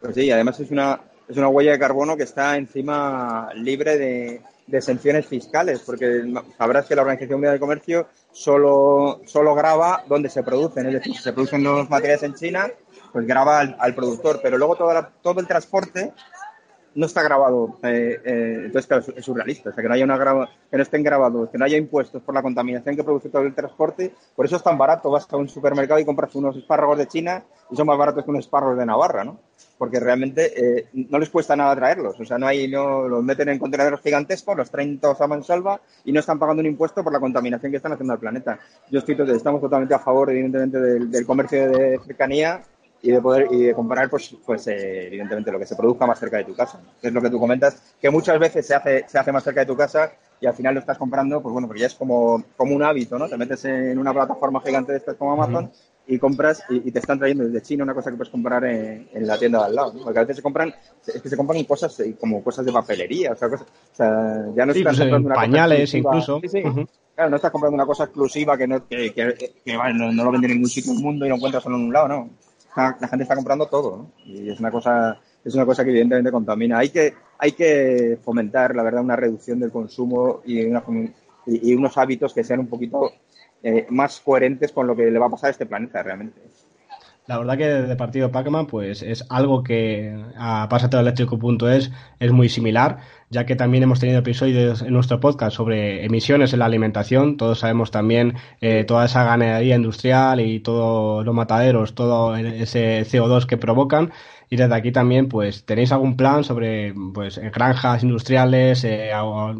Pues 0.00 0.14
sí, 0.14 0.30
además 0.30 0.60
es 0.60 0.70
una, 0.70 1.00
es 1.28 1.36
una 1.36 1.48
huella 1.48 1.72
de 1.72 1.80
carbono 1.80 2.16
que 2.16 2.22
está 2.22 2.56
encima 2.56 3.48
libre 3.56 3.98
de, 3.98 4.42
de 4.66 4.80
sanciones 4.80 5.26
fiscales, 5.26 5.80
porque 5.80 6.22
sabrás 6.56 6.86
que 6.86 6.94
la 6.94 7.02
Organización 7.02 7.38
Mundial 7.38 7.54
de 7.54 7.60
Comercio 7.60 8.08
solo, 8.30 9.20
solo 9.26 9.54
graba 9.54 10.04
donde 10.08 10.28
se 10.28 10.42
producen, 10.42 10.86
es 10.86 10.94
decir, 10.94 11.14
si 11.14 11.22
se 11.22 11.32
producen 11.32 11.62
los 11.62 11.88
materiales 11.90 12.22
en 12.22 12.34
China, 12.34 12.70
pues 13.12 13.26
graba 13.26 13.60
al, 13.60 13.94
productor, 13.94 14.40
pero 14.42 14.58
luego 14.58 14.76
todo, 14.76 15.08
todo 15.22 15.40
el 15.40 15.46
transporte 15.46 16.12
no 16.94 17.06
está 17.06 17.22
grabado. 17.22 17.76
Eh, 17.82 18.20
eh, 18.24 18.62
entonces, 18.66 19.14
es 19.16 19.24
surrealista. 19.24 19.70
O 19.70 19.72
sea, 19.72 19.82
que 19.82 19.88
no, 19.88 19.94
haya 19.94 20.04
una 20.04 20.48
que 20.70 20.76
no 20.76 20.82
estén 20.82 21.02
grabados, 21.02 21.50
que 21.50 21.58
no 21.58 21.64
haya 21.64 21.76
impuestos 21.76 22.22
por 22.22 22.34
la 22.34 22.42
contaminación 22.42 22.96
que 22.96 23.04
produce 23.04 23.28
todo 23.28 23.42
el 23.42 23.54
transporte. 23.54 24.12
Por 24.34 24.46
eso 24.46 24.56
es 24.56 24.62
tan 24.62 24.78
barato. 24.78 25.10
Vas 25.10 25.26
a 25.30 25.36
un 25.36 25.48
supermercado 25.48 26.00
y 26.00 26.04
compras 26.04 26.34
unos 26.34 26.56
espárragos 26.56 26.98
de 26.98 27.06
China 27.06 27.42
y 27.70 27.76
son 27.76 27.86
más 27.86 27.98
baratos 27.98 28.24
que 28.24 28.30
unos 28.30 28.44
espárragos 28.44 28.78
de 28.78 28.86
Navarra, 28.86 29.24
¿no? 29.24 29.38
Porque 29.78 29.98
realmente 29.98 30.52
eh, 30.54 30.86
no 30.92 31.18
les 31.18 31.30
cuesta 31.30 31.56
nada 31.56 31.74
traerlos. 31.74 32.18
O 32.20 32.24
sea, 32.24 32.38
no 32.38 32.46
hay, 32.46 32.68
no 32.68 33.08
los 33.08 33.24
meten 33.24 33.48
en 33.48 33.58
contenedores 33.58 34.00
gigantescos, 34.00 34.56
los 34.56 34.70
traen 34.70 34.98
todos 34.98 35.20
a 35.20 35.26
mansalva 35.26 35.80
y 36.04 36.12
no 36.12 36.20
están 36.20 36.38
pagando 36.38 36.60
un 36.60 36.66
impuesto 36.66 37.02
por 37.02 37.12
la 37.12 37.20
contaminación 37.20 37.72
que 37.72 37.76
están 37.76 37.92
haciendo 37.92 38.12
al 38.12 38.20
planeta. 38.20 38.58
Yo 38.90 38.98
estoy, 38.98 39.16
totalmente 39.16 39.94
a 39.94 39.98
favor, 39.98 40.30
evidentemente, 40.30 40.78
del 40.78 41.26
comercio 41.26 41.70
de 41.70 41.98
cercanía 42.06 42.62
y 43.02 43.10
de 43.10 43.20
poder 43.20 43.48
y 43.50 43.64
de 43.64 43.74
comparar 43.74 44.08
pues 44.08 44.34
pues 44.46 44.66
eh, 44.68 45.08
evidentemente 45.08 45.50
lo 45.50 45.58
que 45.58 45.66
se 45.66 45.74
produzca 45.74 46.06
más 46.06 46.18
cerca 46.18 46.36
de 46.38 46.44
tu 46.44 46.54
casa. 46.54 46.80
Es 47.02 47.12
lo 47.12 47.20
que 47.20 47.30
tú 47.30 47.38
comentas 47.38 47.94
que 48.00 48.10
muchas 48.10 48.38
veces 48.38 48.66
se 48.66 48.74
hace 48.74 49.04
se 49.08 49.18
hace 49.18 49.32
más 49.32 49.42
cerca 49.42 49.60
de 49.60 49.66
tu 49.66 49.76
casa 49.76 50.12
y 50.40 50.46
al 50.46 50.54
final 50.54 50.74
lo 50.74 50.80
estás 50.80 50.98
comprando 50.98 51.42
pues 51.42 51.52
bueno 51.52 51.66
porque 51.66 51.80
ya 51.80 51.88
es 51.88 51.94
como 51.94 52.42
como 52.56 52.74
un 52.74 52.82
hábito 52.82 53.18
no 53.18 53.28
te 53.28 53.36
metes 53.36 53.64
en 53.64 53.98
una 53.98 54.12
plataforma 54.12 54.60
gigante 54.60 54.92
de 54.92 54.98
estas 54.98 55.16
como 55.16 55.32
Amazon 55.32 55.70
y 56.06 56.18
compras 56.18 56.64
y, 56.68 56.90
te 56.90 56.98
están 56.98 57.18
trayendo 57.18 57.44
desde 57.44 57.62
China 57.62 57.84
una 57.84 57.94
cosa 57.94 58.10
que 58.10 58.16
puedes 58.16 58.30
comprar 58.32 58.64
en, 58.64 59.08
la 59.14 59.38
tienda 59.38 59.60
de 59.60 59.64
al 59.66 59.74
lado 59.74 59.94
porque 60.02 60.18
a 60.18 60.22
veces 60.22 60.36
se 60.36 60.42
compran 60.42 60.74
es 61.06 61.22
que 61.22 61.28
se 61.28 61.36
compran 61.36 61.62
cosas 61.64 61.98
eh, 62.00 62.16
como 62.18 62.42
cosas 62.42 62.64
de 62.64 62.72
papelería 62.72 63.32
o 63.32 63.36
sea, 63.36 63.48
cosas, 63.48 63.66
o 63.66 63.96
sea 63.96 64.46
ya 64.54 64.66
no 64.66 64.72
estás 64.72 64.96
pues, 64.96 64.98
comprando 64.98 65.26
una 65.26 65.34
pañales 65.34 65.94
incluso. 65.94 66.40
Claro, 67.14 67.28
no 67.28 67.36
estás 67.36 67.50
comprando 67.50 67.74
una 67.74 67.84
cosa 67.84 68.04
exclusiva 68.04 68.56
que 68.56 68.66
no, 68.66 68.88
que, 68.88 69.12
que, 69.12 69.52
no, 69.66 70.12
no, 70.12 70.24
lo 70.24 70.32
venden 70.32 70.52
en 70.52 70.56
ningún 70.56 70.70
sitio 70.70 70.94
del 70.94 71.02
mundo 71.02 71.26
y 71.26 71.28
lo 71.28 71.34
encuentras 71.34 71.62
solo 71.62 71.76
en 71.76 71.82
un 71.82 71.92
lado, 71.92 72.08
¿no? 72.08 72.30
La 72.76 73.08
gente 73.08 73.24
está 73.24 73.34
comprando 73.34 73.66
todo, 73.66 73.96
¿no? 73.96 74.12
Y 74.24 74.50
es 74.50 74.58
una 74.60 74.70
cosa, 74.70 75.18
es 75.44 75.54
una 75.54 75.66
cosa 75.66 75.84
que 75.84 75.90
evidentemente 75.90 76.30
contamina. 76.30 76.78
Hay 76.78 76.90
que, 76.90 77.14
hay 77.38 77.52
que 77.52 78.18
fomentar, 78.22 78.74
la 78.74 78.82
verdad, 78.82 79.02
una 79.02 79.16
reducción 79.16 79.60
del 79.60 79.70
consumo 79.70 80.40
y, 80.44 80.60
y, 81.46 81.74
unos 81.74 81.98
hábitos 81.98 82.32
que 82.32 82.44
sean 82.44 82.60
un 82.60 82.68
poquito 82.68 83.12
eh, 83.62 83.86
más 83.90 84.20
coherentes 84.20 84.72
con 84.72 84.86
lo 84.86 84.96
que 84.96 85.10
le 85.10 85.18
va 85.18 85.26
a 85.26 85.30
pasar 85.30 85.48
a 85.48 85.50
este 85.50 85.66
planeta 85.66 86.02
realmente. 86.02 86.40
La 87.28 87.38
verdad 87.38 87.56
que 87.56 87.66
desde 87.68 87.94
Partido 87.94 88.32
Pacman 88.32 88.66
pues 88.66 89.00
es 89.00 89.24
algo 89.30 89.62
que 89.62 90.12
a 90.36 90.66
pasateléctrico.es 90.68 91.92
es 92.18 92.32
muy 92.32 92.48
similar, 92.48 92.98
ya 93.30 93.46
que 93.46 93.54
también 93.54 93.84
hemos 93.84 94.00
tenido 94.00 94.18
episodios 94.18 94.82
en 94.82 94.92
nuestro 94.92 95.20
podcast 95.20 95.56
sobre 95.56 96.04
emisiones 96.04 96.52
en 96.52 96.58
la 96.58 96.64
alimentación. 96.64 97.36
Todos 97.36 97.60
sabemos 97.60 97.92
también 97.92 98.34
eh, 98.60 98.82
toda 98.82 99.04
esa 99.04 99.22
ganadería 99.22 99.76
industrial 99.76 100.40
y 100.40 100.58
todos 100.58 101.24
los 101.24 101.32
mataderos, 101.32 101.94
todo 101.94 102.36
ese 102.36 103.02
CO2 103.02 103.46
que 103.46 103.56
provocan. 103.56 104.10
Y 104.52 104.56
desde 104.56 104.74
aquí 104.74 104.92
también, 104.92 105.30
pues, 105.30 105.64
¿tenéis 105.64 105.92
algún 105.92 106.14
plan 106.14 106.44
sobre 106.44 106.92
pues, 107.14 107.38
granjas 107.38 108.02
industriales, 108.02 108.84
eh, 108.84 109.10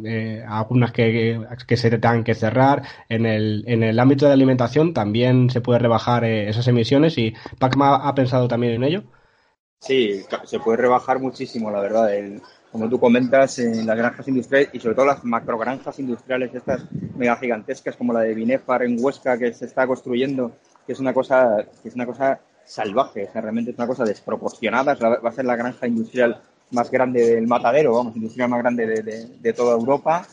eh, 0.05 0.45
algunas 0.47 0.93
que, 0.93 1.41
que, 1.67 1.77
se 1.79 1.89
tengan 1.93 2.23
que 2.23 2.35
cerrar? 2.35 2.83
En 3.09 3.25
el, 3.25 3.65
en 3.67 3.83
el 3.85 3.99
ámbito 3.99 4.27
de 4.27 4.35
alimentación 4.35 4.93
también 4.93 5.49
se 5.49 5.63
puede 5.63 5.79
rebajar 5.79 6.25
eh, 6.25 6.51
esas 6.51 6.69
emisiones 6.69 7.17
y 7.17 7.33
PACMA 7.59 8.07
ha 8.07 8.15
pensado 8.15 8.49
también 8.49 8.75
en 8.75 8.85
ello. 8.85 9.05
Sí, 9.81 10.25
se 10.45 10.61
puede 10.61 10.77
rebajar 10.77 11.21
muchísimo, 11.21 11.71
la 11.71 11.81
verdad. 11.81 12.11
como 12.71 12.87
tú 12.91 13.01
comentas, 13.01 13.61
en 13.61 13.87
las 13.87 13.97
granjas 13.97 14.29
industriales 14.29 14.69
y 14.75 14.79
sobre 14.81 14.95
todo 14.95 15.07
las 15.07 15.25
macrogranjas 15.25 15.99
industriales, 16.01 16.55
estas 16.55 16.85
mega 17.17 17.37
gigantescas 17.37 17.97
como 17.97 18.13
la 18.13 18.21
de 18.21 18.35
Binefar 18.35 18.83
en 18.83 19.03
Huesca 19.03 19.39
que 19.39 19.55
se 19.55 19.65
está 19.65 19.87
construyendo, 19.87 20.53
que 20.87 20.93
es 20.93 21.01
una 21.01 21.15
cosa, 21.15 21.65
que 21.83 21.89
es 21.89 21.95
una 21.95 22.05
cosa 22.05 22.43
salvaje, 22.65 23.25
o 23.29 23.33
sea, 23.33 23.41
realmente 23.41 23.71
es 23.71 23.79
una 23.79 23.87
cosa 23.87 24.05
desproporcionada, 24.05 24.95
va 24.95 25.29
a 25.29 25.33
ser 25.33 25.45
la 25.45 25.57
granja 25.57 25.87
industrial 25.87 26.41
más 26.73 26.91
grande 26.91 27.35
del 27.35 27.47
matadero, 27.47 27.95
vamos, 27.95 28.17
industrial 28.17 28.49
más 28.49 28.61
grande 28.61 28.87
de, 28.87 29.53
toda 29.53 29.75
Europa, 29.75 30.27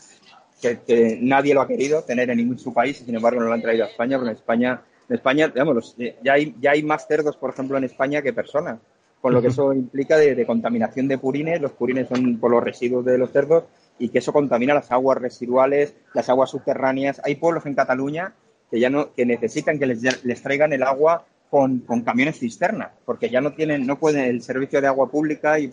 que, 0.60 1.18
nadie 1.20 1.54
lo 1.54 1.60
ha 1.60 1.68
querido 1.68 2.02
tener 2.02 2.30
en 2.30 2.38
ningún 2.38 2.58
su 2.58 2.72
país 2.72 3.00
y 3.00 3.04
sin 3.04 3.14
embargo 3.14 3.40
no 3.40 3.46
lo 3.46 3.52
han 3.52 3.62
traído 3.62 3.84
a 3.84 3.88
España, 3.88 4.16
porque 4.16 4.30
en 4.30 4.36
España, 4.36 4.82
en 5.08 5.16
España, 5.16 5.48
digamos, 5.48 5.96
ya 6.22 6.32
hay, 6.32 6.54
ya 6.60 6.72
hay 6.72 6.82
más 6.82 7.06
cerdos, 7.06 7.36
por 7.36 7.50
ejemplo, 7.50 7.76
en 7.76 7.84
España 7.84 8.22
que 8.22 8.32
personas. 8.32 8.78
con 9.20 9.34
lo 9.34 9.42
que 9.42 9.48
eso 9.48 9.74
implica 9.74 10.16
de, 10.16 10.46
contaminación 10.46 11.06
de 11.06 11.18
purines. 11.18 11.60
Los 11.60 11.72
purines 11.72 12.08
son 12.08 12.38
por 12.38 12.50
los 12.50 12.64
residuos 12.64 13.04
de 13.04 13.18
los 13.18 13.30
cerdos 13.30 13.64
y 13.98 14.08
que 14.08 14.18
eso 14.18 14.32
contamina 14.32 14.72
las 14.72 14.90
aguas 14.90 15.18
residuales, 15.18 15.94
las 16.14 16.30
aguas 16.30 16.50
subterráneas. 16.50 17.20
Hay 17.22 17.34
pueblos 17.34 17.66
en 17.66 17.74
Cataluña 17.74 18.32
que 18.70 18.80
ya 18.80 18.88
no 18.88 19.12
que 19.12 19.26
necesitan 19.26 19.78
que 19.78 19.84
les, 19.84 20.24
les 20.24 20.42
traigan 20.42 20.72
el 20.72 20.82
agua 20.82 21.26
con, 21.50 21.80
camiones 22.04 22.38
cisterna, 22.38 22.92
porque 23.04 23.28
ya 23.28 23.40
no 23.40 23.52
tienen, 23.52 23.84
no 23.84 23.98
pueden, 23.98 24.24
el 24.24 24.40
servicio 24.40 24.80
de 24.80 24.86
agua 24.86 25.10
pública 25.10 25.58
y, 25.58 25.68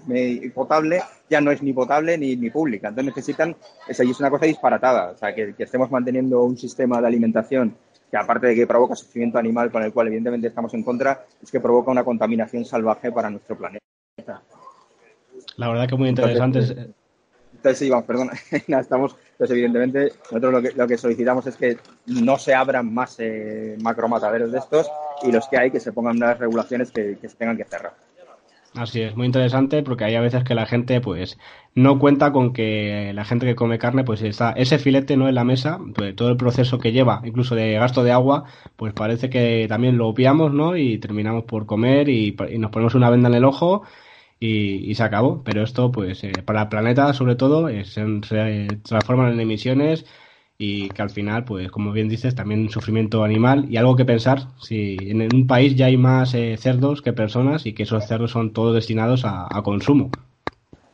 potable 0.49 1.01
ya 1.29 1.39
no 1.39 1.51
es 1.51 1.61
ni 1.61 1.71
potable 1.71 2.17
ni, 2.17 2.35
ni 2.35 2.49
pública. 2.49 2.89
Entonces 2.89 3.15
necesitan, 3.15 3.55
es, 3.87 3.99
es 3.99 4.19
una 4.19 4.31
cosa 4.31 4.47
disparatada, 4.47 5.11
o 5.11 5.17
sea, 5.17 5.35
que, 5.35 5.53
que, 5.53 5.63
estemos 5.63 5.91
manteniendo 5.91 6.43
un 6.43 6.57
sistema 6.57 6.99
de 6.99 7.07
alimentación 7.07 7.75
que 8.09 8.17
aparte 8.17 8.47
de 8.47 8.55
que 8.55 8.65
provoca 8.65 8.95
sufrimiento 8.95 9.37
animal 9.37 9.71
con 9.71 9.83
el 9.83 9.93
cual 9.93 10.07
evidentemente 10.07 10.47
estamos 10.47 10.73
en 10.73 10.81
contra, 10.81 11.25
es 11.41 11.51
que 11.51 11.59
provoca 11.59 11.91
una 11.91 12.03
contaminación 12.03 12.65
salvaje 12.65 13.11
para 13.11 13.29
nuestro 13.29 13.57
planeta. 13.57 13.81
La 15.57 15.69
verdad 15.69 15.87
que 15.87 15.95
muy 15.95 16.09
interesante. 16.09 16.59
Entonces, 16.59 16.87
sí, 17.73 17.89
vamos, 17.89 18.05
perdona, 18.05 18.33
estamos, 18.51 19.15
entonces 19.31 19.51
evidentemente 19.51 20.13
nosotros 20.31 20.51
lo 20.51 20.61
que, 20.61 20.71
lo 20.71 20.87
que 20.87 20.97
solicitamos 20.97 21.45
es 21.47 21.55
que 21.55 21.77
no 22.05 22.37
se 22.37 22.53
abran 22.53 22.93
más 22.93 23.15
eh, 23.19 23.77
macromataderos 23.81 24.51
de 24.51 24.59
estos 24.59 24.87
y 25.23 25.31
los 25.31 25.47
que 25.47 25.57
hay 25.57 25.71
que 25.71 25.79
se 25.79 25.91
pongan 25.91 26.19
las 26.19 26.37
regulaciones 26.37 26.91
que, 26.91 27.17
se 27.21 27.35
tengan 27.35 27.57
que 27.57 27.65
cerrar. 27.65 27.93
Así 28.73 29.01
es, 29.01 29.15
muy 29.15 29.25
interesante 29.25 29.81
porque 29.81 30.03
hay 30.03 30.15
a 30.15 30.21
veces 30.21 30.43
que 30.43 30.53
la 30.53 30.67
gente 30.67 31.01
pues 31.01 31.39
no 31.73 31.97
cuenta 31.97 32.31
con 32.31 32.53
que 32.53 33.11
la 33.15 33.25
gente 33.25 33.47
que 33.47 33.55
come 33.55 33.79
carne 33.79 34.03
pues 34.03 34.21
está 34.21 34.51
ese 34.51 34.77
filete 34.77 35.17
no 35.17 35.27
en 35.27 35.35
la 35.35 35.43
mesa, 35.43 35.79
pues 35.95 36.15
todo 36.15 36.29
el 36.29 36.37
proceso 36.37 36.77
que 36.77 36.91
lleva, 36.91 37.21
incluso 37.23 37.55
de 37.55 37.73
gasto 37.73 38.03
de 38.03 38.11
agua, 38.11 38.43
pues 38.75 38.93
parece 38.93 39.31
que 39.31 39.65
también 39.67 39.97
lo 39.97 40.07
obviamos, 40.07 40.53
¿no? 40.53 40.77
Y 40.77 40.99
terminamos 40.99 41.45
por 41.45 41.65
comer 41.65 42.07
y, 42.09 42.35
nos 42.59 42.69
ponemos 42.69 42.93
una 42.93 43.09
venda 43.09 43.29
en 43.29 43.35
el 43.35 43.45
ojo 43.45 43.83
y, 44.39 44.93
se 44.95 45.03
acabó. 45.03 45.43
Pero 45.43 45.63
esto 45.63 45.91
pues 45.91 46.23
eh, 46.23 46.31
para 46.45 46.63
el 46.63 46.69
planeta 46.69 47.13
sobre 47.13 47.35
todo 47.35 47.69
eh, 47.69 47.85
se, 47.85 48.05
se 48.23 48.67
transforman 48.83 49.33
en 49.33 49.39
emisiones 49.39 50.05
y 50.57 50.89
que 50.89 51.01
al 51.01 51.09
final, 51.09 51.45
pues 51.45 51.69
como 51.69 51.91
bien 51.91 52.09
dices, 52.09 52.33
también 52.33 52.69
sufrimiento 52.69 53.23
animal 53.23 53.67
y 53.69 53.77
algo 53.77 53.95
que 53.95 54.05
pensar 54.05 54.39
si 54.59 54.97
en 54.99 55.21
un 55.33 55.45
país 55.45 55.75
ya 55.75 55.85
hay 55.85 55.97
más 55.97 56.33
eh, 56.33 56.57
cerdos 56.57 57.01
que 57.01 57.13
personas 57.13 57.65
y 57.65 57.73
que 57.73 57.83
esos 57.83 58.07
cerdos 58.07 58.31
son 58.31 58.53
todos 58.53 58.73
destinados 58.73 59.23
a, 59.23 59.47
consumo. 59.63 60.09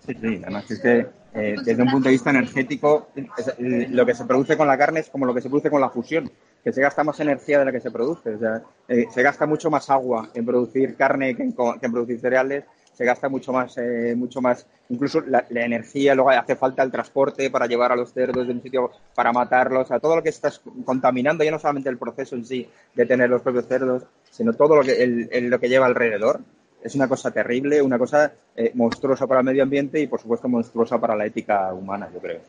Sí, 0.06 0.14
sí, 0.20 0.42
además 0.44 0.70
es 0.70 0.80
que 0.80 1.08
eh, 1.34 1.56
desde 1.64 1.82
un 1.82 1.90
punto 1.90 2.10
de 2.10 2.14
vista 2.14 2.30
energético, 2.30 3.08
eh, 3.16 3.88
lo 3.90 4.06
que 4.06 4.16
se 4.16 4.26
produce 4.26 4.58
con 4.58 4.68
la 4.68 4.78
carne 4.78 5.00
es 5.00 5.10
como 5.10 5.26
lo 5.26 5.34
que 5.34 5.42
se 5.42 5.50
produce 5.50 5.70
con 5.70 5.80
la 5.80 5.90
fusión, 5.90 6.30
que 6.62 6.74
se 6.74 6.82
gasta 6.82 7.04
más 7.04 7.20
energía 7.22 7.60
de 7.60 7.66
la 7.66 7.72
que 7.72 7.80
se 7.80 7.92
produce. 7.92 8.36
O 8.36 8.40
sea, 8.40 8.64
se 8.88 9.24
gasta 9.24 9.46
mucho 9.46 9.72
más 9.72 9.90
agua 9.90 10.30
en 10.34 10.46
producir 10.46 10.96
carne 10.96 11.36
que 11.36 11.44
en, 11.44 11.54
que 11.54 11.86
en 11.86 11.92
producir 11.92 12.20
cereales 12.20 12.66
se 12.94 13.06
gasta 13.06 13.30
mucho 13.30 13.52
más, 13.52 13.78
eh, 13.78 14.14
mucho 14.16 14.42
más, 14.42 14.68
incluso 14.90 15.22
la, 15.22 15.46
energía, 15.50 16.16
luego 16.16 16.30
hace 16.30 16.56
falta 16.56 16.84
el 16.84 16.92
transporte 16.92 17.50
para 17.50 17.66
llevar 17.66 17.92
a 17.92 17.96
los 17.96 18.14
cerdos 18.14 18.48
de 18.48 18.54
un 18.54 18.62
sitio 18.62 18.92
para 19.16 19.32
matarlos, 19.32 19.92
a 19.92 20.00
todo 20.00 20.18
lo 20.18 20.24
que 20.24 20.30
estás 20.30 20.62
contaminando, 20.86 21.44
ya 21.44 21.52
no 21.52 21.60
solamente 21.60 21.90
el 21.90 21.98
proceso 21.98 22.36
en 22.36 22.46
sí 22.46 22.70
de 22.94 23.06
tener 23.06 23.30
los 23.30 23.42
propios 23.42 23.68
cerdos, 23.68 24.04
sino 24.30 24.54
todo 24.54 24.76
lo 24.78 24.84
que, 24.84 25.40
lo 25.42 25.60
que 25.60 25.70
lleva 25.70 25.86
alrededor. 25.86 26.42
Es 26.84 26.96
una 26.96 27.08
cosa 27.08 27.32
terrible, 27.32 27.82
una 27.82 27.98
cosa 27.98 28.34
eh, 28.56 28.72
monstruosa 28.76 29.26
para 29.26 29.40
el 29.40 29.46
medio 29.46 29.64
ambiente 29.64 30.02
y, 30.02 30.08
por 30.08 30.20
supuesto, 30.20 30.50
monstruosa 30.50 31.00
para 31.00 31.16
la 31.16 31.26
ética 31.26 31.74
humana, 31.74 32.10
yo 32.14 32.20
creo. 32.20 32.42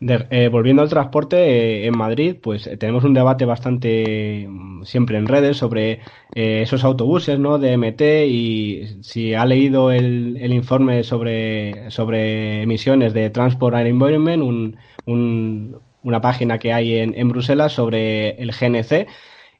Eh, 0.00 0.48
volviendo 0.48 0.82
al 0.82 0.88
transporte, 0.88 1.36
eh, 1.36 1.86
en 1.86 1.96
Madrid, 1.96 2.36
pues 2.42 2.66
eh, 2.66 2.76
tenemos 2.76 3.04
un 3.04 3.14
debate 3.14 3.44
bastante 3.44 4.46
mm, 4.48 4.84
siempre 4.84 5.16
en 5.16 5.26
redes 5.26 5.56
sobre 5.56 6.00
esos 6.34 6.84
autobuses, 6.84 7.38
¿no? 7.38 7.58
De 7.58 7.76
MT 7.76 8.02
y 8.28 8.98
si 9.02 9.34
ha 9.34 9.46
leído 9.46 9.92
el, 9.92 10.52
informe 10.52 11.04
sobre, 11.04 11.90
sobre 11.90 12.62
emisiones 12.62 13.14
de 13.14 13.30
Transport 13.30 13.76
and 13.76 13.86
Environment, 13.86 14.76
una 15.06 16.20
página 16.20 16.58
que 16.58 16.72
hay 16.72 16.96
en, 16.96 17.14
en, 17.16 17.28
Bruselas 17.28 17.72
sobre 17.72 18.30
el 18.42 18.50
GNC. 18.52 19.06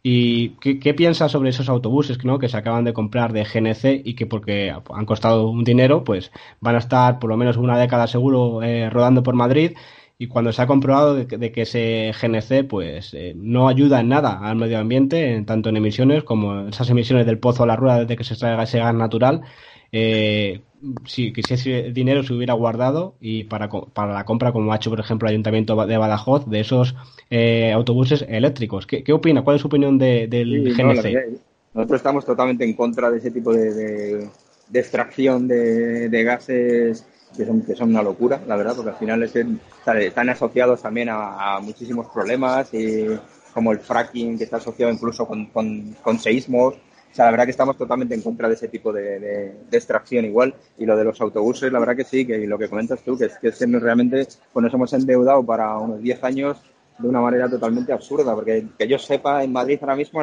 ¿Y 0.03 0.51
qué, 0.61 0.95
piensa 0.95 1.29
sobre 1.31 1.51
esos 1.51 1.69
autobuses 1.71 2.23
¿no? 2.25 2.39
que 2.39 2.49
se 2.51 2.59
acaban 2.59 2.85
de 2.85 2.93
comprar 2.93 3.33
de 3.33 3.45
GNC 3.45 4.03
y 4.05 4.15
que 4.15 4.27
porque 4.27 4.71
han 4.71 5.07
costado 5.07 5.49
un 5.49 5.65
dinero, 5.65 6.05
pues 6.05 6.31
van 6.61 6.75
a 6.75 6.79
estar 6.79 7.19
por 7.19 7.31
lo 7.31 7.39
menos 7.39 7.57
una 7.57 7.79
década 7.79 8.07
seguro 8.07 8.61
rodando 8.91 9.23
por 9.23 9.35
Madrid? 9.35 9.73
Y 10.17 10.29
cuando 10.29 10.53
se 10.53 10.63
ha 10.63 10.67
comprobado 10.67 11.15
de 11.15 11.53
que, 11.53 11.63
ese 11.63 12.13
GNC 12.21 12.69
pues 12.69 13.15
eh, 13.15 13.35
no 13.37 13.69
ayuda 13.69 14.01
en 14.01 14.09
nada 14.09 14.39
al 14.43 14.57
medio 14.57 14.79
ambiente, 14.79 15.43
tanto 15.47 15.71
en 15.71 15.77
emisiones 15.77 16.23
como 16.23 16.69
esas 16.69 16.89
emisiones 16.91 17.27
del 17.27 17.39
pozo 17.39 17.65
a 17.65 17.67
la 17.67 17.77
rueda 17.77 18.01
desde 18.01 18.17
que 18.17 18.25
se 18.25 18.35
extraiga 18.35 18.63
ese 18.63 18.79
gas 18.79 18.95
natural, 18.95 19.43
eh, 19.91 20.63
si, 21.05 21.33
si 21.35 21.55
ese 21.55 21.93
dinero 21.93 22.23
se 22.23 22.33
hubiera 22.33 22.55
guardado 22.55 23.17
y 23.21 23.45
para, 23.45 23.69
para 23.69 24.13
la 24.13 24.25
compra, 24.25 24.53
como 24.53 24.73
ha 24.73 24.77
hecho 24.77 24.91
por 24.91 25.01
ejemplo 25.01 25.27
el 25.27 25.33
Ayuntamiento 25.33 25.85
de 25.85 25.97
Badajoz, 25.97 26.49
de 26.49 26.61
esos 26.61 26.95
eh, 27.31 27.73
autobuses 27.73 28.25
eléctricos. 28.29 28.87
¿Qué, 28.87 29.13
opina? 29.13 29.43
¿Cuál 29.43 29.57
es 29.57 29.63
su 29.63 29.69
opinión 29.69 29.99
del 29.99 30.77
GNC? 30.77 31.41
nosotros 31.75 31.99
estamos 31.99 32.25
totalmente 32.25 32.65
en 32.65 32.75
contra 32.75 33.11
de 33.11 33.19
ese 33.19 33.33
tipo 33.33 33.53
de, 33.53 34.29
extracción 34.73 35.49
de 35.49 36.23
gases 36.25 37.05
que 37.37 37.45
son, 37.45 37.63
que 37.63 37.75
son 37.75 37.91
una 37.91 38.03
locura, 38.03 38.41
la 38.47 38.57
verdad, 38.57 38.75
porque 38.77 38.91
al 38.91 38.97
final 38.97 39.23
están 39.23 40.29
asociados 40.29 40.83
también 40.83 41.09
a, 41.11 41.59
muchísimos 41.61 42.09
problemas, 42.09 42.73
y, 42.73 43.07
como 43.53 43.73
el 43.73 43.79
fracking, 43.79 44.37
que 44.37 44.45
está 44.45 44.57
asociado 44.57 44.93
incluso 44.93 45.27
con, 45.27 45.47
con, 45.47 46.19
seísmos. 46.19 46.75
O 46.75 47.17
sea, 47.17 47.27
la 47.27 47.31
verdad 47.31 47.45
que 47.45 47.53
estamos 47.53 47.77
totalmente 47.77 48.15
en 48.15 48.23
contra 48.23 48.49
de 48.49 48.55
ese 48.55 48.67
tipo 48.67 48.93
de, 48.93 49.21
de, 49.21 49.77
extracción 49.77 50.25
igual. 50.25 50.53
Y 50.77 50.85
lo 50.85 50.97
de 50.97 51.05
los 51.05 51.21
autobuses, 51.21 51.71
la 51.71 51.79
verdad 51.79 51.95
que 51.95 52.03
sí, 52.03 52.27
que 52.27 52.45
lo 52.47 52.59
que 52.59 52.69
comentas 52.69 53.01
tú, 53.03 53.17
que 53.17 53.27
es 53.27 53.39
que 53.39 53.67
realmente 53.79 54.27
pues 54.53 54.63
nos 54.65 54.75
hemos 54.75 54.93
endeudado 54.93 55.45
para 55.47 55.79
unos 55.79 56.03
10 56.03 56.25
años 56.25 56.61
de 56.99 57.09
una 57.09 57.21
manera 57.21 57.49
totalmente 57.49 57.93
absurda, 57.93 58.35
porque 58.35 58.67
que 58.79 58.89
yo 58.89 58.99
sepa, 58.99 59.43
en 59.45 59.53
Madrid 59.53 59.79
ahora 59.81 59.97
mismo 59.97 60.21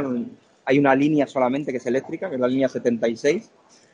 hay 0.66 0.80
una 0.80 0.96
línea 0.96 1.28
solamente 1.28 1.72
que 1.72 1.78
es 1.78 1.86
eléctrica, 1.86 2.30
que 2.30 2.36
es 2.36 2.42
la 2.42 2.48
línea 2.48 2.70
76, 2.70 3.50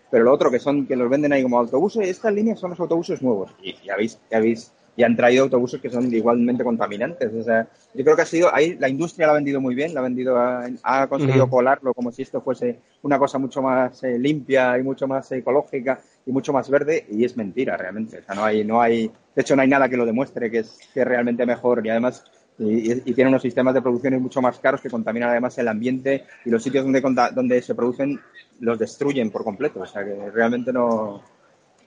pero 0.10 0.24
lo 0.24 0.34
otro 0.34 0.52
que 0.52 0.60
son 0.60 0.86
que 0.86 0.96
los 0.96 1.10
venden 1.10 1.34
ahí 1.34 1.44
como 1.44 1.60
autobuses, 1.60 2.08
estas 2.08 2.34
líneas 2.34 2.60
son 2.60 2.72
los 2.72 2.80
autobuses 2.80 3.22
nuevos 3.22 3.52
y 3.62 3.76
ya 3.84 3.94
habéis, 3.94 4.20
ya 4.32 4.38
habéis, 4.38 4.72
y 4.96 5.04
han 5.04 5.16
traído 5.16 5.44
autobuses 5.44 5.80
que 5.80 5.92
son 5.92 6.12
igualmente 6.14 6.64
contaminantes. 6.64 7.32
O 7.32 7.44
sea, 7.44 7.68
yo 7.94 8.04
creo 8.04 8.16
que 8.16 8.24
ha 8.24 8.26
sido 8.26 8.54
ahí 8.54 8.76
la 8.80 8.90
industria 8.90 9.28
lo 9.28 9.34
ha 9.34 9.36
vendido 9.36 9.62
muy 9.62 9.76
bien, 9.76 9.94
la 9.94 10.00
ha 10.00 10.04
vendido, 10.04 10.36
ha, 10.38 11.08
conseguido 11.08 11.48
colarlo 11.50 11.94
como 11.94 12.12
si 12.12 12.24
esto 12.24 12.42
fuese 12.42 12.80
una 13.04 13.20
cosa 13.20 13.38
mucho 13.38 13.62
más 13.62 14.04
eh, 14.04 14.18
limpia 14.18 14.78
y 14.78 14.84
mucho 14.84 15.08
más 15.08 15.32
ecológica 15.32 16.00
y 16.26 16.32
mucho 16.32 16.52
más 16.52 16.70
verde 16.70 17.06
y 17.12 17.24
es 17.24 17.38
mentira 17.38 17.78
realmente. 17.78 18.18
O 18.20 18.24
sea, 18.24 18.34
no 18.34 18.44
hay, 18.44 18.66
no 18.66 18.82
hay, 18.82 19.12
de 19.36 19.42
hecho 19.42 19.56
no 19.56 19.62
hay 19.62 19.68
nada 19.68 19.88
que 19.88 19.98
lo 19.98 20.06
demuestre 20.06 20.50
que 20.50 20.60
es, 20.60 20.80
que 20.94 21.02
es 21.02 21.08
realmente 21.08 21.46
mejor 21.46 21.86
y 21.86 21.90
además 21.90 22.26
y, 22.60 23.12
y, 23.12 23.22
unos 23.22 23.42
sistemas 23.42 23.74
de 23.74 23.82
producción 23.82 24.22
mucho 24.22 24.42
más 24.42 24.58
caros 24.60 24.82
que 24.82 24.90
contaminan 24.90 25.30
además 25.30 25.58
el 25.60 25.68
ambiente 25.68 26.26
y 26.44 26.50
los 26.50 26.64
sitios 26.64 26.84
donde, 26.84 27.02
donde 27.34 27.62
se 27.62 27.76
producen 27.76 28.20
los 28.62 28.80
destruyen 28.80 29.30
por 29.30 29.44
completo. 29.44 29.82
O 29.82 29.86
sea 29.86 30.04
que 30.04 30.32
realmente 30.32 30.74
no, 30.74 31.22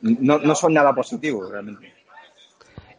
no, 0.02 0.38
no 0.38 0.54
son 0.54 0.74
nada 0.74 0.94
positivos 0.94 1.50
realmente. 1.50 1.99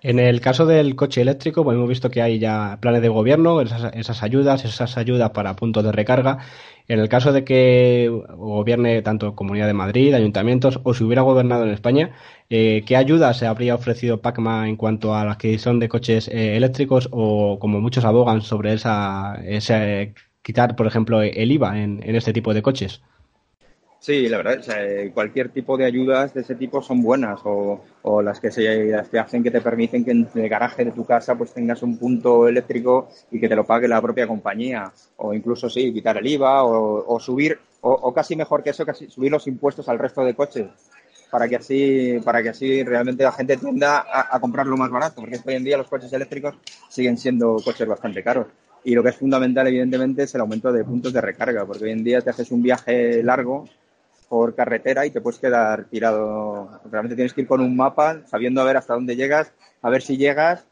En 0.03 0.17
el 0.17 0.41
caso 0.41 0.65
del 0.65 0.95
coche 0.95 1.21
eléctrico, 1.21 1.63
pues 1.63 1.75
hemos 1.75 1.87
visto 1.87 2.09
que 2.09 2.23
hay 2.23 2.39
ya 2.39 2.79
planes 2.81 3.03
de 3.03 3.09
gobierno, 3.09 3.61
esas, 3.61 3.93
esas, 3.93 4.23
ayudas, 4.23 4.65
esas 4.65 4.97
ayudas 4.97 5.29
para 5.29 5.55
puntos 5.55 5.83
de 5.83 5.91
recarga. 5.91 6.39
En 6.87 6.99
el 6.99 7.07
caso 7.07 7.31
de 7.31 7.43
que 7.43 8.09
gobierne 8.35 9.03
tanto 9.03 9.35
Comunidad 9.35 9.67
de 9.67 9.73
Madrid, 9.73 10.13
ayuntamientos, 10.15 10.79
o 10.83 10.95
si 10.95 11.03
hubiera 11.03 11.21
gobernado 11.21 11.65
en 11.65 11.69
España, 11.71 12.15
eh, 12.49 12.83
¿qué 12.87 12.97
ayudas 12.97 13.37
se 13.37 13.45
habría 13.45 13.75
ofrecido 13.75 14.21
PACMA 14.21 14.67
en 14.67 14.75
cuanto 14.75 15.13
a 15.15 15.23
la 15.23 15.33
adquisición 15.33 15.79
de 15.79 15.89
coches 15.89 16.27
eh, 16.29 16.57
eléctricos 16.57 17.07
o 17.11 17.59
como 17.59 17.79
muchos 17.79 18.03
abogan 18.03 18.41
sobre 18.41 18.73
esa, 18.73 19.35
ese, 19.45 20.15
quitar, 20.41 20.75
por 20.75 20.87
ejemplo, 20.87 21.21
el 21.21 21.51
IVA 21.51 21.79
en 21.79 22.15
este 22.15 22.33
tipo 22.33 22.53
de 22.55 22.63
coches? 22.63 23.01
Sí, 24.01 24.27
la 24.29 24.37
verdad, 24.37 24.63
cualquier 25.13 25.49
tipo 25.49 25.77
de 25.77 25.85
ayudas 25.85 26.33
de 26.33 26.41
ese 26.41 26.55
tipo 26.55 26.81
son 26.81 27.03
buenas 27.03 27.39
o, 27.43 27.83
o 28.01 28.21
las, 28.23 28.39
que 28.39 28.49
se, 28.49 28.85
las 28.87 29.07
que 29.09 29.19
hacen 29.19 29.43
que 29.43 29.51
te 29.51 29.61
permiten 29.61 30.03
que 30.03 30.09
en 30.09 30.27
el 30.33 30.49
garaje 30.49 30.83
de 30.83 30.91
tu 30.91 31.05
casa 31.05 31.35
pues 31.35 31.53
tengas 31.53 31.83
un 31.83 31.99
punto 31.99 32.47
eléctrico 32.47 33.09
y 33.29 33.39
que 33.39 33.47
te 33.47 33.55
lo 33.55 33.63
pague 33.63 33.87
la 33.87 34.01
propia 34.01 34.25
compañía 34.25 34.91
o 35.17 35.35
incluso 35.35 35.69
sí, 35.69 35.93
quitar 35.93 36.17
el 36.17 36.25
IVA 36.25 36.63
o, 36.63 37.19
subir 37.19 37.59
o, 37.81 38.11
casi 38.11 38.35
mejor 38.35 38.63
que 38.63 38.71
eso, 38.71 38.87
casi 38.87 39.07
subir 39.07 39.29
los 39.31 39.45
impuestos 39.45 39.87
al 39.87 39.99
resto 39.99 40.25
de 40.25 40.33
coches 40.33 40.65
para 41.29 41.47
que 41.47 41.57
así 41.57 42.19
para 42.25 42.41
que 42.41 42.49
así 42.49 42.83
realmente 42.83 43.23
la 43.23 43.31
gente 43.33 43.55
tienda 43.57 43.99
a, 43.99 44.35
a 44.35 44.39
comprarlo 44.39 44.77
más 44.77 44.89
barato 44.89 45.21
porque 45.21 45.39
hoy 45.45 45.53
en 45.53 45.63
día 45.63 45.77
los 45.77 45.87
coches 45.87 46.11
eléctricos 46.11 46.55
siguen 46.89 47.19
siendo 47.19 47.57
coches 47.63 47.87
bastante 47.87 48.23
caros. 48.23 48.47
Y 48.83 48.95
lo 48.95 49.03
que 49.03 49.09
es 49.09 49.15
fundamental, 49.15 49.67
evidentemente, 49.67 50.23
es 50.23 50.33
el 50.33 50.41
aumento 50.41 50.71
de 50.71 50.83
puntos 50.83 51.13
de 51.13 51.21
recarga, 51.21 51.67
porque 51.67 51.83
hoy 51.83 51.91
en 51.91 52.03
día 52.03 52.19
te 52.19 52.31
haces 52.31 52.49
un 52.49 52.63
viaje 52.63 53.21
largo 53.21 53.67
por 54.31 54.55
carretera 54.55 55.05
y 55.05 55.11
te 55.11 55.19
puedes 55.19 55.41
quedar 55.41 55.89
tirado. 55.89 56.79
Realmente 56.89 57.15
tienes 57.15 57.33
que 57.33 57.41
ir 57.41 57.47
con 57.47 57.59
un 57.59 57.75
mapa, 57.75 58.21
sabiendo 58.27 58.61
a 58.61 58.63
ver 58.63 58.77
hasta 58.77 58.93
dónde 58.93 59.17
llegas, 59.17 59.51
a 59.81 59.89
ver 59.89 60.01
si 60.01 60.15
llegas. 60.15 60.65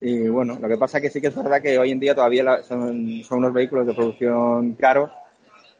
Y 0.00 0.28
bueno, 0.28 0.58
lo 0.58 0.68
que 0.68 0.78
pasa 0.78 1.02
que 1.02 1.10
sí 1.10 1.20
que 1.20 1.26
es 1.26 1.36
verdad 1.36 1.60
que 1.60 1.78
hoy 1.78 1.90
en 1.90 2.00
día 2.00 2.14
todavía 2.14 2.62
son, 2.62 3.22
son 3.22 3.38
unos 3.40 3.52
vehículos 3.52 3.86
de 3.86 3.92
producción 3.92 4.72
caros 4.72 5.10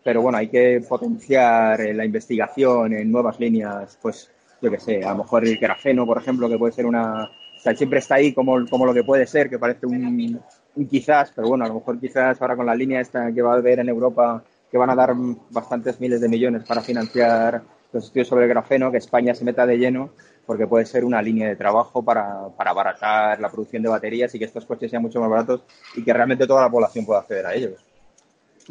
pero 0.04 0.20
bueno, 0.20 0.36
hay 0.36 0.48
que 0.48 0.84
potenciar 0.86 1.80
eh, 1.80 1.94
la 1.94 2.04
investigación 2.04 2.92
en 2.92 3.10
nuevas 3.10 3.40
líneas, 3.40 3.98
pues 4.02 4.30
yo 4.60 4.70
qué 4.70 4.78
sé, 4.78 5.02
a 5.02 5.12
lo 5.12 5.24
mejor 5.24 5.46
el 5.46 5.56
grafeno, 5.56 6.04
por 6.04 6.18
ejemplo, 6.18 6.48
que 6.48 6.58
puede 6.58 6.74
ser 6.74 6.84
una... 6.84 7.24
O 7.66 7.74
siempre 7.74 8.00
está 8.00 8.16
ahí 8.16 8.34
como, 8.34 8.66
como 8.68 8.84
lo 8.84 8.92
que 8.92 9.02
puede 9.02 9.26
ser, 9.26 9.48
que 9.48 9.58
parece 9.58 9.86
un, 9.86 10.38
un 10.74 10.86
quizás, 10.86 11.32
pero 11.34 11.48
bueno, 11.48 11.64
a 11.64 11.68
lo 11.68 11.76
mejor 11.76 11.98
quizás 11.98 12.40
ahora 12.42 12.56
con 12.56 12.66
la 12.66 12.74
línea 12.74 13.00
esta 13.00 13.32
que 13.32 13.40
va 13.40 13.54
a 13.54 13.56
haber 13.56 13.78
en 13.78 13.88
Europa, 13.88 14.44
que 14.74 14.78
van 14.78 14.90
a 14.90 14.96
dar 14.96 15.14
bastantes 15.50 16.00
miles 16.00 16.20
de 16.20 16.28
millones 16.28 16.64
para 16.66 16.80
financiar 16.80 17.62
los 17.92 18.06
estudios 18.06 18.26
sobre 18.26 18.46
el 18.46 18.48
grafeno, 18.48 18.90
que 18.90 18.98
España 18.98 19.32
se 19.32 19.44
meta 19.44 19.64
de 19.64 19.78
lleno, 19.78 20.10
porque 20.44 20.66
puede 20.66 20.84
ser 20.84 21.04
una 21.04 21.22
línea 21.22 21.46
de 21.46 21.54
trabajo 21.54 22.04
para, 22.04 22.48
para 22.56 22.72
abaratar 22.72 23.38
la 23.38 23.52
producción 23.52 23.84
de 23.84 23.88
baterías 23.88 24.34
y 24.34 24.40
que 24.40 24.46
estos 24.46 24.64
coches 24.66 24.90
sean 24.90 25.02
mucho 25.02 25.20
más 25.20 25.30
baratos 25.30 25.60
y 25.94 26.02
que 26.02 26.12
realmente 26.12 26.48
toda 26.48 26.62
la 26.62 26.70
población 26.70 27.06
pueda 27.06 27.20
acceder 27.20 27.46
a 27.46 27.54
ellos. 27.54 27.74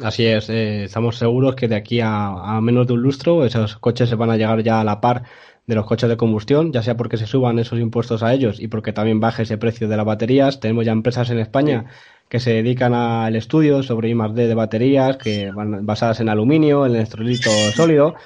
Así 0.02 0.26
es, 0.26 0.50
eh, 0.50 0.84
estamos 0.84 1.16
seguros 1.16 1.54
que 1.54 1.68
de 1.68 1.76
aquí 1.76 2.00
a, 2.02 2.60
menos 2.60 2.86
de 2.86 2.92
un 2.92 3.00
lustro 3.00 3.46
esos 3.46 3.78
coches 3.78 4.10
se 4.10 4.14
van 4.14 4.28
a 4.28 4.36
llegar 4.36 4.62
ya 4.62 4.82
a 4.82 4.84
la 4.84 5.00
par 5.00 5.22
de 5.66 5.74
los 5.74 5.86
coches 5.86 6.10
de 6.10 6.18
combustión, 6.18 6.70
ya 6.70 6.82
sea 6.82 6.98
porque 6.98 7.16
se 7.16 7.26
suban 7.26 7.58
esos 7.58 7.80
impuestos 7.80 8.22
a 8.22 8.34
ellos 8.34 8.60
y 8.60 8.68
porque 8.68 8.92
también 8.92 9.20
baje 9.20 9.44
ese 9.44 9.56
precio 9.56 9.88
de 9.88 9.96
las 9.96 10.04
baterías. 10.04 10.60
Tenemos 10.60 10.84
ya 10.84 10.92
empresas 10.92 11.30
en 11.30 11.38
España 11.38 11.86
que 12.34 12.40
se 12.40 12.50
dedican 12.50 12.94
al 12.94 13.36
estudio 13.36 13.84
sobre 13.84 14.08
I 14.08 14.14
de 14.34 14.54
baterías 14.54 15.16
que 15.18 15.52
van 15.52 15.86
basadas 15.86 16.18
en 16.18 16.28
aluminio, 16.28 16.84
en 16.84 16.96
electrolito 16.96 17.48
sólido. 17.76 18.16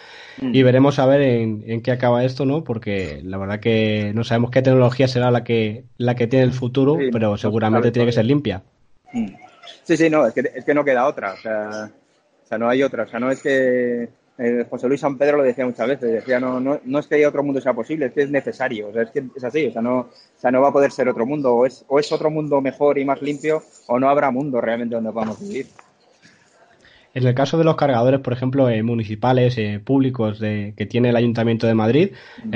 Mm. 0.41 0.55
Y 0.55 0.63
veremos 0.63 0.99
a 0.99 1.05
ver 1.05 1.21
en, 1.21 1.83
qué 1.83 1.91
acaba 1.91 2.25
esto, 2.25 2.47
¿no? 2.47 2.65
Porque 2.65 3.21
la 3.23 3.37
verdad 3.37 3.61
que 3.61 4.13
no 4.15 4.25
sabemos 4.25 4.51
qué 4.51 4.63
tecnología 4.63 5.09
será 5.09 5.31
la 5.31 5.45
que, 5.45 5.85
la 5.99 6.15
que 6.15 6.27
tiene 6.27 6.47
el 6.47 6.55
futuro, 6.55 6.97
pero 7.13 7.37
seguramente 7.37 7.91
tiene 7.91 8.07
que 8.07 8.13
ser 8.13 8.25
limpia. 8.25 8.63
Mm. 9.13 9.27
Sí, 9.83 9.99
sí, 9.99 10.09
no, 10.09 10.27
es 10.27 10.33
que, 10.33 10.53
es 10.55 10.65
que 10.65 10.73
no 10.73 10.87
queda 10.87 11.07
otra. 11.07 11.35
O 11.35 11.37
sea, 11.37 11.91
o 12.43 12.49
sea, 12.49 12.57
no 12.57 12.67
hay 12.71 12.83
otra. 12.83 13.03
O 13.03 13.09
sea, 13.09 13.21
no 13.21 13.31
es 13.31 13.43
que 13.43 14.09
eh, 14.39 14.65
José 14.71 14.87
Luis 14.87 15.01
San 15.01 15.19
Pedro 15.19 15.39
lo 15.39 15.43
decía 15.43 15.67
muchas 15.67 15.89
veces, 15.89 16.13
decía, 16.13 16.39
no, 16.39 16.61
no, 16.61 16.81
no 16.85 16.99
es 17.01 17.07
que 17.09 17.27
otro 17.27 17.43
mundo 17.43 17.61
sea 17.61 17.75
posible, 17.75 18.07
es 18.07 18.13
que 18.13 18.23
es 18.23 18.31
necesario, 18.31 18.89
o 18.89 18.93
sea, 18.93 19.03
es 19.03 19.11
que 19.11 19.25
es 19.35 19.45
así, 19.45 19.67
o 19.67 19.73
sea, 19.73 19.83
no, 19.83 19.99
o 19.99 20.11
sea, 20.37 20.53
no 20.53 20.61
va 20.61 20.69
a 20.69 20.73
poder 20.73 20.93
ser 20.93 21.09
otro 21.09 21.27
mundo, 21.27 21.53
o 21.53 21.67
es, 21.67 21.85
o 21.89 21.99
es 21.99 22.13
otro 22.13 22.31
mundo 22.31 22.61
mejor 22.61 22.99
y 22.99 23.05
más 23.05 23.21
limpio, 23.21 23.63
o 23.89 23.99
no 23.99 24.09
habrá 24.09 24.31
mundo 24.31 24.61
realmente 24.61 24.95
donde 24.95 25.11
podamos 25.11 25.41
vivir. 25.41 25.67
En 27.15 27.27
el 27.27 27.35
caso 27.35 27.59
de 27.59 27.65
los 27.65 27.75
cargadores, 27.75 28.21
por 28.21 28.33
ejemplo, 28.33 28.69
eh, 28.69 28.83
municipales, 28.85 29.59
eh, 29.59 29.81
públicos 29.85 30.39
de, 30.39 30.75
que 30.77 30.87
tiene 30.87 31.09
el 31.09 31.17
Ayuntamiento 31.17 31.67
de 31.67 31.75
Madrid, 31.75 32.13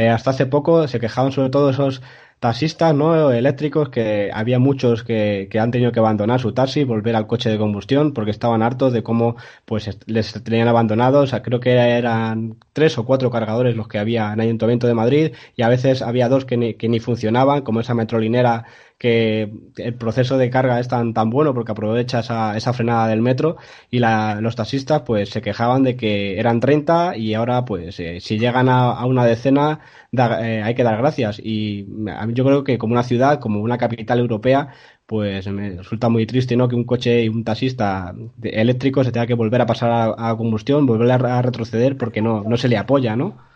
hasta 0.09 0.31
hace 0.31 0.47
poco 0.47 0.87
se 0.87 1.01
quejaban 1.01 1.33
sobre 1.33 1.51
todo 1.51 1.71
esos 1.71 2.01
taxistas 2.43 2.93
no 2.93 3.31
eléctricos 3.31 3.89
que 3.89 4.29
había 4.35 4.59
muchos 4.59 5.05
que, 5.05 5.47
que, 5.49 5.61
han 5.61 5.71
tenido 5.71 5.93
que 5.93 6.01
abandonar 6.01 6.41
su 6.41 6.53
taxi 6.53 6.81
y 6.81 6.85
volver 6.85 7.15
al 7.15 7.29
coche 7.29 7.49
de 7.49 7.57
combustión 7.57 8.13
porque 8.13 8.33
estaban 8.33 8.63
hartos 8.63 8.93
de 8.93 9.05
cómo 9.05 9.37
pues 9.65 9.89
les 10.07 10.33
tenían 10.43 10.67
abandonados. 10.67 11.23
O 11.23 11.27
sea, 11.29 11.41
creo 11.41 11.61
que 11.61 11.71
eran 11.71 12.57
tres 12.73 12.99
o 12.99 13.07
cuatro 13.07 13.31
cargadores 13.31 13.77
los 13.77 13.87
que 13.87 13.99
había 14.01 14.33
en 14.33 14.41
Ayuntamiento 14.41 14.89
de 14.89 14.95
Madrid 14.95 15.33
y 15.55 15.63
a 15.63 15.69
veces 15.69 16.03
había 16.03 16.29
dos 16.29 16.45
que 16.45 16.57
ni, 16.57 16.75
que 16.75 16.89
ni 16.89 16.99
funcionaban, 16.99 17.63
como 17.63 17.79
esa 17.79 17.95
metrolinera 17.95 18.65
que 19.03 19.53
el 19.79 19.95
proceso 19.95 20.39
de 20.39 20.49
carga 20.49 20.79
es 20.79 20.87
tan, 20.87 21.13
tan 21.13 21.29
bueno 21.29 21.55
porque 21.55 21.73
aprovecha 21.73 22.21
esa, 22.21 22.57
esa 22.57 22.73
frenada 22.73 23.09
del 23.09 23.21
metro 23.21 23.57
y 23.91 23.99
la, 23.99 24.41
los 24.41 24.55
taxistas 24.55 25.03
pues 25.03 25.31
se 25.31 25.43
quejaban 25.43 25.83
de 25.83 25.97
que 25.97 26.39
eran 26.39 26.61
30 26.61 27.17
y 27.17 27.35
ahora 27.35 27.65
pues 27.65 27.99
eh, 27.99 28.21
si 28.21 28.39
llegan 28.39 28.69
a, 28.69 29.05
una 29.05 29.25
decena 29.25 29.81
eh, 30.13 30.63
hay 30.65 30.75
que 30.77 30.85
dar 30.85 30.99
gracias 30.99 31.41
y 31.43 31.85
a 32.17 32.25
mí 32.27 32.35
yo 32.35 32.45
creo 32.45 32.63
que 32.63 32.79
como 32.79 32.93
una 32.93 33.03
ciudad, 33.03 33.41
como 33.41 33.61
una 33.61 33.77
capital 33.77 34.21
europea 34.21 34.69
pues 35.07 35.49
me 35.49 35.79
resulta 35.79 36.09
muy 36.09 36.25
triste 36.25 36.55
¿no? 36.57 36.69
que 36.69 36.77
un 36.77 36.85
coche 36.85 37.25
y 37.25 37.29
un 37.29 37.43
taxista 37.43 38.15
eléctrico 38.41 39.03
se 39.03 39.11
tenga 39.11 39.27
que 39.27 39.35
volver 39.35 39.63
a 39.63 39.67
pasar 39.67 39.91
a, 39.91 40.31
a 40.31 40.37
combustión, 40.37 40.87
volver 40.87 41.11
a, 41.11 41.39
a 41.39 41.43
retroceder 41.43 41.97
porque 41.97 42.23
no, 42.23 42.45
no 42.45 42.57
se 42.57 42.69
le 42.69 42.77
apoya, 42.79 43.17
¿no? 43.17 43.52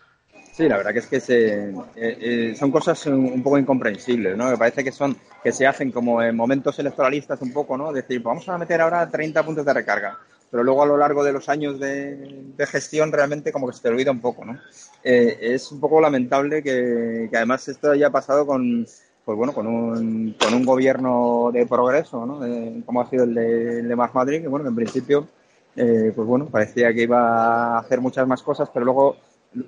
Sí, 0.57 0.67
la 0.67 0.77
verdad 0.77 0.91
que 0.91 0.99
es 0.99 1.05
que 1.05 1.19
se, 1.19 1.69
eh, 1.69 1.75
eh, 1.95 2.55
son 2.57 2.71
cosas 2.71 3.05
un, 3.05 3.43
poco 3.43 3.59
incomprensibles, 3.59 4.35
¿no? 4.35 4.49
Me 4.49 4.57
parece 4.57 4.83
que 4.83 4.91
son 4.91 5.15
que 5.43 5.51
se 5.51 5.67
hacen 5.67 5.91
como 5.91 6.19
en 6.19 6.35
momentos 6.35 6.79
electoralistas 6.79 7.39
un 7.43 7.53
poco, 7.53 7.77
¿no? 7.77 7.93
Decir, 7.93 8.23
vamos 8.23 8.49
a 8.49 8.57
meter 8.57 8.81
ahora 8.81 9.07
30 9.07 9.45
puntos 9.45 9.63
de 9.63 9.71
recarga, 9.71 10.17
pero 10.49 10.63
luego 10.63 10.81
a 10.81 10.87
lo 10.87 10.97
largo 10.97 11.23
de 11.23 11.31
los 11.31 11.47
años 11.47 11.79
de, 11.79 12.55
gestión 12.71 13.11
realmente 13.11 13.51
como 13.51 13.67
que 13.67 13.73
se 13.73 13.83
te 13.83 13.89
olvida 13.89 14.09
un 14.09 14.19
poco, 14.19 14.45
¿no? 14.45 14.59
Eh, 15.03 15.37
es 15.41 15.71
un 15.71 15.79
poco 15.79 16.01
lamentable 16.01 16.63
que, 16.63 17.29
además 17.35 17.67
esto 17.67 17.91
haya 17.91 18.09
pasado 18.09 18.47
con, 18.47 18.87
pues 19.25 19.37
bueno, 19.37 19.53
con 19.53 19.67
un, 19.67 20.35
con 20.43 20.55
un 20.55 20.65
gobierno 20.65 21.51
de 21.53 21.67
progreso, 21.67 22.25
¿no? 22.25 22.83
como 22.83 23.01
ha 23.01 23.09
sido 23.11 23.25
el 23.25 23.35
de, 23.35 23.79
el 23.81 23.95
Madrid, 23.95 24.41
que 24.41 24.47
bueno, 24.47 24.63
que 24.63 24.69
en 24.69 24.75
principio, 24.75 25.27
pues 25.75 26.15
bueno, 26.15 26.47
parecía 26.47 26.91
que 26.95 27.03
iba 27.03 27.75
a 27.75 27.77
hacer 27.77 28.01
muchas 28.01 28.27
más 28.27 28.41
cosas, 28.41 28.71
pero 28.73 28.85
luego 28.85 29.17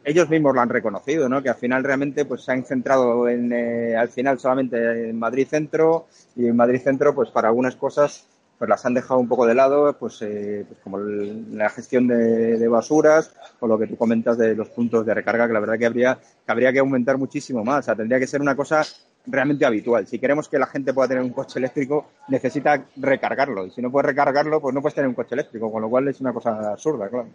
ellos 0.04 0.30
mismos 0.30 0.54
lo 0.54 0.62
han 0.62 0.70
reconocido, 0.70 1.30
¿no? 1.30 1.42
Que 1.42 1.50
al 1.50 1.56
final 1.56 1.84
realmente 1.84 2.26
pues 2.26 2.44
se 2.44 2.52
han 2.52 2.66
centrado 2.66 3.28
en, 3.28 3.52
eh, 3.54 3.96
al 3.96 4.10
final 4.10 4.40
solamente 4.40 5.10
en 5.10 5.18
Madrid 5.18 5.48
Centro 5.48 6.08
y 6.36 6.48
en 6.48 6.56
Madrid 6.56 6.82
Centro 6.82 7.16
pues 7.16 7.30
para 7.30 7.48
algunas 7.48 7.76
cosas 7.76 8.26
pues 8.60 8.68
las 8.68 8.86
han 8.86 8.94
dejado 8.94 9.22
un 9.22 9.30
poco 9.30 9.48
de 9.48 9.56
lado, 9.56 9.98
pues, 9.98 10.22
eh, 10.22 10.66
pues 10.68 10.82
como 10.84 11.00
la 11.00 11.70
gestión 11.70 12.08
de, 12.08 12.68
basuras 12.68 13.34
o 13.62 13.68
lo 13.68 13.80
que 13.80 13.88
tú 13.88 13.96
comentas 13.96 14.38
de 14.38 14.54
los 14.54 14.68
puntos 14.68 15.06
de 15.06 15.14
recarga, 15.14 15.48
que 15.48 15.54
la 15.54 15.62
verdad 15.62 15.80
que 15.80 15.86
habría 15.86 16.16
que, 16.16 16.52
habría 16.52 16.74
que 16.74 16.80
aumentar 16.80 17.18
muchísimo 17.18 17.64
más. 17.64 17.80
O 17.80 17.84
sea, 17.84 17.96
tendría 17.96 18.20
que 18.20 18.28
ser 18.28 18.42
una 18.42 18.58
cosa 18.58 18.84
realmente 19.26 19.66
habitual. 19.66 20.08
Si 20.08 20.20
queremos 20.20 20.50
que 20.50 20.60
la 20.60 20.68
gente 20.68 20.94
pueda 20.94 21.08
tener 21.08 21.24
un 21.24 21.30
coche 21.30 21.58
eléctrico, 21.58 22.08
necesita 22.28 22.84
recargarlo. 22.98 23.66
Y 23.66 23.72
si 23.72 23.82
no 23.82 23.90
puedes 23.90 24.08
recargarlo, 24.08 24.60
pues 24.60 24.76
no 24.76 24.82
puedes 24.82 24.96
tener 24.96 25.08
un 25.08 25.16
coche 25.16 25.36
eléctrico, 25.36 25.72
con 25.72 25.82
lo 25.82 25.90
cual 25.90 26.10
es 26.10 26.20
una 26.20 26.34
cosa 26.34 26.74
absurda, 26.74 27.08
claro. 27.08 27.30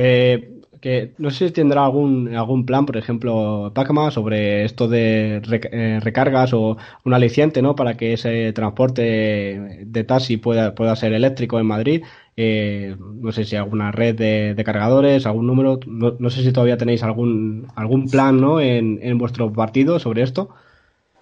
Eh, 0.00 0.60
que 0.80 1.12
no 1.18 1.32
sé 1.32 1.48
si 1.48 1.52
tendrá 1.52 1.84
algún, 1.84 2.32
algún 2.36 2.64
plan, 2.64 2.86
por 2.86 2.96
ejemplo, 2.96 3.72
Pacma, 3.74 4.12
sobre 4.12 4.64
esto 4.64 4.86
de 4.86 5.42
eh, 5.72 5.98
recargas 6.00 6.52
o 6.52 6.76
un 7.04 7.14
aliciente, 7.14 7.62
¿no? 7.62 7.74
Para 7.74 7.96
que 7.96 8.12
ese 8.12 8.52
transporte 8.52 9.82
de 9.84 10.04
taxi 10.04 10.36
pueda, 10.36 10.76
pueda 10.76 10.94
ser 10.94 11.14
eléctrico 11.14 11.58
en 11.58 11.66
Madrid. 11.66 12.04
Eh, 12.36 12.94
no 12.96 13.32
sé 13.32 13.44
si 13.44 13.56
alguna 13.56 13.90
red 13.90 14.14
de, 14.14 14.62
cargadores, 14.64 15.26
algún 15.26 15.48
número. 15.48 15.80
No, 15.84 16.30
sé 16.30 16.44
si 16.44 16.52
todavía 16.52 16.78
tenéis 16.78 17.02
algún, 17.02 17.66
algún 17.74 18.08
plan, 18.08 18.40
¿no? 18.40 18.60
En, 18.60 19.00
en 19.02 19.18
vuestro 19.18 19.52
partido 19.52 19.98
sobre 19.98 20.22
esto. 20.22 20.42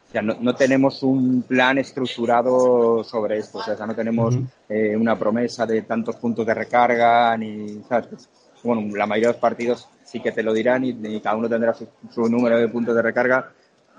O 0.08 0.12
sea, 0.12 0.20
no, 0.20 0.36
no, 0.38 0.54
tenemos 0.54 1.02
un 1.02 1.42
plan 1.48 1.78
estructurado 1.78 3.02
sobre 3.04 3.38
esto. 3.38 3.56
O 3.56 3.62
sea, 3.62 3.86
no 3.86 3.94
tenemos 3.94 4.36
una 4.68 5.18
promesa 5.18 5.64
de 5.64 5.80
tantos 5.80 6.16
puntos 6.16 6.46
de 6.46 6.52
recarga 6.52 7.34
ni, 7.38 7.80
¿sabes? 7.88 8.28
Bueno, 8.66 8.96
la 8.96 9.06
mayoría 9.06 9.28
de 9.28 9.34
los 9.34 9.40
partidos 9.40 9.88
sí 10.04 10.20
que 10.20 10.32
te 10.32 10.42
lo 10.42 10.52
dirán 10.52 10.84
y, 10.84 11.20
cada 11.20 11.36
uno 11.36 11.48
tendrá 11.48 11.74
su, 11.74 12.28
número 12.28 12.58
de 12.58 12.68
puntos 12.68 12.94
de 12.94 13.02
recarga, 13.02 13.50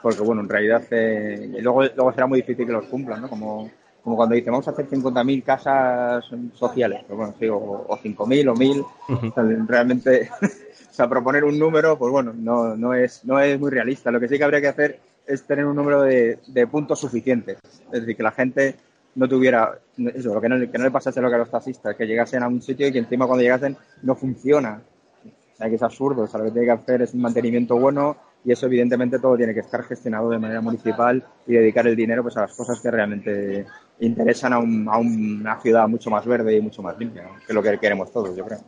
porque 0.02 0.22
bueno, 0.22 0.42
en 0.42 0.50
realidad 0.50 0.84
eh, 0.92 1.58
luego, 1.60 1.84
luego 1.84 2.14
será 2.14 2.28
muy 2.28 2.42
difícil 2.42 2.66
que 2.66 2.72
los 2.72 2.86
cumplan, 2.86 3.22
¿no? 3.22 3.30
Como, 3.30 3.70
como 4.04 4.16
cuando 4.16 4.36
dicen 4.36 4.52
vamos 4.52 4.68
a 4.68 4.72
hacer 4.72 4.88
50.000 4.90 5.44
casas 5.44 6.26
sociales, 6.54 7.02
pero 7.04 7.18
bueno, 7.18 7.34
sí, 7.40 7.48
o, 7.48 7.58
o 7.58 7.98
5.000 7.98 8.50
o 8.50 8.56
1.000, 8.56 9.68
realmente, 9.68 10.30
o 10.42 10.94
sea, 10.94 11.10
proponer 11.10 11.44
un 11.44 11.58
número, 11.58 11.98
pues 11.98 12.12
bueno, 12.12 12.34
no, 12.36 12.76
no, 12.76 12.94
es, 12.94 13.26
no 13.26 13.40
es 13.40 13.60
muy 13.60 13.72
realista. 13.72 14.12
Lo 14.12 14.20
que 14.20 14.28
sí 14.28 14.38
que 14.38 14.44
habría 14.44 14.62
que 14.62 14.68
hacer 14.68 15.00
es 15.26 15.44
tener 15.44 15.66
un 15.66 15.76
número 15.76 16.04
de, 16.04 16.40
de 16.48 16.68
puntos 16.68 17.00
suficientes, 17.00 17.58
es 17.92 18.02
decir, 18.02 18.16
que 18.16 18.24
la 18.24 18.32
gente 18.32 18.76
no 19.18 19.28
tuviera 19.28 19.80
eso, 20.14 20.34
lo 20.34 20.40
que 20.40 20.48
no, 20.48 20.72
que 20.72 20.78
no 20.78 20.84
le 20.84 20.92
pasase 20.92 21.20
lo 21.20 21.30
que 21.30 21.36
a 21.36 21.40
los 21.40 21.50
taxistas, 21.50 21.96
que 21.96 22.06
llegasen 22.06 22.44
a 22.44 22.48
un 22.48 22.62
sitio 22.62 22.88
y 22.88 22.92
que 22.92 23.00
encima 23.00 23.26
cuando 23.26 23.42
llegasen 23.42 23.76
no 24.04 24.16
funciona. 24.16 24.80
O 25.26 25.58
sea, 25.58 25.70
que 25.70 25.76
es 25.76 25.82
absurdo. 25.82 26.22
O 26.22 26.28
sea, 26.28 26.40
lo 26.40 26.46
que 26.46 26.52
tiene 26.52 26.68
que 26.68 26.72
hacer 26.72 27.02
es 27.02 27.16
un 27.16 27.22
mantenimiento 27.22 27.76
bueno 27.80 28.16
y 28.46 28.52
eso 28.52 28.68
evidentemente 28.68 29.18
todo 29.18 29.36
tiene 29.36 29.56
que 29.56 29.62
estar 29.62 29.84
gestionado 29.84 30.30
de 30.30 30.38
manera 30.38 30.62
municipal 30.62 31.26
y 31.48 31.54
dedicar 31.54 31.88
el 31.88 31.96
dinero 31.96 32.22
pues 32.22 32.38
a 32.38 32.42
las 32.42 32.54
cosas 32.54 32.80
que 32.80 32.92
realmente 32.92 33.66
interesan 34.00 34.54
a, 34.54 34.58
a 34.58 35.00
una 35.00 35.60
ciudad 35.60 35.88
mucho 35.88 36.12
más 36.12 36.24
verde 36.24 36.56
y 36.56 36.62
mucho 36.62 36.84
más 36.84 36.98
limpia, 37.00 37.24
que 37.24 37.46
es 37.48 37.56
lo 37.56 37.64
que 37.64 37.76
queremos 37.80 38.12
todos, 38.12 38.36
yo 38.36 38.46
creo. 38.46 38.60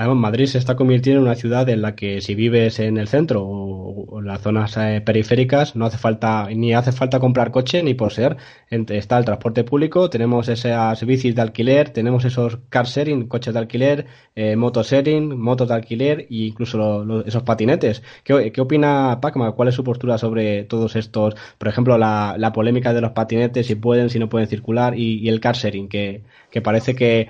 Además, 0.00 0.16
Madrid 0.16 0.46
se 0.46 0.56
está 0.56 0.76
convirtiendo 0.76 1.20
en 1.20 1.26
una 1.26 1.34
ciudad 1.34 1.68
en 1.68 1.82
la 1.82 1.94
que 1.94 2.22
si 2.22 2.34
vives 2.34 2.80
en 2.80 2.96
el 2.96 3.06
centro 3.06 3.44
o, 3.44 4.18
en 4.20 4.26
las 4.26 4.40
zonas 4.40 4.74
eh, 4.78 5.02
periféricas 5.04 5.76
no 5.76 5.84
hace 5.84 5.98
falta 5.98 6.48
ni 6.48 6.72
hace 6.72 6.90
falta 6.90 7.20
comprar 7.20 7.50
coche 7.50 7.82
ni 7.82 7.92
poseer. 7.92 8.38
Está 8.70 9.18
el 9.18 9.26
transporte 9.26 9.62
público, 9.62 10.08
tenemos 10.08 10.48
esas 10.48 11.04
bicis 11.04 11.34
de 11.34 11.42
alquiler, 11.42 11.90
tenemos 11.90 12.24
esos 12.24 12.60
car 12.70 12.86
sharing, 12.86 13.28
coches 13.28 13.52
de 13.52 13.60
alquiler, 13.60 14.06
eh, 14.34 14.56
sharing, 14.56 15.38
motos 15.38 15.68
de 15.68 15.74
alquiler 15.74 16.20
e 16.20 16.46
incluso 16.46 17.22
esos 17.26 17.42
patinetes. 17.42 18.02
¿Qué, 18.24 18.58
opina 18.58 19.18
Pacma? 19.20 19.52
¿Cuál 19.52 19.68
es 19.68 19.74
su 19.74 19.84
postura 19.84 20.16
sobre 20.16 20.64
todos 20.64 20.96
estos? 20.96 21.34
Por 21.58 21.68
ejemplo, 21.68 21.98
la, 21.98 22.52
polémica 22.54 22.94
de 22.94 23.02
los 23.02 23.12
patinetes, 23.12 23.66
si 23.66 23.74
pueden, 23.74 24.08
si 24.08 24.18
no 24.18 24.30
pueden 24.30 24.48
circular 24.48 24.98
y, 24.98 25.28
el 25.28 25.40
car 25.40 25.56
sharing, 25.56 25.88
que, 25.90 26.22
que 26.50 26.62
parece 26.62 26.94
que 26.94 27.28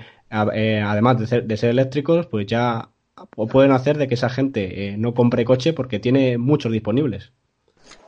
eh, 0.53 0.83
además 0.85 1.19
de 1.19 1.27
ser, 1.27 1.45
de 1.45 1.57
ser, 1.57 1.71
eléctricos, 1.71 2.27
pues 2.27 2.47
ya 2.47 2.91
pueden 3.35 3.73
hacer 3.73 3.99
de 3.99 4.09
que 4.09 4.15
esa 4.15 4.31
gente 4.31 4.89
eh, 4.89 4.97
no 4.97 5.15
compre 5.15 5.45
coche 5.45 5.73
porque 5.73 5.99
tiene 5.99 6.39
muchos 6.39 6.73
disponibles. 6.73 7.33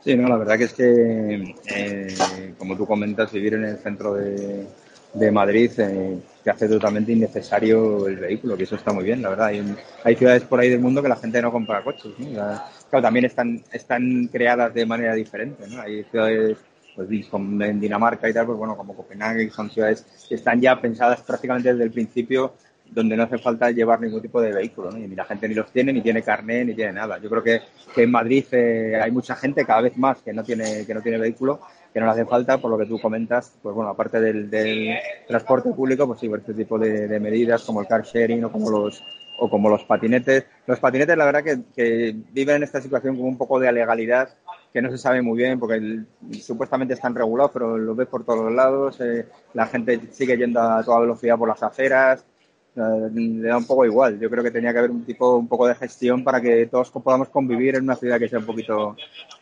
Sí, 0.03 0.15
no, 0.15 0.27
la 0.27 0.37
verdad 0.37 0.57
que 0.57 0.63
es 0.63 0.73
que, 0.73 1.55
eh, 1.75 2.53
como 2.57 2.75
tú 2.75 2.85
comentas, 2.85 3.31
vivir 3.31 3.53
en 3.55 3.65
el 3.65 3.77
centro 3.77 4.15
de, 4.15 4.65
de 5.13 5.31
Madrid 5.31 5.71
eh, 5.77 6.19
hace 6.45 6.67
totalmente 6.67 7.11
innecesario 7.11 8.07
el 8.07 8.17
vehículo, 8.17 8.57
que 8.57 8.63
eso 8.63 8.75
está 8.75 8.91
muy 8.91 9.03
bien, 9.03 9.21
la 9.21 9.29
verdad. 9.29 9.47
Hay, 9.47 9.75
hay 10.03 10.15
ciudades 10.15 10.43
por 10.43 10.59
ahí 10.59 10.69
del 10.69 10.79
mundo 10.79 11.01
que 11.01 11.09
la 11.09 11.15
gente 11.15 11.41
no 11.41 11.51
compra 11.51 11.83
coches, 11.83 12.11
claro, 12.33 13.01
también 13.01 13.25
están, 13.25 13.63
están 13.71 14.27
creadas 14.31 14.73
de 14.73 14.85
manera 14.85 15.13
diferente, 15.13 15.65
¿no? 15.67 15.81
Hay 15.81 16.03
ciudades 16.05 16.57
pues 16.95 17.09
en 17.33 17.79
Dinamarca 17.79 18.29
y 18.29 18.33
tal, 18.33 18.45
pues 18.45 18.57
bueno, 18.57 18.77
como 18.77 18.95
Copenhague, 18.95 19.49
son 19.49 19.69
ciudades 19.69 20.05
que 20.27 20.35
están 20.35 20.61
ya 20.61 20.79
pensadas 20.79 21.21
prácticamente 21.21 21.71
desde 21.71 21.83
el 21.85 21.91
principio 21.91 22.53
donde 22.93 23.17
no 23.17 23.23
hace 23.23 23.37
falta 23.37 23.71
llevar 23.71 23.99
ningún 24.01 24.21
tipo 24.21 24.41
de 24.41 24.53
vehículo, 24.53 24.91
¿no? 24.91 24.97
Y 24.99 25.07
la 25.07 25.25
gente 25.25 25.47
ni 25.47 25.55
los 25.55 25.71
tiene, 25.71 25.93
ni 25.93 26.01
tiene 26.01 26.21
carnet, 26.21 26.67
ni 26.67 26.75
tiene 26.75 26.93
nada. 26.93 27.17
Yo 27.17 27.29
creo 27.29 27.43
que, 27.43 27.61
que 27.93 28.03
en 28.03 28.11
Madrid 28.11 28.45
eh, 28.51 28.99
hay 29.01 29.11
mucha 29.11 29.35
gente, 29.35 29.65
cada 29.65 29.81
vez 29.81 29.97
más, 29.97 30.21
que 30.21 30.33
no 30.33 30.43
tiene, 30.43 30.85
que 30.85 30.93
no 30.93 31.01
tiene 31.01 31.17
vehículo, 31.17 31.59
que 31.91 31.99
no 31.99 32.05
le 32.05 32.11
hace 32.11 32.25
falta, 32.25 32.59
por 32.59 32.69
lo 32.69 32.77
que 32.77 32.85
tú 32.85 32.99
comentas, 32.99 33.57
pues 33.61 33.73
bueno, 33.73 33.89
aparte 33.89 34.19
del, 34.19 34.49
transporte 35.27 35.71
público, 35.71 36.05
pues 36.07 36.19
sí, 36.19 36.29
este 36.35 36.53
tipo 36.53 36.77
de, 36.77 37.07
de, 37.07 37.19
medidas 37.19 37.63
como 37.63 37.81
el 37.81 37.87
car 37.87 38.03
sharing 38.03 38.43
o 38.45 38.51
como 38.51 38.69
los 38.69 39.03
o 39.39 39.49
como 39.49 39.69
los 39.69 39.83
patinetes. 39.83 40.45
Los 40.67 40.79
patinetes, 40.79 41.17
la 41.17 41.25
verdad, 41.25 41.43
que, 41.43 41.59
que 41.75 42.15
viven 42.31 42.57
en 42.57 42.63
esta 42.63 42.81
situación 42.81 43.15
como 43.15 43.27
un 43.27 43.37
poco 43.37 43.59
de 43.59 43.67
alegalidad 43.67 44.29
que 44.73 44.81
no 44.81 44.89
se 44.89 44.97
sabe 44.97 45.21
muy 45.21 45.37
bien 45.37 45.59
porque 45.59 46.01
supuestamente 46.41 46.95
están 46.95 47.13
regulados, 47.13 47.51
pero 47.51 47.77
los 47.77 47.95
ves 47.95 48.07
por 48.07 48.25
todos 48.25 48.45
los 48.45 48.53
lados. 48.53 48.99
Eh, 49.01 49.27
la 49.53 49.67
gente 49.67 50.01
sigue 50.11 50.35
yendo 50.35 50.59
a 50.59 50.83
toda 50.83 50.99
velocidad 51.01 51.37
por 51.37 51.47
las 51.47 51.61
aceras. 51.61 52.25
Eh, 52.75 53.09
le 53.13 53.49
da 53.49 53.57
un 53.57 53.67
poco 53.67 53.85
igual. 53.85 54.19
Yo 54.19 54.31
creo 54.31 54.43
que 54.43 54.49
tenía 54.49 54.73
que 54.73 54.79
haber 54.79 54.89
un 54.89 55.05
tipo, 55.05 55.35
un 55.35 55.47
poco 55.47 55.67
de 55.67 55.75
gestión 55.75 56.23
para 56.23 56.41
que 56.41 56.65
todos 56.65 56.89
podamos 56.89 57.29
convivir 57.29 57.75
en 57.75 57.83
una 57.83 57.95
ciudad 57.95 58.17
que 58.17 58.27
sea 58.27 58.39
un 58.39 58.47
poquito, 58.47 58.95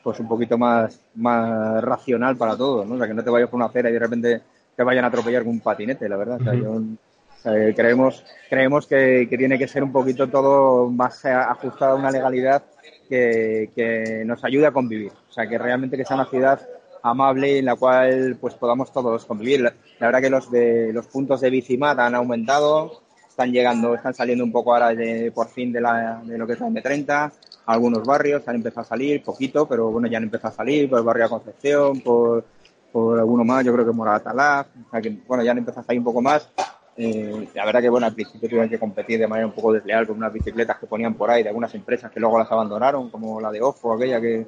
pues 0.04 0.20
un 0.20 0.28
poquito 0.28 0.58
más, 0.58 1.00
más 1.16 1.82
racional 1.82 2.36
para 2.36 2.58
todos, 2.58 2.86
¿no? 2.86 2.96
O 2.96 2.98
sea, 2.98 3.08
que 3.08 3.14
no 3.14 3.24
te 3.24 3.30
vayas 3.30 3.50
por 3.50 3.56
una 3.58 3.68
acera 3.68 3.90
y 3.90 3.94
de 3.94 4.00
repente 4.00 4.42
te 4.76 4.84
vayan 4.84 5.06
a 5.06 5.08
atropellar 5.08 5.44
con 5.44 5.54
un 5.54 5.62
patinete, 5.62 6.10
la 6.10 6.18
verdad. 6.18 6.42
O 6.42 6.44
sea, 6.44 6.54
yo, 6.54 7.74
creemos 7.74 8.24
creemos 8.50 8.86
que, 8.86 9.28
que, 9.30 9.38
tiene 9.38 9.58
que 9.58 9.68
ser 9.68 9.82
un 9.82 9.94
poquito 9.94 10.28
todo 10.28 10.90
más 10.90 11.26
ajustado 11.26 11.94
a 11.94 12.00
una 12.00 12.12
legalidad 12.12 12.64
que, 13.12 14.24
nos 14.26 14.44
ayude 14.44 14.68
a 14.68 14.72
convivir. 14.72 15.12
O 15.30 15.34
sea, 15.34 15.48
que 15.48 15.58
realmente 15.58 15.98
que 15.98 16.06
sea 16.06 16.16
una 16.16 16.30
ciudad 16.30 16.62
amable 17.04 17.60
en 17.60 17.66
la 17.66 17.76
cual 17.76 18.38
pues 18.40 18.54
podamos 18.56 18.92
todos 18.92 19.26
convivir. 19.26 19.62
La, 19.62 19.74
verdad 20.00 20.22
que 20.22 20.30
los 20.30 20.52
de 20.52 20.94
los 20.94 21.08
puntos 21.08 21.42
de 21.42 21.50
bicimat 21.50 22.00
han 22.00 22.16
aumentado, 22.16 23.02
están 23.28 23.52
llegando, 23.52 23.96
están 23.96 24.14
saliendo 24.14 24.44
un 24.44 24.52
poco 24.52 24.74
ahora 24.74 24.94
de, 24.96 25.32
por 25.32 25.50
fin 25.50 25.72
de, 25.72 25.82
la, 25.82 26.22
de 26.24 26.38
lo 26.38 26.48
que 26.48 26.54
es 26.54 26.60
la 26.60 26.68
M30. 26.68 27.32
Algunos 27.66 28.04
barrios 28.06 28.48
han 28.48 28.56
empezado 28.56 28.82
a 28.82 28.86
salir, 28.86 29.24
poquito, 29.24 29.68
pero 29.68 29.92
bueno, 29.92 30.08
ya 30.08 30.18
han 30.18 30.24
empezado 30.24 30.54
a 30.54 30.58
salir, 30.58 30.90
por 30.90 31.00
el 31.00 31.06
barrio 31.06 31.24
de 31.26 31.30
Concepción, 31.30 32.02
por, 32.02 32.44
por 32.92 33.20
alguno 33.20 33.44
más, 33.44 33.64
yo 33.66 33.74
creo 33.74 33.86
que 33.86 33.92
Moratalá, 33.92 34.66
o 34.88 34.92
sea 34.92 35.02
que 35.02 35.18
bueno, 35.28 35.44
ya 35.44 35.52
han 35.52 35.60
empezado 35.60 35.82
a 35.82 35.86
salir 35.86 36.00
un 36.00 36.06
poco 36.06 36.22
más 36.22 36.50
eh, 36.98 37.48
la 37.54 37.66
verdad 37.66 37.82
que 37.82 37.90
bueno, 37.90 38.08
al 38.08 38.14
principio 38.14 38.50
tuvieron 38.50 38.70
que 38.70 38.80
competir 38.80 39.20
de 39.20 39.28
manera 39.28 39.48
un 39.48 39.54
poco 39.54 39.74
desleal 39.74 40.06
con 40.06 40.18
unas 40.18 40.34
bicicletas 40.34 40.78
que 40.78 40.88
ponían 40.88 41.14
por 41.14 41.30
ahí 41.30 41.44
de 41.44 41.50
algunas 41.50 41.74
empresas 41.74 42.12
que 42.12 42.20
luego 42.20 42.38
las 42.38 42.52
abandonaron, 42.52 43.10
como 43.10 43.40
la 43.40 43.52
de 43.52 43.62
Ofo, 43.62 43.94
aquella 43.94 44.20
que, 44.20 44.46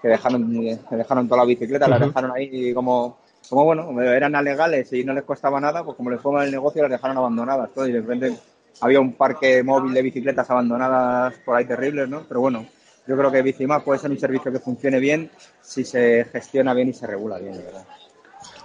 que 0.00 0.08
dejaron, 0.08 0.50
que 0.88 0.96
dejaron 0.96 1.28
todas 1.28 1.42
las 1.42 1.48
bicicletas, 1.48 1.88
las 1.88 2.00
dejaron 2.00 2.32
ahí 2.32 2.72
como, 2.72 3.18
como 3.48 3.64
bueno, 3.64 4.00
eran 4.02 4.34
alegales 4.34 4.92
y 4.92 5.04
no 5.04 5.12
les 5.12 5.24
costaba 5.24 5.60
nada, 5.60 5.84
pues 5.84 5.96
como 5.96 6.10
les 6.10 6.20
fue 6.20 6.32
mal 6.32 6.46
el 6.46 6.52
negocio 6.52 6.82
las 6.82 6.90
dejaron 6.92 7.16
abandonadas 7.16 7.70
todo 7.74 7.86
y 7.86 7.92
de 7.92 8.00
repente 8.00 8.36
había 8.80 9.00
un 9.00 9.14
parque 9.14 9.62
móvil 9.62 9.92
de 9.92 10.02
bicicletas 10.02 10.48
abandonadas 10.50 11.34
por 11.44 11.56
ahí 11.56 11.64
terribles, 11.64 12.08
¿no? 12.08 12.22
Pero 12.28 12.40
bueno, 12.40 12.66
yo 13.06 13.16
creo 13.16 13.30
que 13.32 13.42
Bicimap 13.42 13.82
puede 13.84 13.98
ser 13.98 14.10
un 14.10 14.18
servicio 14.18 14.52
que 14.52 14.60
funcione 14.60 15.00
bien 15.00 15.30
si 15.60 15.84
se 15.84 16.24
gestiona 16.26 16.74
bien 16.74 16.90
y 16.90 16.92
se 16.92 17.06
regula 17.06 17.38
bien, 17.38 17.54
de 17.54 17.64
verdad. 17.64 17.84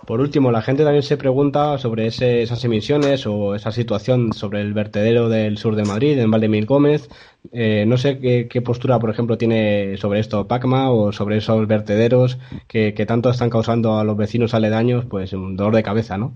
Por 0.06 0.22
último, 0.22 0.52
la 0.52 0.62
gente 0.62 0.84
también 0.84 1.02
se 1.02 1.18
pregunta 1.18 1.80
sobre 1.80 2.06
esas 2.06 2.64
emisiones 2.64 3.26
o 3.26 3.56
esa 3.56 3.72
situación 3.72 4.34
sobre 4.34 4.62
el 4.62 4.72
vertedero 4.74 5.30
del 5.30 5.58
sur 5.58 5.76
de 5.76 5.84
Madrid, 5.84 6.20
en 6.20 6.30
Valdemir 6.30 6.68
Gómez. 6.68 7.10
Eh, 7.52 7.86
no 7.88 7.98
sé 7.98 8.20
qué, 8.20 8.62
postura, 8.62 9.00
por 9.00 9.10
ejemplo, 9.10 9.40
tiene 9.40 9.98
sobre 9.98 10.20
esto 10.20 10.48
Pacma 10.48 10.92
o 10.92 11.12
sobre 11.12 11.38
esos 11.38 11.68
vertederos 11.68 12.38
que, 12.68 12.94
tanto 13.08 13.32
están 13.32 13.50
causando 13.50 13.98
a 13.98 14.04
los 14.04 14.16
vecinos 14.16 14.54
aledaños, 14.54 15.06
pues 15.06 15.34
un 15.34 15.56
dolor 15.56 15.76
de 15.76 15.84
cabeza, 15.84 16.18
¿no? 16.18 16.36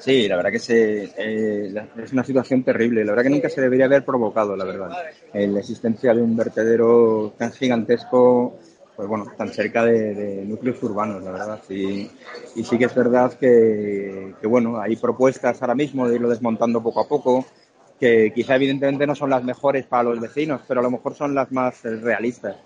Sí, 0.00 0.26
la 0.26 0.36
verdad 0.36 0.50
que 0.50 0.58
se, 0.58 1.04
eh, 1.16 1.72
es 2.02 2.12
una 2.12 2.24
situación 2.24 2.64
terrible. 2.64 3.04
La 3.04 3.12
verdad 3.12 3.24
que 3.24 3.30
nunca 3.30 3.50
se 3.50 3.60
debería 3.60 3.84
haber 3.84 4.04
provocado, 4.04 4.56
la 4.56 4.64
verdad. 4.64 4.90
la 5.32 5.60
existencia 5.60 6.12
de 6.12 6.22
un 6.22 6.36
vertedero 6.36 7.34
tan 7.38 7.52
gigantesco 7.52 8.58
pues 9.00 9.08
bueno, 9.08 9.32
tan 9.34 9.48
cerca 9.48 9.82
de, 9.82 10.44
núcleos 10.46 10.82
urbanos, 10.82 11.22
la 11.22 11.30
verdad. 11.30 11.62
Y, 11.70 12.10
y, 12.54 12.64
sí 12.64 12.76
que 12.76 12.84
es 12.84 12.94
verdad 12.94 13.32
que, 13.32 14.34
bueno, 14.42 14.78
hay 14.78 14.94
propuestas 14.96 15.62
ahora 15.62 15.74
mismo 15.74 16.06
de 16.06 16.16
irlo 16.16 16.28
desmontando 16.28 16.82
poco 16.82 17.00
a 17.00 17.08
poco, 17.08 17.46
que 17.98 18.30
quizá 18.34 18.56
evidentemente 18.56 19.06
no 19.06 19.14
son 19.14 19.30
las 19.30 19.42
mejores 19.42 19.86
para 19.86 20.02
los 20.02 20.20
vecinos, 20.20 20.60
pero 20.68 20.80
a 20.80 20.82
lo 20.82 20.90
mejor 20.90 21.14
son 21.14 21.34
las 21.34 21.50
más 21.50 21.82
realistas. 21.82 22.56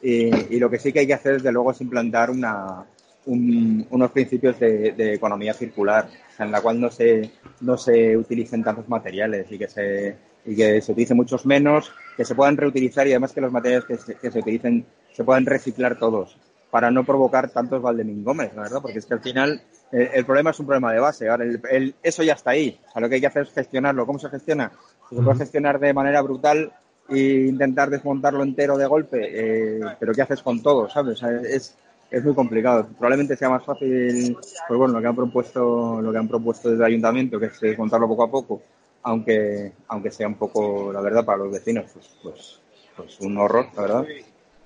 Y, 0.00 0.58
lo 0.58 0.70
que 0.70 0.78
sí 0.78 0.90
que 0.90 1.00
hay 1.00 1.06
que 1.06 1.12
hacer, 1.12 1.34
desde 1.34 1.52
luego, 1.52 1.72
es 1.72 1.82
implantar 1.82 2.30
una, 2.30 2.86
unos 3.26 4.10
principios 4.10 4.58
de, 4.58 5.12
economía 5.12 5.52
circular, 5.52 6.08
en 6.38 6.50
la 6.50 6.62
cual 6.62 6.80
no 6.80 6.90
se, 6.90 7.30
no 7.60 7.76
se 7.76 8.16
utilicen 8.16 8.64
tantos 8.64 8.88
materiales 8.88 9.52
y 9.52 9.58
que 9.58 9.68
se, 9.68 10.16
y 10.46 10.56
que 10.56 10.80
se 10.80 10.92
utilicen 10.92 11.18
muchos 11.18 11.44
menos, 11.44 11.92
que 12.16 12.24
se 12.24 12.34
puedan 12.34 12.56
reutilizar 12.56 13.06
y 13.06 13.10
además 13.10 13.34
que 13.34 13.42
los 13.42 13.52
materiales 13.52 13.84
que 13.84 13.98
se, 13.98 14.14
que 14.14 14.30
se 14.30 14.38
utilicen 14.38 14.86
se 15.14 15.24
puedan 15.24 15.46
reciclar 15.46 15.98
todos 15.98 16.36
para 16.74 16.90
no 16.90 17.04
provocar 17.04 17.50
tantos 17.50 17.80
Valdemín 17.80 18.24
Gómez, 18.24 18.52
la 18.56 18.62
verdad, 18.62 18.82
porque 18.82 18.98
es 18.98 19.06
que 19.06 19.14
al 19.14 19.20
final 19.20 19.62
eh, 19.92 20.10
el, 20.12 20.24
problema 20.26 20.50
es 20.50 20.58
un 20.58 20.66
problema 20.66 20.92
de 20.92 20.98
base. 20.98 21.28
Ahora, 21.28 21.44
el, 21.44 21.94
eso 22.02 22.24
ya 22.24 22.32
está 22.32 22.50
ahí. 22.50 22.80
O 22.88 22.90
sea, 22.90 23.00
lo 23.00 23.08
que 23.08 23.14
hay 23.14 23.20
que 23.20 23.28
hacer 23.28 23.44
es 23.44 23.52
gestionarlo. 23.52 24.04
¿Cómo 24.06 24.18
se 24.18 24.28
gestiona? 24.28 24.72
Se 25.08 25.14
puede 25.22 25.38
gestionar 25.38 25.78
de 25.78 25.94
manera 25.94 26.20
brutal 26.20 26.72
e 27.08 27.46
intentar 27.48 27.90
desmontarlo 27.90 28.42
entero 28.42 28.76
de 28.76 28.86
golpe, 28.86 29.20
eh, 29.22 29.80
pero 30.00 30.12
¿qué 30.12 30.22
haces 30.22 30.42
con 30.42 30.60
todo? 30.64 30.90
¿Sabes? 30.90 31.22
es, 31.22 31.76
es 32.10 32.24
muy 32.24 32.34
complicado. 32.34 32.88
Probablemente 32.98 33.36
sea 33.36 33.50
más 33.50 33.64
fácil, 33.64 34.36
pues 34.66 34.76
bueno, 34.76 34.94
lo 34.94 35.00
que 35.00 35.06
han 35.06 35.14
propuesto, 35.14 36.02
lo 36.02 36.10
que 36.10 36.18
han 36.18 36.26
propuesto 36.26 36.70
desde 36.70 36.82
el 36.82 36.88
ayuntamiento, 36.88 37.38
que 37.38 37.46
es 37.46 37.60
desmontarlo 37.60 38.08
poco 38.08 38.24
a 38.24 38.30
poco, 38.32 38.62
aunque, 39.04 39.74
aunque 39.86 40.10
sea 40.10 40.26
un 40.26 40.34
poco, 40.34 40.92
la 40.92 41.00
verdad, 41.00 41.24
para 41.24 41.38
los 41.38 41.52
vecinos, 41.52 41.84
pues, 41.94 42.18
pues, 42.20 42.60
pues 42.96 43.20
un 43.20 43.38
horror, 43.38 43.68
la 43.76 43.82
verdad 43.82 44.06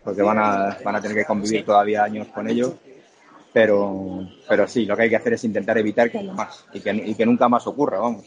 porque 0.08 0.22
van 0.22 0.38
a, 0.38 0.78
van 0.82 0.96
a 0.96 1.02
tener 1.02 1.18
que 1.18 1.26
convivir 1.26 1.66
todavía 1.66 2.02
años 2.02 2.28
con 2.28 2.48
ellos. 2.48 2.72
Pero, 3.52 4.26
pero 4.48 4.66
sí, 4.66 4.86
lo 4.86 4.96
que 4.96 5.02
hay 5.02 5.10
que 5.10 5.16
hacer 5.16 5.34
es 5.34 5.44
intentar 5.44 5.76
evitar 5.76 6.10
que 6.10 6.16
haya 6.16 6.32
más 6.32 6.64
y 6.72 6.80
que, 6.80 6.90
y 6.92 7.14
que 7.14 7.26
nunca 7.26 7.46
más 7.46 7.66
ocurra, 7.66 7.98
vamos. 7.98 8.24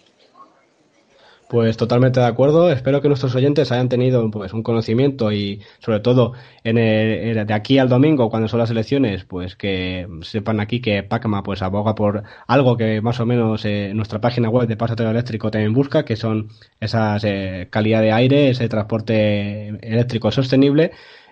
Pues 1.51 1.75
totalmente 1.75 2.19
de 2.19 2.27
acuerdo. 2.27 2.71
Espero 2.71 3.01
que 3.01 3.09
nuestros 3.09 3.35
oyentes 3.35 3.73
hayan 3.73 3.89
tenido 3.89 4.31
pues 4.31 4.53
un 4.53 4.63
conocimiento 4.63 5.33
y 5.33 5.61
sobre 5.79 5.99
todo 5.99 6.31
en 6.63 6.75
de 6.75 7.53
aquí 7.53 7.77
al 7.77 7.89
domingo 7.89 8.29
cuando 8.29 8.47
son 8.47 8.59
las 8.59 8.69
elecciones, 8.69 9.25
pues 9.25 9.57
que 9.57 10.07
sepan 10.21 10.61
aquí 10.61 10.79
que 10.79 11.03
Pacma 11.03 11.43
pues 11.43 11.61
aboga 11.61 11.93
por 11.93 12.23
algo 12.47 12.77
que 12.77 13.01
más 13.01 13.19
o 13.19 13.25
menos 13.25 13.65
eh, 13.65 13.91
nuestra 13.93 14.21
página 14.21 14.47
web 14.49 14.65
de 14.65 14.77
Pasatero 14.77 15.09
Eléctrico 15.09 15.51
también 15.51 15.73
busca, 15.73 16.05
que 16.05 16.15
son 16.15 16.47
esas 16.79 17.21
eh, 17.25 17.67
calidad 17.69 18.01
de 18.01 18.13
aire, 18.13 18.51
ese 18.51 18.69
transporte 18.69 19.67
eléctrico 19.81 20.31
sostenible 20.31 20.91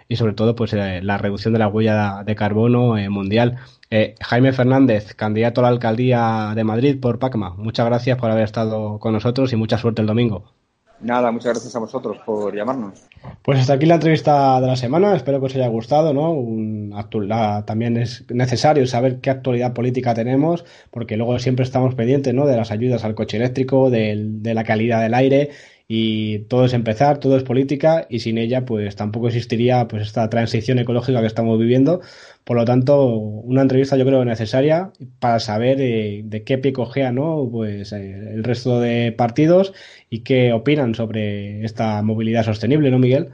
y 0.09 0.15
sobre 0.15 0.33
todo 0.33 0.55
pues 0.55 0.73
eh, 0.73 1.01
la 1.03 1.17
reducción 1.19 1.53
de 1.53 1.59
la 1.59 1.67
huella 1.67 2.23
de 2.25 2.35
carbono 2.35 2.97
eh, 2.97 3.09
mundial. 3.09 3.57
Eh, 3.91 4.15
Jaime 4.19 4.51
Fernández, 4.51 5.13
candidato 5.13 5.61
a 5.61 5.63
la 5.63 5.69
alcaldía 5.69 6.53
de 6.55 6.63
Madrid 6.63 6.99
por 6.99 7.19
PACMA, 7.19 7.51
muchas 7.51 7.85
gracias 7.85 8.17
por 8.17 8.31
haber 8.31 8.43
estado 8.43 8.99
con 8.99 9.13
nosotros 9.13 9.53
y 9.53 9.55
mucha 9.55 9.77
suerte 9.77 10.01
el 10.01 10.07
domingo. 10.07 10.43
Nada, 11.01 11.31
muchas 11.31 11.53
gracias 11.53 11.75
a 11.75 11.79
vosotros 11.79 12.17
por 12.25 12.53
llamarnos. 12.53 13.07
Pues 13.41 13.59
hasta 13.59 13.73
aquí 13.73 13.85
la 13.85 13.95
entrevista 13.95 14.59
de 14.59 14.67
la 14.67 14.75
semana. 14.75 15.15
Espero 15.15 15.39
que 15.39 15.45
os 15.45 15.55
haya 15.55 15.69
gustado, 15.69 16.13
¿no? 16.13 17.63
también 17.65 17.95
es 17.95 18.25
necesario 18.29 18.85
saber 18.85 19.21
qué 19.21 19.29
actualidad 19.29 19.73
política 19.73 20.13
tenemos, 20.13 20.65
porque 20.91 21.15
luego 21.15 21.39
siempre 21.39 21.63
estamos 21.63 21.95
pendientes, 21.95 22.33
¿no? 22.33 22.45
De 22.45 22.57
las 22.57 22.71
ayudas 22.71 23.05
al 23.05 23.15
coche 23.15 23.37
eléctrico, 23.37 23.89
de 23.89 24.53
la 24.53 24.65
calidad 24.65 25.01
del 25.01 25.13
aire 25.13 25.51
y 25.91 26.39
todo 26.45 26.65
es 26.65 26.73
empezar, 26.73 27.19
todo 27.19 27.35
es 27.35 27.43
política 27.43 28.05
y 28.09 28.19
sin 28.19 28.37
ella 28.37 28.63
pues 28.63 28.95
tampoco 28.95 29.27
existiría 29.27 29.87
pues 29.87 30.03
esta 30.03 30.29
transición 30.29 30.77
ecológica 30.77 31.19
que 31.21 31.27
estamos 31.27 31.57
viviendo. 31.59 32.01
Por 32.43 32.57
lo 32.57 32.65
tanto, 32.65 33.07
una 33.15 33.63
entrevista 33.63 33.97
yo 33.97 34.05
creo 34.05 34.23
necesaria 34.23 34.93
para 35.19 35.39
saber 35.39 35.81
eh, 35.81 36.21
de 36.23 36.43
qué 36.43 36.59
pie 36.59 36.73
cogea 36.73 37.11
¿no? 37.11 37.49
pues, 37.51 37.91
eh, 37.91 38.33
el 38.35 38.43
resto 38.43 38.79
de 38.79 39.11
partidos 39.13 39.73
y 40.11 40.19
qué 40.21 40.53
opinan 40.53 40.93
sobre 40.93 41.63
esta 41.65 42.01
movilidad 42.03 42.45
sostenible, 42.45 42.91
¿no, 42.91 42.99
Miguel? 42.99 43.29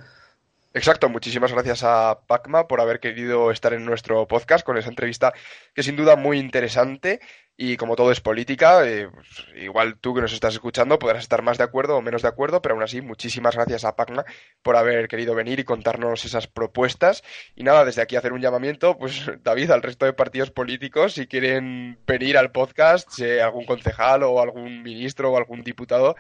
Exacto, 0.76 1.08
muchísimas 1.08 1.54
gracias 1.54 1.84
a 1.84 2.20
Pacma 2.28 2.68
por 2.68 2.82
haber 2.82 3.00
querido 3.00 3.50
estar 3.50 3.72
en 3.72 3.86
nuestro 3.86 4.28
podcast 4.28 4.66
con 4.66 4.78
esa 4.78 4.90
entrevista 4.90 5.34
que 5.74 5.84
sin 5.84 5.96
duda 5.96 6.18
muy 6.18 6.38
interesante 6.38 7.22
y 7.56 7.78
como 7.78 7.96
todo 7.96 8.12
es 8.12 8.20
política, 8.20 8.86
eh, 8.86 9.08
pues, 9.10 9.46
igual 9.56 9.98
tú 9.98 10.14
que 10.14 10.20
nos 10.20 10.34
estás 10.34 10.54
escuchando 10.54 11.00
podrás 11.00 11.24
estar 11.24 11.42
más 11.44 11.58
de 11.58 11.64
acuerdo 11.64 11.96
o 11.96 12.02
menos 12.02 12.24
de 12.24 12.28
acuerdo, 12.28 12.62
pero 12.62 12.76
aún 12.76 12.84
así 12.84 13.00
muchísimas 13.00 13.56
gracias 13.56 13.86
a 13.86 13.96
Pacma 13.96 14.26
por 14.62 14.76
haber 14.76 15.08
querido 15.08 15.34
venir 15.34 15.62
y 15.62 15.64
contarnos 15.64 16.26
esas 16.26 16.48
propuestas. 16.48 17.24
Y 17.56 17.64
nada, 17.64 17.86
desde 17.86 18.02
aquí 18.02 18.18
hacer 18.18 18.34
un 18.34 18.42
llamamiento, 18.42 18.98
pues 18.98 19.32
David, 19.44 19.72
al 19.72 19.82
resto 19.82 20.06
de 20.06 20.12
partidos 20.12 20.52
políticos, 20.52 21.14
si 21.14 21.28
quieren 21.28 21.98
venir 22.06 22.38
al 22.38 22.52
podcast, 22.52 23.10
si 23.12 23.40
algún 23.40 23.66
concejal 23.66 24.24
o 24.24 24.42
algún 24.42 24.84
ministro 24.84 25.32
o 25.32 25.38
algún 25.38 25.64
diputado 25.64 26.18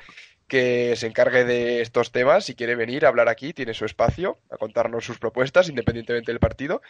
que 0.47 0.95
se 0.95 1.07
encargue 1.07 1.43
de 1.43 1.81
estos 1.81 2.11
temas, 2.11 2.45
si 2.45 2.55
quiere 2.55 2.75
venir 2.75 3.05
a 3.05 3.09
hablar 3.09 3.29
aquí, 3.29 3.53
tiene 3.53 3.73
su 3.73 3.85
espacio, 3.85 4.39
a 4.49 4.57
contarnos 4.57 5.05
sus 5.05 5.19
propuestas, 5.19 5.69
independientemente 5.69 6.31
del 6.31 6.39
partido. 6.39 6.81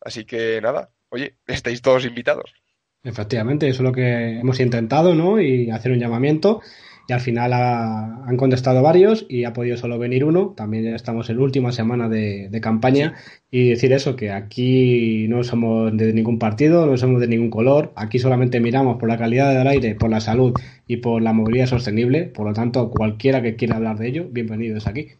Así 0.00 0.24
que 0.24 0.60
nada, 0.62 0.90
oye, 1.08 1.36
estáis 1.46 1.82
todos 1.82 2.04
invitados. 2.04 2.54
Efectivamente, 3.02 3.68
eso 3.68 3.82
es 3.82 3.84
lo 3.84 3.92
que 3.92 4.38
hemos 4.38 4.60
intentado, 4.60 5.14
¿no? 5.14 5.40
Y 5.40 5.70
hacer 5.70 5.92
un 5.92 5.98
llamamiento. 5.98 6.62
Y 7.06 7.12
al 7.12 7.20
final 7.20 7.52
han 7.52 8.36
contestado 8.38 8.80
varios 8.82 9.26
y 9.28 9.44
ha 9.44 9.52
podido 9.52 9.76
solo 9.76 9.98
venir 9.98 10.24
uno. 10.24 10.54
También 10.56 10.94
estamos 10.94 11.28
en 11.28 11.38
última 11.38 11.70
semana 11.70 12.08
de, 12.08 12.58
campaña. 12.62 13.14
Y 13.50 13.70
decir 13.70 13.92
eso, 13.92 14.16
que 14.16 14.32
aquí 14.32 15.26
no 15.28 15.44
somos 15.44 15.94
de 15.96 16.12
ningún 16.14 16.38
partido, 16.38 16.86
no 16.86 16.96
somos 16.96 17.20
de 17.20 17.28
ningún 17.28 17.50
color. 17.50 17.92
Aquí 17.94 18.18
solamente 18.18 18.58
miramos 18.58 18.98
por 18.98 19.08
la 19.08 19.18
calidad 19.18 19.54
del 19.54 19.66
aire, 19.66 19.94
por 19.94 20.10
la 20.10 20.20
salud 20.20 20.54
y 20.86 20.96
por 20.98 21.20
la 21.20 21.34
movilidad 21.34 21.66
sostenible. 21.66 22.24
Por 22.24 22.46
lo 22.46 22.54
tanto, 22.54 22.90
cualquiera 22.90 23.42
que 23.42 23.56
quiera 23.56 23.76
hablar 23.76 23.98
de 23.98 24.08
ello, 24.08 24.26
bienvenido 24.30 24.78
es 24.78 24.86
aquí. 24.86 25.10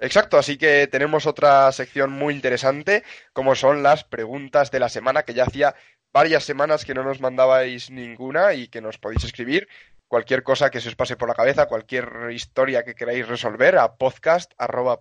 Exacto, 0.00 0.36
así 0.36 0.58
que 0.58 0.86
tenemos 0.86 1.26
otra 1.26 1.70
sección 1.72 2.12
muy 2.12 2.34
interesante, 2.34 3.02
como 3.32 3.56
son 3.56 3.82
las 3.82 4.04
preguntas 4.04 4.70
de 4.70 4.78
la 4.78 4.88
semana, 4.88 5.24
que 5.24 5.34
ya 5.34 5.44
hacía 5.44 5.74
varias 6.12 6.44
semanas 6.44 6.84
que 6.84 6.94
no 6.94 7.02
nos 7.02 7.20
mandabais 7.20 7.90
ninguna 7.90 8.54
y 8.54 8.68
que 8.68 8.80
nos 8.80 8.98
podéis 8.98 9.24
escribir 9.24 9.68
cualquier 10.08 10.42
cosa 10.42 10.70
que 10.70 10.80
se 10.80 10.88
os 10.88 10.96
pase 10.96 11.16
por 11.16 11.28
la 11.28 11.34
cabeza, 11.34 11.66
cualquier 11.66 12.30
historia 12.32 12.82
que 12.82 12.94
queráis 12.94 13.28
resolver 13.28 13.78
a 13.78 13.94
podcast 13.96 14.52
arroba 14.58 15.00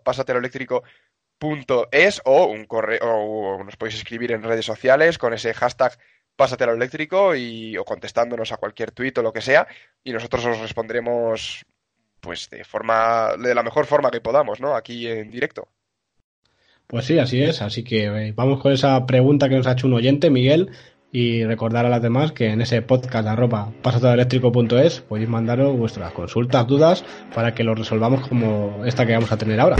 o 2.26 2.46
un 2.46 2.66
correo 2.66 3.00
o 3.04 3.64
nos 3.64 3.78
podéis 3.78 3.96
escribir 3.96 4.32
en 4.32 4.44
redes 4.44 4.66
sociales 4.66 5.18
con 5.18 5.34
ese 5.34 5.54
hashtag 5.54 5.98
pásatelo 6.36 6.74
eléctrico 6.74 7.36
y 7.36 7.78
o 7.78 7.86
contestándonos 7.86 8.52
a 8.52 8.58
cualquier 8.58 8.92
tuit 8.92 9.18
o 9.18 9.22
lo 9.22 9.34
que 9.34 9.42
sea 9.42 9.68
y 10.04 10.12
nosotros 10.14 10.46
os 10.46 10.60
responderemos 10.60 11.66
pues 12.20 12.50
de 12.50 12.64
forma 12.64 13.32
de 13.38 13.56
la 13.56 13.64
mejor 13.64 13.86
forma 13.86 14.12
que 14.12 14.22
podamos, 14.22 14.60
¿no? 14.60 14.76
Aquí 14.76 15.08
en 15.08 15.30
directo. 15.32 15.70
Pues 16.88 17.06
sí, 17.06 17.20
así 17.20 17.42
es. 17.44 17.62
Así 17.62 17.84
que 17.84 18.06
eh, 18.06 18.34
vamos 18.36 18.62
con 18.62 18.72
esa 18.72 19.06
pregunta 19.06 19.50
que 19.50 19.56
nos 19.56 19.68
ha 19.68 19.74
hecho 19.74 19.88
un 19.88 19.94
oyente, 19.94 20.30
Miguel, 20.30 20.72
y 21.12 21.44
recordar 21.46 21.86
a 21.86 21.90
las 21.90 22.02
demás 22.02 22.32
que 22.32 22.48
en 22.48 22.62
ese 22.62 22.82
podcast 22.82 23.28
arroba 23.28 23.72
pasatodoeléctrico.es 23.82 25.02
podéis 25.02 25.30
mandaros 25.30 25.78
vuestras 25.78 26.12
consultas, 26.14 26.68
dudas, 26.68 27.06
para 27.34 27.54
que 27.54 27.64
lo 27.64 27.76
resolvamos 27.76 28.28
como 28.28 28.84
esta 28.86 29.06
que 29.06 29.14
vamos 29.14 29.32
a 29.32 29.38
tener 29.38 29.60
ahora. 29.60 29.78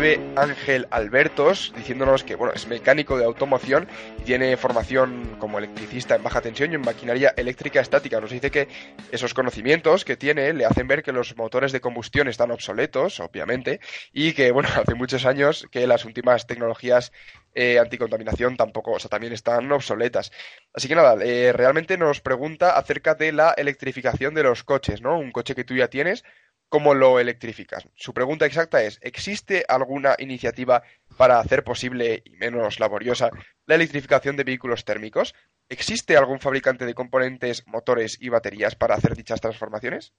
Escribe 0.00 0.32
Ángel 0.34 0.88
Albertos 0.90 1.74
diciéndonos 1.76 2.24
que 2.24 2.34
bueno, 2.34 2.54
es 2.54 2.66
mecánico 2.66 3.18
de 3.18 3.26
automoción 3.26 3.86
y 4.18 4.22
tiene 4.22 4.56
formación 4.56 5.36
como 5.38 5.58
electricista 5.58 6.14
en 6.14 6.22
baja 6.22 6.40
tensión 6.40 6.72
y 6.72 6.76
en 6.76 6.80
maquinaria 6.80 7.34
eléctrica 7.36 7.82
estática. 7.82 8.18
Nos 8.18 8.30
dice 8.30 8.50
que 8.50 8.66
esos 9.12 9.34
conocimientos 9.34 10.06
que 10.06 10.16
tiene 10.16 10.54
le 10.54 10.64
hacen 10.64 10.88
ver 10.88 11.02
que 11.02 11.12
los 11.12 11.36
motores 11.36 11.70
de 11.72 11.82
combustión 11.82 12.28
están 12.28 12.50
obsoletos, 12.50 13.20
obviamente, 13.20 13.80
y 14.10 14.32
que 14.32 14.52
bueno, 14.52 14.70
hace 14.74 14.94
muchos 14.94 15.26
años 15.26 15.68
que 15.70 15.86
las 15.86 16.06
últimas 16.06 16.46
tecnologías 16.46 17.12
eh, 17.54 17.78
anticontaminación 17.78 18.56
tampoco, 18.56 18.92
o 18.92 18.98
sea, 18.98 19.10
también 19.10 19.34
están 19.34 19.70
obsoletas. 19.70 20.32
Así 20.72 20.88
que 20.88 20.94
nada, 20.94 21.22
eh, 21.22 21.52
realmente 21.52 21.98
nos 21.98 22.22
pregunta 22.22 22.78
acerca 22.78 23.14
de 23.16 23.32
la 23.32 23.50
electrificación 23.50 24.32
de 24.32 24.44
los 24.44 24.64
coches, 24.64 25.02
¿no? 25.02 25.18
Un 25.18 25.30
coche 25.30 25.54
que 25.54 25.64
tú 25.64 25.74
ya 25.74 25.88
tienes, 25.88 26.24
cómo 26.70 26.94
lo 26.94 27.20
electrificas. 27.20 27.86
Su 27.96 28.14
pregunta 28.14 28.46
exacta 28.46 28.82
es, 28.82 28.98
¿existe 29.02 29.64
alguna 29.68 30.14
iniciativa 30.18 30.82
para 31.18 31.40
hacer 31.40 31.64
posible 31.64 32.22
y 32.24 32.30
menos 32.36 32.80
laboriosa 32.80 33.28
la 33.66 33.74
electrificación 33.74 34.36
de 34.36 34.44
vehículos 34.44 34.86
térmicos? 34.86 35.34
¿Existe 35.68 36.16
algún 36.16 36.38
fabricante 36.38 36.86
de 36.86 36.94
componentes, 36.94 37.66
motores 37.66 38.16
y 38.20 38.28
baterías 38.30 38.76
para 38.76 38.94
hacer 38.94 39.14
dichas 39.14 39.40
transformaciones? 39.40 40.14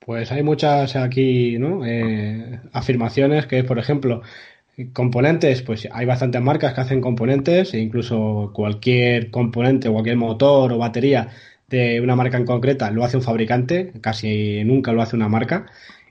Pues 0.00 0.32
hay 0.32 0.42
muchas 0.42 0.96
aquí 0.96 1.58
¿no? 1.58 1.86
Eh, 1.86 2.60
afirmaciones 2.72 3.46
que, 3.46 3.62
por 3.62 3.78
ejemplo, 3.78 4.22
componentes, 4.92 5.62
pues 5.62 5.88
hay 5.92 6.06
bastantes 6.06 6.40
marcas 6.40 6.74
que 6.74 6.80
hacen 6.80 7.00
componentes 7.00 7.72
e 7.72 7.78
incluso 7.78 8.50
cualquier 8.52 9.30
componente, 9.30 9.88
cualquier 9.88 10.16
motor 10.16 10.72
o 10.72 10.78
batería 10.78 11.28
una 11.72 12.16
marca 12.16 12.36
en 12.36 12.46
concreta 12.46 12.90
lo 12.90 13.04
hace 13.04 13.16
un 13.16 13.22
fabricante, 13.22 13.92
casi 14.00 14.64
nunca 14.64 14.92
lo 14.92 15.02
hace 15.02 15.16
una 15.16 15.28
marca. 15.28 15.66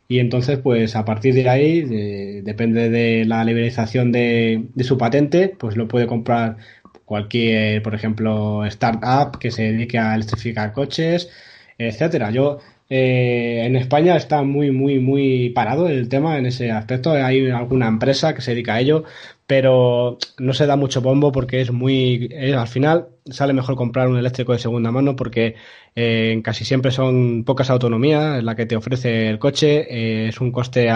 Y 0.07 0.19
entonces, 0.19 0.59
pues 0.59 0.95
a 0.97 1.05
partir 1.05 1.33
de 1.33 1.47
ahí, 1.49 2.41
depende 2.41 2.89
de 2.89 3.25
la 3.25 3.45
liberalización 3.45 4.11
de, 4.11 4.65
su 4.79 4.97
patente, 4.97 5.55
pues 5.57 5.77
lo 5.77 5.87
puede 5.87 6.05
comprar 6.07 6.57
cualquier, 7.05 7.81
por 7.81 7.95
ejemplo, 7.95 8.65
startup 8.65 9.39
que 9.39 9.51
se 9.51 9.63
dedique 9.71 9.97
a 9.97 10.15
electrificar 10.15 10.73
coches, 10.73 11.29
etcétera. 11.77 12.31
Yo 12.31 12.59
eh, 12.89 13.63
en 13.65 13.77
España 13.77 14.17
está 14.17 14.43
muy, 14.43 14.71
muy, 14.71 14.99
muy 14.99 15.49
parado 15.51 15.87
el 15.87 16.09
tema 16.09 16.37
en 16.37 16.45
ese 16.47 16.71
aspecto. 16.71 17.11
Hay 17.13 17.49
alguna 17.49 17.87
empresa 17.87 18.35
que 18.35 18.41
se 18.41 18.51
dedica 18.51 18.73
a 18.75 18.81
ello, 18.81 19.05
pero 19.51 20.17
no 20.37 20.53
se 20.53 20.65
da 20.65 20.77
mucho 20.77 21.01
bombo 21.01 21.33
porque 21.33 21.59
es 21.59 21.73
muy, 21.73 22.29
eh, 22.31 22.55
al 22.55 22.69
final 22.69 23.09
sale 23.25 23.51
mejor 23.51 23.75
comprar 23.75 24.07
un 24.07 24.15
eléctrico 24.17 24.53
de 24.53 24.59
segunda 24.59 24.91
mano 24.91 25.17
porque 25.17 25.55
eh, 25.93 26.39
casi 26.41 26.63
siempre 26.63 26.89
son 26.91 27.43
pocas 27.43 27.69
autonomías 27.69 28.41
la 28.45 28.55
que 28.55 28.65
te 28.65 28.77
ofrece 28.77 29.27
el 29.27 29.39
coche, 29.39 29.87
eh, 29.89 30.29
es 30.29 30.39
un 30.39 30.53
coste 30.53 30.89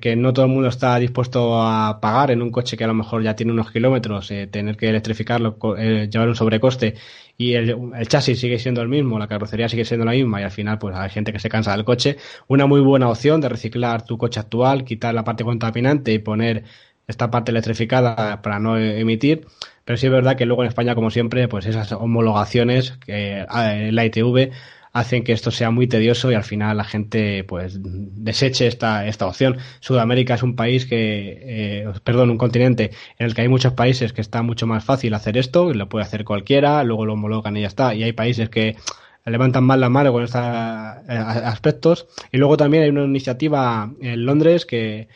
que 0.00 0.16
no 0.16 0.32
todo 0.32 0.46
el 0.46 0.50
mundo 0.50 0.68
está 0.68 0.96
dispuesto 0.98 1.62
a 1.62 2.00
pagar 2.00 2.30
en 2.30 2.40
un 2.42 2.50
coche 2.50 2.76
que 2.76 2.84
a 2.84 2.86
lo 2.86 2.94
mejor 2.94 3.22
ya 3.22 3.36
tiene 3.36 3.52
unos 3.52 3.70
kilómetros, 3.70 4.28
tener 4.50 4.76
que 4.76 4.88
electrificarlo, 4.88 5.56
llevar 5.76 6.28
un 6.28 6.34
sobrecoste 6.34 6.94
y 7.36 7.54
el, 7.54 7.70
el, 7.94 8.08
chasis 8.08 8.40
sigue 8.40 8.58
siendo 8.58 8.82
el 8.82 8.88
mismo, 8.88 9.18
la 9.18 9.28
carrocería 9.28 9.68
sigue 9.68 9.84
siendo 9.84 10.04
la 10.04 10.12
misma 10.12 10.40
y 10.40 10.44
al 10.44 10.50
final 10.50 10.78
pues 10.78 10.96
hay 10.96 11.10
gente 11.10 11.32
que 11.32 11.38
se 11.38 11.48
cansa 11.48 11.72
del 11.72 11.84
coche. 11.84 12.16
Una 12.48 12.66
muy 12.66 12.80
buena 12.80 13.08
opción 13.08 13.40
de 13.40 13.48
reciclar 13.48 14.04
tu 14.04 14.18
coche 14.18 14.40
actual, 14.40 14.84
quitar 14.84 15.14
la 15.14 15.24
parte 15.24 15.44
contaminante 15.44 16.12
y 16.12 16.18
poner 16.18 16.64
esta 17.12 17.30
parte 17.30 17.52
electrificada 17.52 18.42
para 18.42 18.58
no 18.58 18.76
emitir, 18.78 19.46
pero 19.84 19.96
sí 19.96 20.06
es 20.06 20.12
verdad 20.12 20.36
que 20.36 20.46
luego 20.46 20.62
en 20.62 20.68
España, 20.68 20.94
como 20.94 21.10
siempre, 21.10 21.48
pues 21.48 21.66
esas 21.66 21.92
homologaciones 21.92 22.92
que 23.06 23.46
la 23.48 24.04
ITV 24.04 24.50
hacen 24.92 25.24
que 25.24 25.32
esto 25.32 25.50
sea 25.50 25.70
muy 25.70 25.86
tedioso 25.86 26.30
y 26.30 26.34
al 26.34 26.44
final 26.44 26.76
la 26.76 26.84
gente 26.84 27.44
pues 27.44 27.78
deseche 27.80 28.66
esta, 28.66 29.06
esta 29.06 29.26
opción. 29.26 29.58
Sudamérica 29.80 30.34
es 30.34 30.42
un 30.42 30.54
país 30.54 30.86
que, 30.86 31.38
eh, 31.42 31.92
perdón, 32.04 32.30
un 32.30 32.38
continente 32.38 32.90
en 33.18 33.26
el 33.26 33.34
que 33.34 33.42
hay 33.42 33.48
muchos 33.48 33.72
países 33.72 34.12
que 34.12 34.20
está 34.20 34.42
mucho 34.42 34.66
más 34.66 34.84
fácil 34.84 35.14
hacer 35.14 35.38
esto, 35.38 35.72
lo 35.72 35.88
puede 35.88 36.04
hacer 36.04 36.24
cualquiera, 36.24 36.84
luego 36.84 37.06
lo 37.06 37.14
homologan 37.14 37.56
y 37.56 37.62
ya 37.62 37.68
está, 37.68 37.94
y 37.94 38.02
hay 38.02 38.12
países 38.12 38.50
que 38.50 38.76
levantan 39.24 39.64
mal 39.64 39.80
la 39.80 39.88
mano 39.88 40.12
con 40.12 40.24
estos 40.24 40.42
eh, 40.42 41.16
aspectos. 41.16 42.06
Y 42.30 42.38
luego 42.38 42.56
también 42.56 42.82
hay 42.82 42.90
una 42.90 43.04
iniciativa 43.04 43.90
en 44.00 44.26
Londres 44.26 44.66
que 44.66 45.08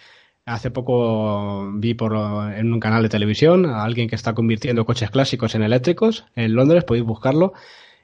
Hace 0.47 0.71
poco 0.71 1.73
vi 1.75 1.95
por 1.95 2.13
en 2.57 2.73
un 2.73 2.79
canal 2.79 3.03
de 3.03 3.09
televisión 3.09 3.67
a 3.67 3.83
alguien 3.83 4.09
que 4.09 4.15
está 4.15 4.33
convirtiendo 4.33 4.85
coches 4.87 5.11
clásicos 5.11 5.57
en 5.57 5.63
eléctricos 5.63 6.25
en 6.37 6.55
Londres, 6.55 6.85
podéis 6.85 7.05
buscarlo. 7.05 7.53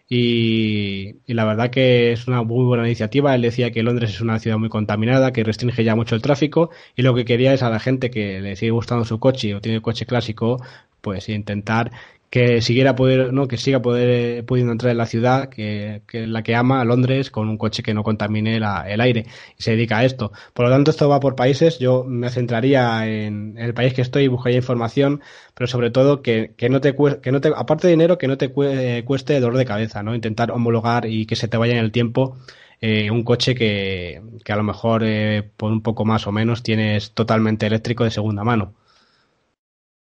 Y, 0.08 1.14
la 1.26 1.44
verdad 1.44 1.70
que 1.70 2.12
es 2.12 2.26
una 2.28 2.42
muy 2.42 2.64
buena 2.64 2.84
iniciativa. 2.84 3.34
Él 3.34 3.42
decía 3.42 3.70
que 3.70 3.82
Londres 3.84 4.10
es 4.10 4.20
una 4.20 4.40
ciudad 4.40 4.58
muy 4.58 4.68
contaminada, 4.68 5.32
que 5.32 5.44
restringe 5.44 5.84
ya 5.84 5.94
mucho 5.94 6.16
el 6.16 6.22
tráfico 6.22 6.70
y 6.96 7.02
lo 7.02 7.14
que 7.14 7.24
quería 7.24 7.54
es 7.54 7.62
a 7.62 7.70
la 7.70 7.78
gente 7.80 8.10
que 8.10 8.40
le 8.40 8.56
sigue 8.56 8.72
gustando 8.72 9.04
su 9.04 9.20
coche 9.20 9.54
o 9.54 9.60
tiene 9.60 9.80
coche 9.80 10.04
clásico, 10.04 10.60
pues 11.00 11.28
intentar 11.28 11.92
que 12.32 12.62
siguiera 12.62 12.96
poder, 12.96 13.30
¿no? 13.34 13.46
que 13.46 13.58
siga 13.58 13.82
poder, 13.82 14.46
pudiendo 14.46 14.72
entrar 14.72 14.90
en 14.90 14.96
la 14.96 15.04
ciudad, 15.04 15.50
que, 15.50 16.00
que 16.08 16.26
la 16.26 16.42
que 16.42 16.54
ama, 16.56 16.82
Londres, 16.82 17.30
con 17.30 17.50
un 17.50 17.58
coche 17.58 17.82
que 17.82 17.92
no 17.92 18.02
contamine 18.02 18.56
el 18.56 19.00
aire 19.02 19.26
y 19.58 19.62
se 19.62 19.72
dedica 19.72 19.98
a 19.98 20.06
esto. 20.06 20.32
Por 20.54 20.64
lo 20.64 20.70
tanto, 20.72 20.90
esto 20.92 21.10
va 21.10 21.20
por 21.20 21.36
países. 21.36 21.78
Yo 21.78 22.04
me 22.04 22.30
centraría 22.30 23.06
en, 23.06 23.58
el 23.58 23.74
país 23.74 23.92
que 23.92 24.00
estoy 24.00 24.24
y 24.24 24.28
buscaría 24.28 24.56
información, 24.56 25.20
pero 25.52 25.66
sobre 25.68 25.90
todo 25.90 26.22
que, 26.22 26.54
que 26.56 26.70
no 26.70 26.80
te 26.80 26.96
que 27.20 27.32
no 27.32 27.42
te, 27.42 27.50
aparte 27.54 27.86
de 27.86 27.92
dinero, 27.92 28.16
que 28.16 28.28
no 28.28 28.38
te 28.38 28.50
cueste 28.50 29.38
dolor 29.38 29.58
de 29.58 29.66
cabeza, 29.66 30.02
¿no? 30.02 30.14
Intentar 30.14 30.52
homologar 30.52 31.04
y 31.04 31.26
que 31.26 31.36
se 31.36 31.48
te 31.48 31.58
vaya 31.58 31.74
en 31.74 31.80
el 31.80 31.92
tiempo 31.92 32.38
eh, 32.80 33.10
un 33.10 33.24
coche 33.24 33.54
que, 33.54 34.22
que 34.42 34.52
a 34.52 34.56
lo 34.56 34.62
mejor 34.62 35.02
eh, 35.04 35.42
por 35.56 35.70
un 35.70 35.82
poco 35.82 36.06
más 36.06 36.26
o 36.26 36.32
menos 36.32 36.62
tienes 36.62 37.12
totalmente 37.12 37.66
eléctrico 37.66 38.04
de 38.04 38.10
segunda 38.10 38.42
mano. 38.42 38.72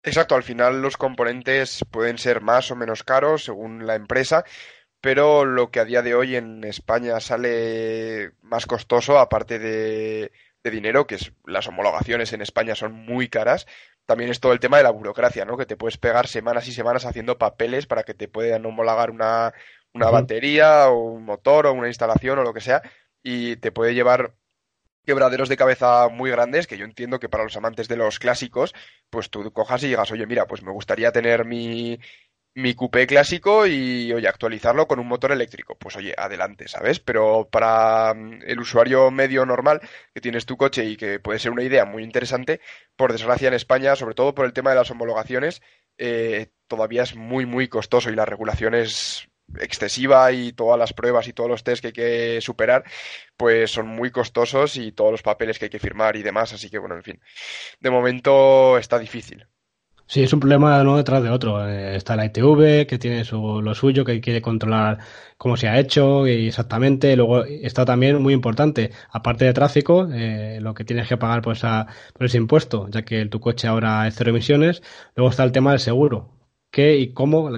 Exacto, 0.05 0.35
al 0.35 0.43
final 0.43 0.83
los 0.83 0.97
componentes 0.97 1.83
pueden 1.89 2.19
ser 2.19 2.39
más 2.39 2.69
o 2.69 2.75
menos 2.75 3.03
caros 3.03 3.45
según 3.45 3.87
la 3.87 3.95
empresa, 3.95 4.45
pero 5.01 5.45
lo 5.45 5.71
que 5.71 5.79
a 5.79 5.85
día 5.85 6.03
de 6.03 6.13
hoy 6.13 6.35
en 6.35 6.63
España 6.63 7.19
sale 7.19 8.33
más 8.43 8.67
costoso, 8.67 9.17
aparte 9.17 9.57
de, 9.57 10.31
dinero, 10.63 11.07
que 11.07 11.15
es 11.15 11.33
las 11.45 11.67
homologaciones 11.67 12.33
en 12.33 12.43
España 12.43 12.75
son 12.75 12.93
muy 12.93 13.29
caras, 13.29 13.65
también 14.05 14.29
es 14.29 14.39
todo 14.39 14.53
el 14.53 14.59
tema 14.59 14.77
de 14.77 14.83
la 14.83 14.91
burocracia, 14.91 15.43
¿no? 15.43 15.57
Que 15.57 15.65
te 15.65 15.75
puedes 15.75 15.97
pegar 15.97 16.27
semanas 16.27 16.67
y 16.67 16.71
semanas 16.71 17.05
haciendo 17.05 17.39
papeles 17.39 17.87
para 17.87 18.03
que 18.03 18.13
te 18.13 18.27
puedan 18.27 18.63
homologar 18.67 19.09
una, 19.09 19.53
una 19.91 20.11
batería 20.11 20.87
o 20.89 20.99
un 20.99 21.25
motor 21.25 21.65
o 21.65 21.73
una 21.73 21.87
instalación 21.87 22.37
o 22.37 22.43
lo 22.43 22.53
que 22.53 22.61
sea, 22.61 22.83
y 23.23 23.55
te 23.55 23.71
puede 23.71 23.95
llevar 23.95 24.35
quebraderos 25.05 25.49
de 25.49 25.57
cabeza 25.57 26.09
muy 26.09 26.31
grandes, 26.31 26.67
que 26.67 26.77
yo 26.77 26.85
entiendo 26.85 27.19
que 27.19 27.29
para 27.29 27.43
los 27.43 27.55
amantes 27.55 27.87
de 27.87 27.97
los 27.97 28.19
clásicos, 28.19 28.73
pues 29.09 29.29
tú 29.29 29.51
cojas 29.53 29.83
y 29.83 29.87
digas, 29.87 30.11
oye, 30.11 30.27
mira, 30.27 30.45
pues 30.47 30.63
me 30.63 30.71
gustaría 30.71 31.11
tener 31.11 31.45
mi, 31.45 31.99
mi 32.55 32.73
coupé 32.73 33.05
clásico 33.05 33.67
y, 33.67 34.13
oye, 34.13 34.27
actualizarlo 34.27 34.87
con 34.87 34.99
un 34.99 35.07
motor 35.07 35.31
eléctrico. 35.33 35.75
Pues 35.77 35.97
oye, 35.97 36.15
adelante, 36.17 36.67
¿sabes? 36.67 36.99
Pero 36.99 37.49
para 37.51 38.13
mm, 38.13 38.39
el 38.45 38.59
usuario 38.59 39.11
medio 39.11 39.45
normal 39.45 39.81
que 40.13 40.21
tienes 40.21 40.45
tu 40.45 40.55
coche 40.57 40.85
y 40.85 40.95
que 40.95 41.19
puede 41.19 41.39
ser 41.39 41.51
una 41.51 41.63
idea 41.63 41.85
muy 41.85 42.03
interesante, 42.03 42.61
por 42.95 43.11
desgracia 43.11 43.49
en 43.49 43.53
España, 43.53 43.95
sobre 43.95 44.15
todo 44.15 44.33
por 44.33 44.45
el 44.45 44.53
tema 44.53 44.69
de 44.69 44.77
las 44.77 44.89
homologaciones, 44.89 45.61
eh, 45.97 46.47
todavía 46.67 47.03
es 47.03 47.15
muy, 47.15 47.45
muy 47.45 47.67
costoso 47.67 48.09
y 48.09 48.15
la 48.15 48.25
regulación 48.25 48.73
es 48.73 49.27
excesiva 49.59 50.31
y 50.31 50.53
todas 50.53 50.79
las 50.79 50.93
pruebas 50.93 51.27
y 51.27 51.33
todos 51.33 51.49
los 51.49 51.63
test 51.63 51.81
que 51.81 51.87
hay 51.87 51.93
que 51.93 52.41
superar, 52.41 52.83
pues 53.37 53.71
son 53.71 53.87
muy 53.87 54.11
costosos 54.11 54.77
y 54.77 54.91
todos 54.91 55.11
los 55.11 55.21
papeles 55.21 55.59
que 55.59 55.65
hay 55.65 55.71
que 55.71 55.79
firmar 55.79 56.15
y 56.15 56.23
demás. 56.23 56.53
Así 56.53 56.69
que, 56.69 56.79
bueno, 56.79 56.95
en 56.95 57.03
fin, 57.03 57.21
de 57.79 57.89
momento 57.89 58.77
está 58.77 58.99
difícil. 58.99 59.47
Sí, 60.07 60.21
es 60.21 60.31
un 60.33 60.39
problema 60.39 60.79
uno 60.81 60.97
detrás 60.97 61.23
de 61.23 61.29
otro. 61.31 61.67
Eh, 61.67 61.95
está 61.95 62.15
la 62.15 62.25
ITV, 62.25 62.85
que 62.85 62.99
tiene 62.99 63.23
su, 63.25 63.61
lo 63.61 63.73
suyo, 63.73 64.05
que 64.05 64.21
quiere 64.21 64.41
controlar 64.41 64.99
cómo 65.37 65.57
se 65.57 65.67
ha 65.67 65.79
hecho 65.79 66.27
y 66.27 66.47
exactamente. 66.47 67.15
Luego 67.15 67.43
está 67.43 67.85
también 67.85 68.21
muy 68.21 68.33
importante, 68.33 68.91
aparte 69.09 69.45
de 69.45 69.53
tráfico, 69.53 70.07
eh, 70.13 70.59
lo 70.61 70.73
que 70.75 70.85
tienes 70.85 71.07
que 71.07 71.17
pagar 71.17 71.41
por, 71.41 71.53
esa, 71.55 71.87
por 72.13 72.25
ese 72.27 72.37
impuesto, 72.37 72.87
ya 72.89 73.01
que 73.03 73.25
tu 73.25 73.39
coche 73.39 73.67
ahora 73.67 74.07
es 74.07 74.15
cero 74.15 74.29
emisiones. 74.29 74.83
Luego 75.15 75.31
está 75.31 75.43
el 75.43 75.51
tema 75.51 75.71
del 75.71 75.79
seguro. 75.79 76.29
¿Qué 76.71 76.97
y 76.97 77.13
cómo 77.13 77.49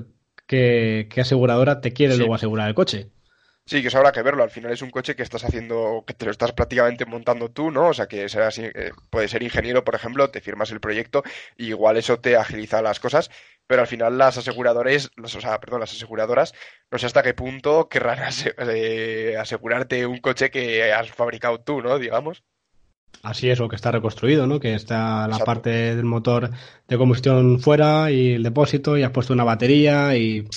qué, 0.47 1.07
aseguradora 1.17 1.81
te 1.81 1.93
quiere 1.93 2.17
luego 2.17 2.33
asegurar 2.35 2.67
el 2.67 2.75
coche. 2.75 3.11
Sí, 3.65 3.81
que 3.81 3.89
eso 3.89 3.97
habrá 3.97 4.13
que 4.13 4.21
verlo. 4.21 4.43
Al 4.43 4.49
final 4.49 4.71
es 4.71 4.81
un 4.81 4.91
coche 4.91 5.15
que 5.15 5.23
estás 5.23 5.43
haciendo, 5.43 6.05
que 6.07 6.13
te 6.13 6.23
lo 6.23 6.31
estás 6.31 6.53
prácticamente 6.53 7.05
montando 7.05 7.51
tú, 7.51 7.69
¿no? 7.69 7.89
O 7.89 7.93
sea, 7.93 8.07
que 8.07 8.29
serás, 8.29 8.57
eh, 8.59 8.91
puede 9.09 9.27
ser 9.27 9.43
ingeniero, 9.43 9.83
por 9.83 9.93
ejemplo, 9.93 10.29
te 10.29 10.39
firmas 10.39 10.71
el 10.71 10.79
proyecto 10.79 11.23
y 11.57 11.67
igual 11.67 11.97
eso 11.97 12.17
te 12.19 12.37
agiliza 12.37 12.81
las 12.81 13.01
cosas, 13.01 13.29
pero 13.67 13.81
al 13.81 13.87
final 13.87 14.17
las 14.17 14.37
aseguradoras, 14.37 15.11
o 15.21 15.27
sea, 15.27 15.59
perdón, 15.59 15.81
las 15.81 15.91
aseguradoras, 15.91 16.53
no 16.89 16.97
sé 16.97 17.07
hasta 17.07 17.23
qué 17.23 17.33
punto 17.33 17.89
querrán 17.89 18.19
eh, 18.57 19.35
asegurarte 19.37 20.05
un 20.05 20.19
coche 20.19 20.49
que 20.49 20.93
has 20.93 21.11
fabricado 21.11 21.59
tú, 21.59 21.81
¿no? 21.81 21.99
Digamos. 21.99 22.43
Así 23.23 23.49
es, 23.49 23.59
o 23.59 23.67
que 23.67 23.75
está 23.75 23.91
reconstruido, 23.91 24.47
¿no? 24.47 24.59
Que 24.59 24.73
está 24.73 25.27
la 25.27 25.39
parte 25.39 25.69
del 25.69 26.05
motor 26.05 26.51
de 26.87 26.97
combustión 26.97 27.59
fuera 27.59 28.11
y 28.11 28.33
el 28.33 28.43
depósito 28.43 28.97
y 28.97 29.03
has 29.03 29.11
puesto 29.11 29.33
una 29.33 29.43
batería 29.43 30.15
y 30.15 30.47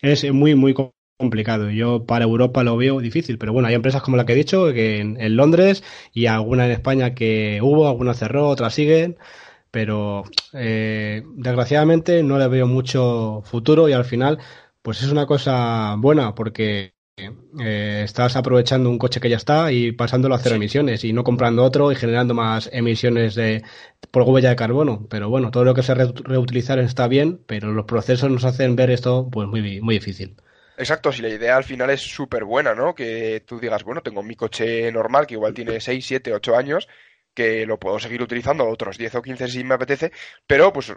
es 0.00 0.32
muy, 0.32 0.54
muy 0.54 0.74
complicado. 1.18 1.70
Yo 1.70 2.06
para 2.06 2.24
Europa 2.24 2.64
lo 2.64 2.76
veo 2.76 3.00
difícil, 3.00 3.38
pero 3.38 3.52
bueno, 3.52 3.68
hay 3.68 3.74
empresas 3.74 4.02
como 4.02 4.16
la 4.16 4.26
que 4.26 4.32
he 4.32 4.36
dicho, 4.36 4.72
que 4.72 5.00
en, 5.00 5.36
Londres 5.36 5.82
y 6.12 6.26
alguna 6.26 6.66
en 6.66 6.72
España 6.72 7.14
que 7.14 7.60
hubo, 7.62 7.88
alguna 7.88 8.14
cerró, 8.14 8.48
otras 8.48 8.74
siguen, 8.74 9.18
pero 9.70 10.24
eh, 10.52 11.22
desgraciadamente 11.36 12.22
no 12.22 12.38
le 12.38 12.48
veo 12.48 12.66
mucho 12.66 13.42
futuro 13.44 13.88
y 13.88 13.92
al 13.92 14.04
final 14.04 14.38
pues 14.82 15.02
es 15.02 15.10
una 15.10 15.26
cosa 15.26 15.96
buena 15.98 16.34
porque 16.34 16.93
eh, 17.16 18.02
estás 18.04 18.34
aprovechando 18.36 18.90
un 18.90 18.98
coche 18.98 19.20
que 19.20 19.30
ya 19.30 19.36
está 19.36 19.70
y 19.70 19.92
pasándolo 19.92 20.34
a 20.34 20.38
cero 20.38 20.56
emisiones 20.56 21.04
y 21.04 21.12
no 21.12 21.22
comprando 21.22 21.62
otro 21.62 21.92
y 21.92 21.94
generando 21.94 22.34
más 22.34 22.68
emisiones 22.72 23.34
de, 23.34 23.62
por 24.10 24.24
huella 24.24 24.50
de 24.50 24.56
carbono. 24.56 25.06
Pero 25.08 25.28
bueno, 25.28 25.50
todo 25.50 25.64
lo 25.64 25.74
que 25.74 25.82
se 25.82 25.94
reutilizar 25.94 26.78
está 26.80 27.06
bien, 27.06 27.40
pero 27.46 27.72
los 27.72 27.86
procesos 27.86 28.30
nos 28.30 28.44
hacen 28.44 28.76
ver 28.76 28.90
esto 28.90 29.28
pues 29.30 29.48
muy, 29.48 29.80
muy 29.80 29.94
difícil. 29.94 30.36
Exacto, 30.76 31.12
si 31.12 31.22
la 31.22 31.28
idea 31.28 31.56
al 31.56 31.62
final 31.62 31.90
es 31.90 32.00
súper 32.00 32.44
buena, 32.44 32.74
¿no? 32.74 32.96
Que 32.96 33.44
tú 33.46 33.60
digas, 33.60 33.84
bueno, 33.84 34.02
tengo 34.02 34.24
mi 34.24 34.34
coche 34.34 34.90
normal 34.90 35.26
que 35.26 35.34
igual 35.34 35.54
tiene 35.54 35.80
6, 35.80 36.04
7, 36.04 36.34
8 36.34 36.56
años, 36.56 36.88
que 37.32 37.64
lo 37.64 37.78
puedo 37.78 38.00
seguir 38.00 38.22
utilizando 38.22 38.68
otros 38.68 38.98
10 38.98 39.14
o 39.14 39.22
15 39.22 39.48
si 39.48 39.62
me 39.62 39.74
apetece, 39.74 40.10
pero 40.48 40.72
pues 40.72 40.92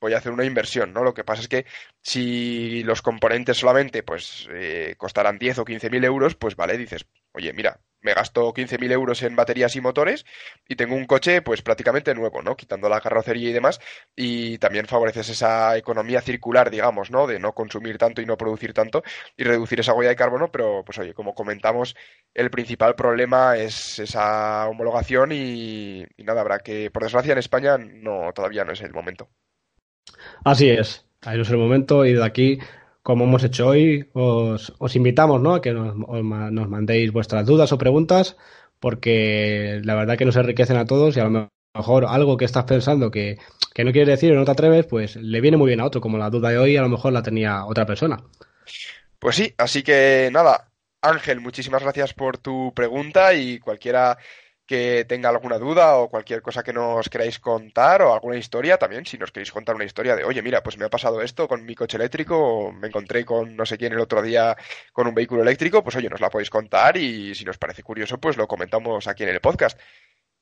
voy 0.00 0.14
a 0.14 0.18
hacer 0.18 0.32
una 0.32 0.44
inversión, 0.44 0.92
¿no? 0.92 1.04
Lo 1.04 1.14
que 1.14 1.24
pasa 1.24 1.42
es 1.42 1.48
que 1.48 1.66
si 2.02 2.82
los 2.84 3.02
componentes 3.02 3.58
solamente 3.58 4.02
pues 4.02 4.48
eh, 4.52 4.94
costarán 4.98 5.38
10 5.38 5.58
o 5.58 5.64
15 5.64 5.90
mil 5.90 6.04
euros, 6.04 6.34
pues 6.36 6.56
vale, 6.56 6.76
dices, 6.78 7.06
oye, 7.32 7.52
mira, 7.52 7.80
me 8.00 8.14
gasto 8.14 8.52
15 8.54 8.78
mil 8.78 8.90
euros 8.92 9.22
en 9.22 9.36
baterías 9.36 9.76
y 9.76 9.80
motores 9.80 10.24
y 10.68 10.76
tengo 10.76 10.94
un 10.96 11.06
coche 11.06 11.42
pues 11.42 11.62
prácticamente 11.62 12.14
nuevo, 12.14 12.42
¿no? 12.42 12.56
Quitando 12.56 12.88
la 12.88 13.00
carrocería 13.00 13.50
y 13.50 13.52
demás 13.52 13.80
y 14.16 14.58
también 14.58 14.86
favoreces 14.86 15.28
esa 15.28 15.76
economía 15.76 16.20
circular, 16.22 16.70
digamos, 16.70 17.10
¿no? 17.10 17.26
De 17.26 17.38
no 17.38 17.54
consumir 17.54 17.98
tanto 17.98 18.22
y 18.22 18.26
no 18.26 18.36
producir 18.36 18.72
tanto 18.72 19.02
y 19.36 19.44
reducir 19.44 19.80
esa 19.80 19.92
huella 19.94 20.10
de 20.10 20.16
carbono, 20.16 20.50
pero 20.50 20.84
pues 20.84 20.98
oye, 20.98 21.14
como 21.14 21.34
comentamos, 21.34 21.94
el 22.34 22.50
principal 22.50 22.94
problema 22.94 23.56
es 23.56 23.98
esa 23.98 24.66
homologación 24.68 25.32
y, 25.32 26.04
y 26.16 26.24
nada, 26.24 26.40
habrá 26.40 26.58
que, 26.60 26.90
por 26.90 27.02
desgracia 27.02 27.32
en 27.32 27.38
España 27.38 27.76
no, 27.78 28.32
todavía 28.32 28.64
no 28.64 28.72
es 28.72 28.80
el 28.80 28.92
momento. 28.92 29.30
Así 30.44 30.68
es, 30.70 31.04
ahí 31.22 31.40
es 31.40 31.50
el 31.50 31.58
momento 31.58 32.04
y 32.04 32.14
de 32.14 32.24
aquí, 32.24 32.58
como 33.02 33.24
hemos 33.24 33.44
hecho 33.44 33.68
hoy, 33.68 34.08
os, 34.14 34.72
invitamos 34.94 35.40
¿no? 35.40 35.54
a 35.54 35.60
que 35.60 35.72
nos, 35.72 35.96
nos, 35.96 36.68
mandéis 36.68 37.12
vuestras 37.12 37.46
dudas 37.46 37.72
o 37.72 37.78
preguntas 37.78 38.36
porque 38.78 39.80
la 39.84 39.94
verdad 39.94 40.16
que 40.16 40.24
nos 40.24 40.36
enriquecen 40.36 40.76
a 40.76 40.86
todos 40.86 41.16
y 41.16 41.20
a 41.20 41.24
lo 41.24 41.50
mejor 41.74 42.06
algo 42.06 42.36
que 42.36 42.46
estás 42.46 42.64
pensando 42.64 43.10
que, 43.10 43.38
que 43.74 43.84
no 43.84 43.92
quieres 43.92 44.08
decir 44.08 44.32
o 44.32 44.36
no 44.36 44.44
te 44.44 44.50
atreves, 44.50 44.86
pues 44.86 45.16
le 45.16 45.40
viene 45.40 45.56
muy 45.56 45.68
bien 45.68 45.80
a 45.80 45.84
otro, 45.84 46.00
como 46.00 46.18
la 46.18 46.30
duda 46.30 46.48
de 46.48 46.58
hoy 46.58 46.76
a 46.76 46.82
lo 46.82 46.88
mejor 46.88 47.12
la 47.12 47.22
tenía 47.22 47.66
otra 47.66 47.86
persona. 47.86 48.18
Pues 49.18 49.36
sí, 49.36 49.54
así 49.58 49.82
que 49.82 50.30
nada, 50.32 50.70
Ángel, 51.02 51.40
muchísimas 51.40 51.82
gracias 51.82 52.14
por 52.14 52.38
tu 52.38 52.72
pregunta 52.74 53.34
y 53.34 53.58
cualquiera 53.58 54.16
que 54.70 55.04
tenga 55.04 55.28
alguna 55.28 55.58
duda 55.58 55.96
o 55.96 56.08
cualquier 56.08 56.42
cosa 56.42 56.62
que 56.62 56.72
nos 56.72 57.08
queráis 57.08 57.40
contar 57.40 58.02
o 58.02 58.14
alguna 58.14 58.36
historia 58.36 58.78
también, 58.78 59.04
si 59.04 59.18
nos 59.18 59.32
queréis 59.32 59.50
contar 59.50 59.74
una 59.74 59.84
historia 59.84 60.14
de, 60.14 60.22
oye, 60.22 60.42
mira, 60.42 60.62
pues 60.62 60.78
me 60.78 60.84
ha 60.84 60.88
pasado 60.88 61.20
esto 61.22 61.48
con 61.48 61.64
mi 61.64 61.74
coche 61.74 61.96
eléctrico 61.96 62.38
o 62.38 62.70
me 62.70 62.86
encontré 62.86 63.24
con 63.24 63.56
no 63.56 63.66
sé 63.66 63.76
quién 63.76 63.94
el 63.94 63.98
otro 63.98 64.22
día 64.22 64.56
con 64.92 65.08
un 65.08 65.14
vehículo 65.16 65.42
eléctrico, 65.42 65.82
pues 65.82 65.96
oye, 65.96 66.08
nos 66.08 66.20
la 66.20 66.30
podéis 66.30 66.50
contar 66.50 66.96
y 66.96 67.34
si 67.34 67.44
nos 67.44 67.58
parece 67.58 67.82
curioso, 67.82 68.18
pues 68.18 68.36
lo 68.36 68.46
comentamos 68.46 69.08
aquí 69.08 69.24
en 69.24 69.30
el 69.30 69.40
podcast. 69.40 69.76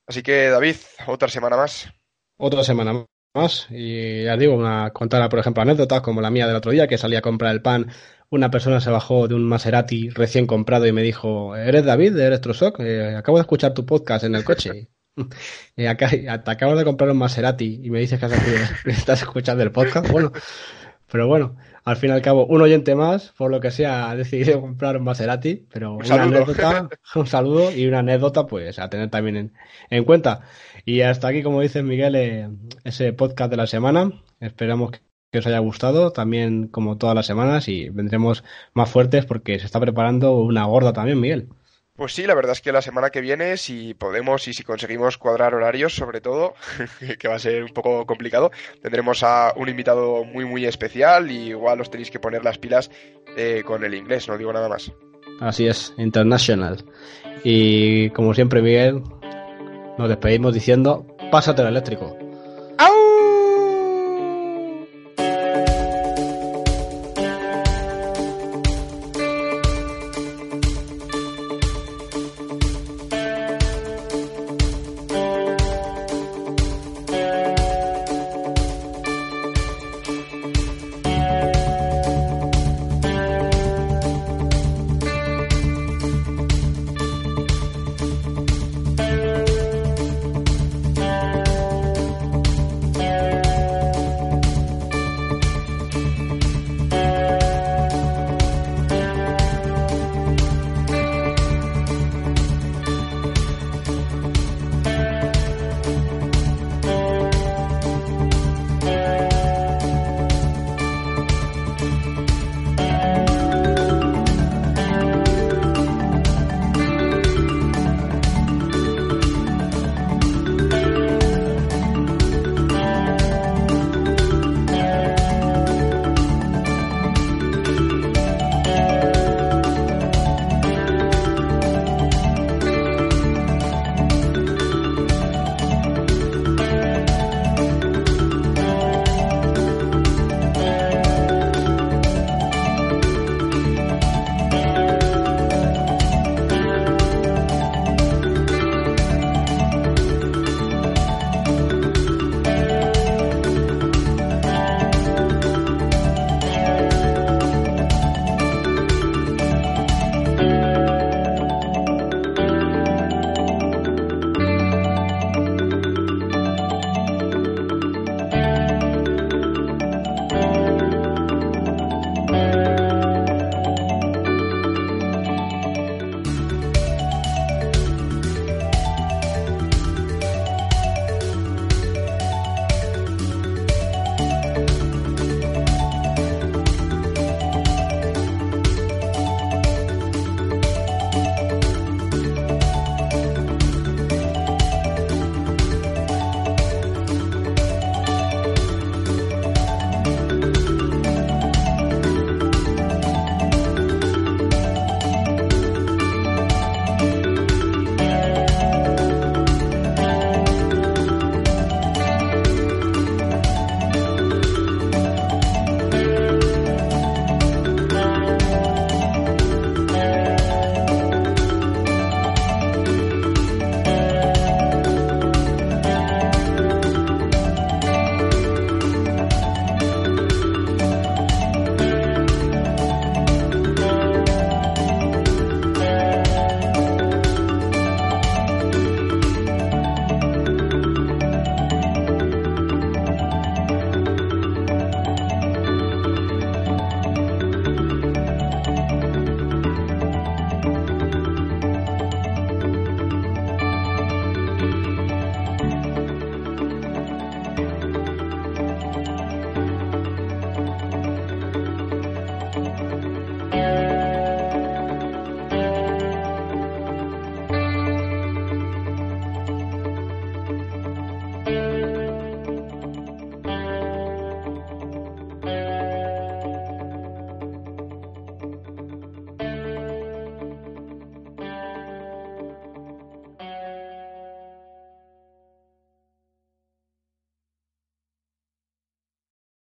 Así 0.07 0.23
que, 0.23 0.51
David, 0.51 0.77
otra 1.07 1.29
semana 1.29 1.57
más. 1.57 1.91
Otra 2.37 2.63
semana 2.63 3.07
más. 3.35 3.67
Y 3.71 4.25
ya 4.25 4.37
digo, 4.37 4.57
una 4.57 4.91
contar, 4.91 5.27
por 5.31 5.39
ejemplo, 5.39 5.63
anécdotas 5.63 6.03
como 6.03 6.21
la 6.21 6.31
mía 6.31 6.47
del 6.47 6.57
otro 6.57 6.73
día, 6.73 6.87
que 6.87 6.99
salía 6.99 7.21
a 7.21 7.23
comprar 7.23 7.55
el 7.55 7.63
pan 7.63 7.91
una 8.31 8.51
persona 8.51 8.81
se 8.81 8.91
bajó 8.91 9.29
de 9.29 9.35
un 9.35 9.45
Maserati 9.45 10.11
recién 10.11 10.47
comprado 10.47 10.87
y 10.87 10.93
me 10.93 11.03
dijo, 11.03 11.57
¿eres 11.57 11.85
David 11.85 12.15
de 12.15 12.27
Electroshock? 12.27 12.81
Eh, 12.81 13.17
acabo 13.17 13.39
de 13.39 13.43
escuchar 13.43 13.75
tu 13.75 13.87
podcast 13.87 14.25
en 14.25 14.35
el 14.35 14.45
coche. 14.45 14.89
eh, 15.77 15.89
acá, 15.89 16.09
te 16.11 16.51
acabo 16.51 16.77
de 16.77 16.85
comprar 16.85 17.11
un 17.11 17.19
Maserati 17.19 17.81
y 17.83 17.91
me 17.91 18.01
dices 18.01 18.21
que, 18.85 18.91
estás 18.91 19.23
escuchando 19.23 19.63
el 19.63 19.73
podcast. 19.73 20.11
Bueno, 20.11 20.33
pero 21.11 21.27
bueno, 21.27 21.57
al 21.85 21.97
fin 21.97 22.11
y 22.11 22.13
al 22.13 22.23
cabo, 22.23 22.47
un 22.47 22.61
oyente 22.61 22.95
más, 22.95 23.33
por 23.37 23.51
lo 23.51 23.61
que 23.61 23.71
sea, 23.71 24.11
ha 24.11 24.17
decidido 24.17 24.61
comprar 24.61 24.97
un 24.97 25.05
Maserati, 25.05 25.67
pero 25.73 25.95
un 25.95 26.05
una 26.05 26.23
anécdota, 26.23 26.89
un 27.15 27.27
saludo 27.27 27.73
y 27.73 27.87
una 27.87 28.01
anécdota, 28.01 28.47
pues 28.47 28.79
a 28.79 28.89
tener 28.89 29.11
también 29.11 29.53
en, 29.91 30.05
cuenta. 30.05 30.43
Y 30.85 31.01
hasta 31.03 31.29
aquí, 31.29 31.43
como 31.43 31.61
dice 31.61 31.83
Miguel, 31.83 32.15
eh, 32.17 32.49
ese 32.85 33.13
podcast 33.13 33.51
de 33.51 33.57
la 33.57 33.67
semana. 33.67 34.13
Esperamos 34.41 34.93
que 34.93 35.01
que 35.31 35.39
os 35.39 35.47
haya 35.47 35.59
gustado, 35.59 36.11
también 36.13 36.69
como 36.69 36.97
todas 36.97 37.15
las 37.15 37.27
semanas, 37.27 37.69
y 37.69 37.91
vendremos 37.91 38.45
más 38.73 38.91
fuertes 38.91 39.27
porque 39.27 39.59
se 39.59 39.67
está 39.67 39.81
preparando 39.81 40.37
una 40.37 40.65
gorda 40.65 40.93
también, 40.93 41.21
Miguel. 41.21 41.49
Pues 41.99 42.15
sí, 42.15 42.29
la 42.29 42.37
verdad 42.37 42.53
es 42.53 42.61
que 42.61 42.71
la 42.71 42.81
semana 42.81 43.11
que 43.11 43.21
viene, 43.21 43.57
si 43.57 43.93
podemos 43.93 44.47
y 44.47 44.55
si 44.55 44.63
conseguimos 44.63 45.19
cuadrar 45.19 45.53
horarios, 45.55 45.97
sobre 45.97 46.21
todo, 46.21 46.55
que 47.19 47.27
va 47.27 47.35
a 47.35 47.41
ser 47.41 47.65
un 47.65 47.75
poco 47.75 48.07
complicado, 48.07 48.53
tendremos 48.81 49.25
a 49.25 49.53
un 49.57 49.69
invitado 49.69 50.25
muy, 50.25 50.45
muy 50.45 50.65
especial 50.65 51.29
y 51.31 51.49
igual 51.49 51.81
os 51.81 51.91
tenéis 51.91 52.13
que 52.13 52.21
poner 52.21 52.45
las 52.45 52.57
pilas 52.57 52.89
eh, 53.37 53.65
con 53.67 53.83
el 53.85 53.95
inglés, 53.95 54.29
no 54.29 54.39
digo 54.39 54.53
nada 54.53 54.69
más. 54.69 54.93
Así 55.41 55.67
es, 55.67 55.93
international. 55.99 56.85
Y 57.43 58.11
como 58.11 58.33
siempre, 58.33 58.63
Miguel, 58.63 59.03
nos 59.99 60.09
despedimos 60.09 60.55
diciendo, 60.55 61.05
pásate 61.33 61.63
al 61.63 61.69
eléctrico. 61.69 62.17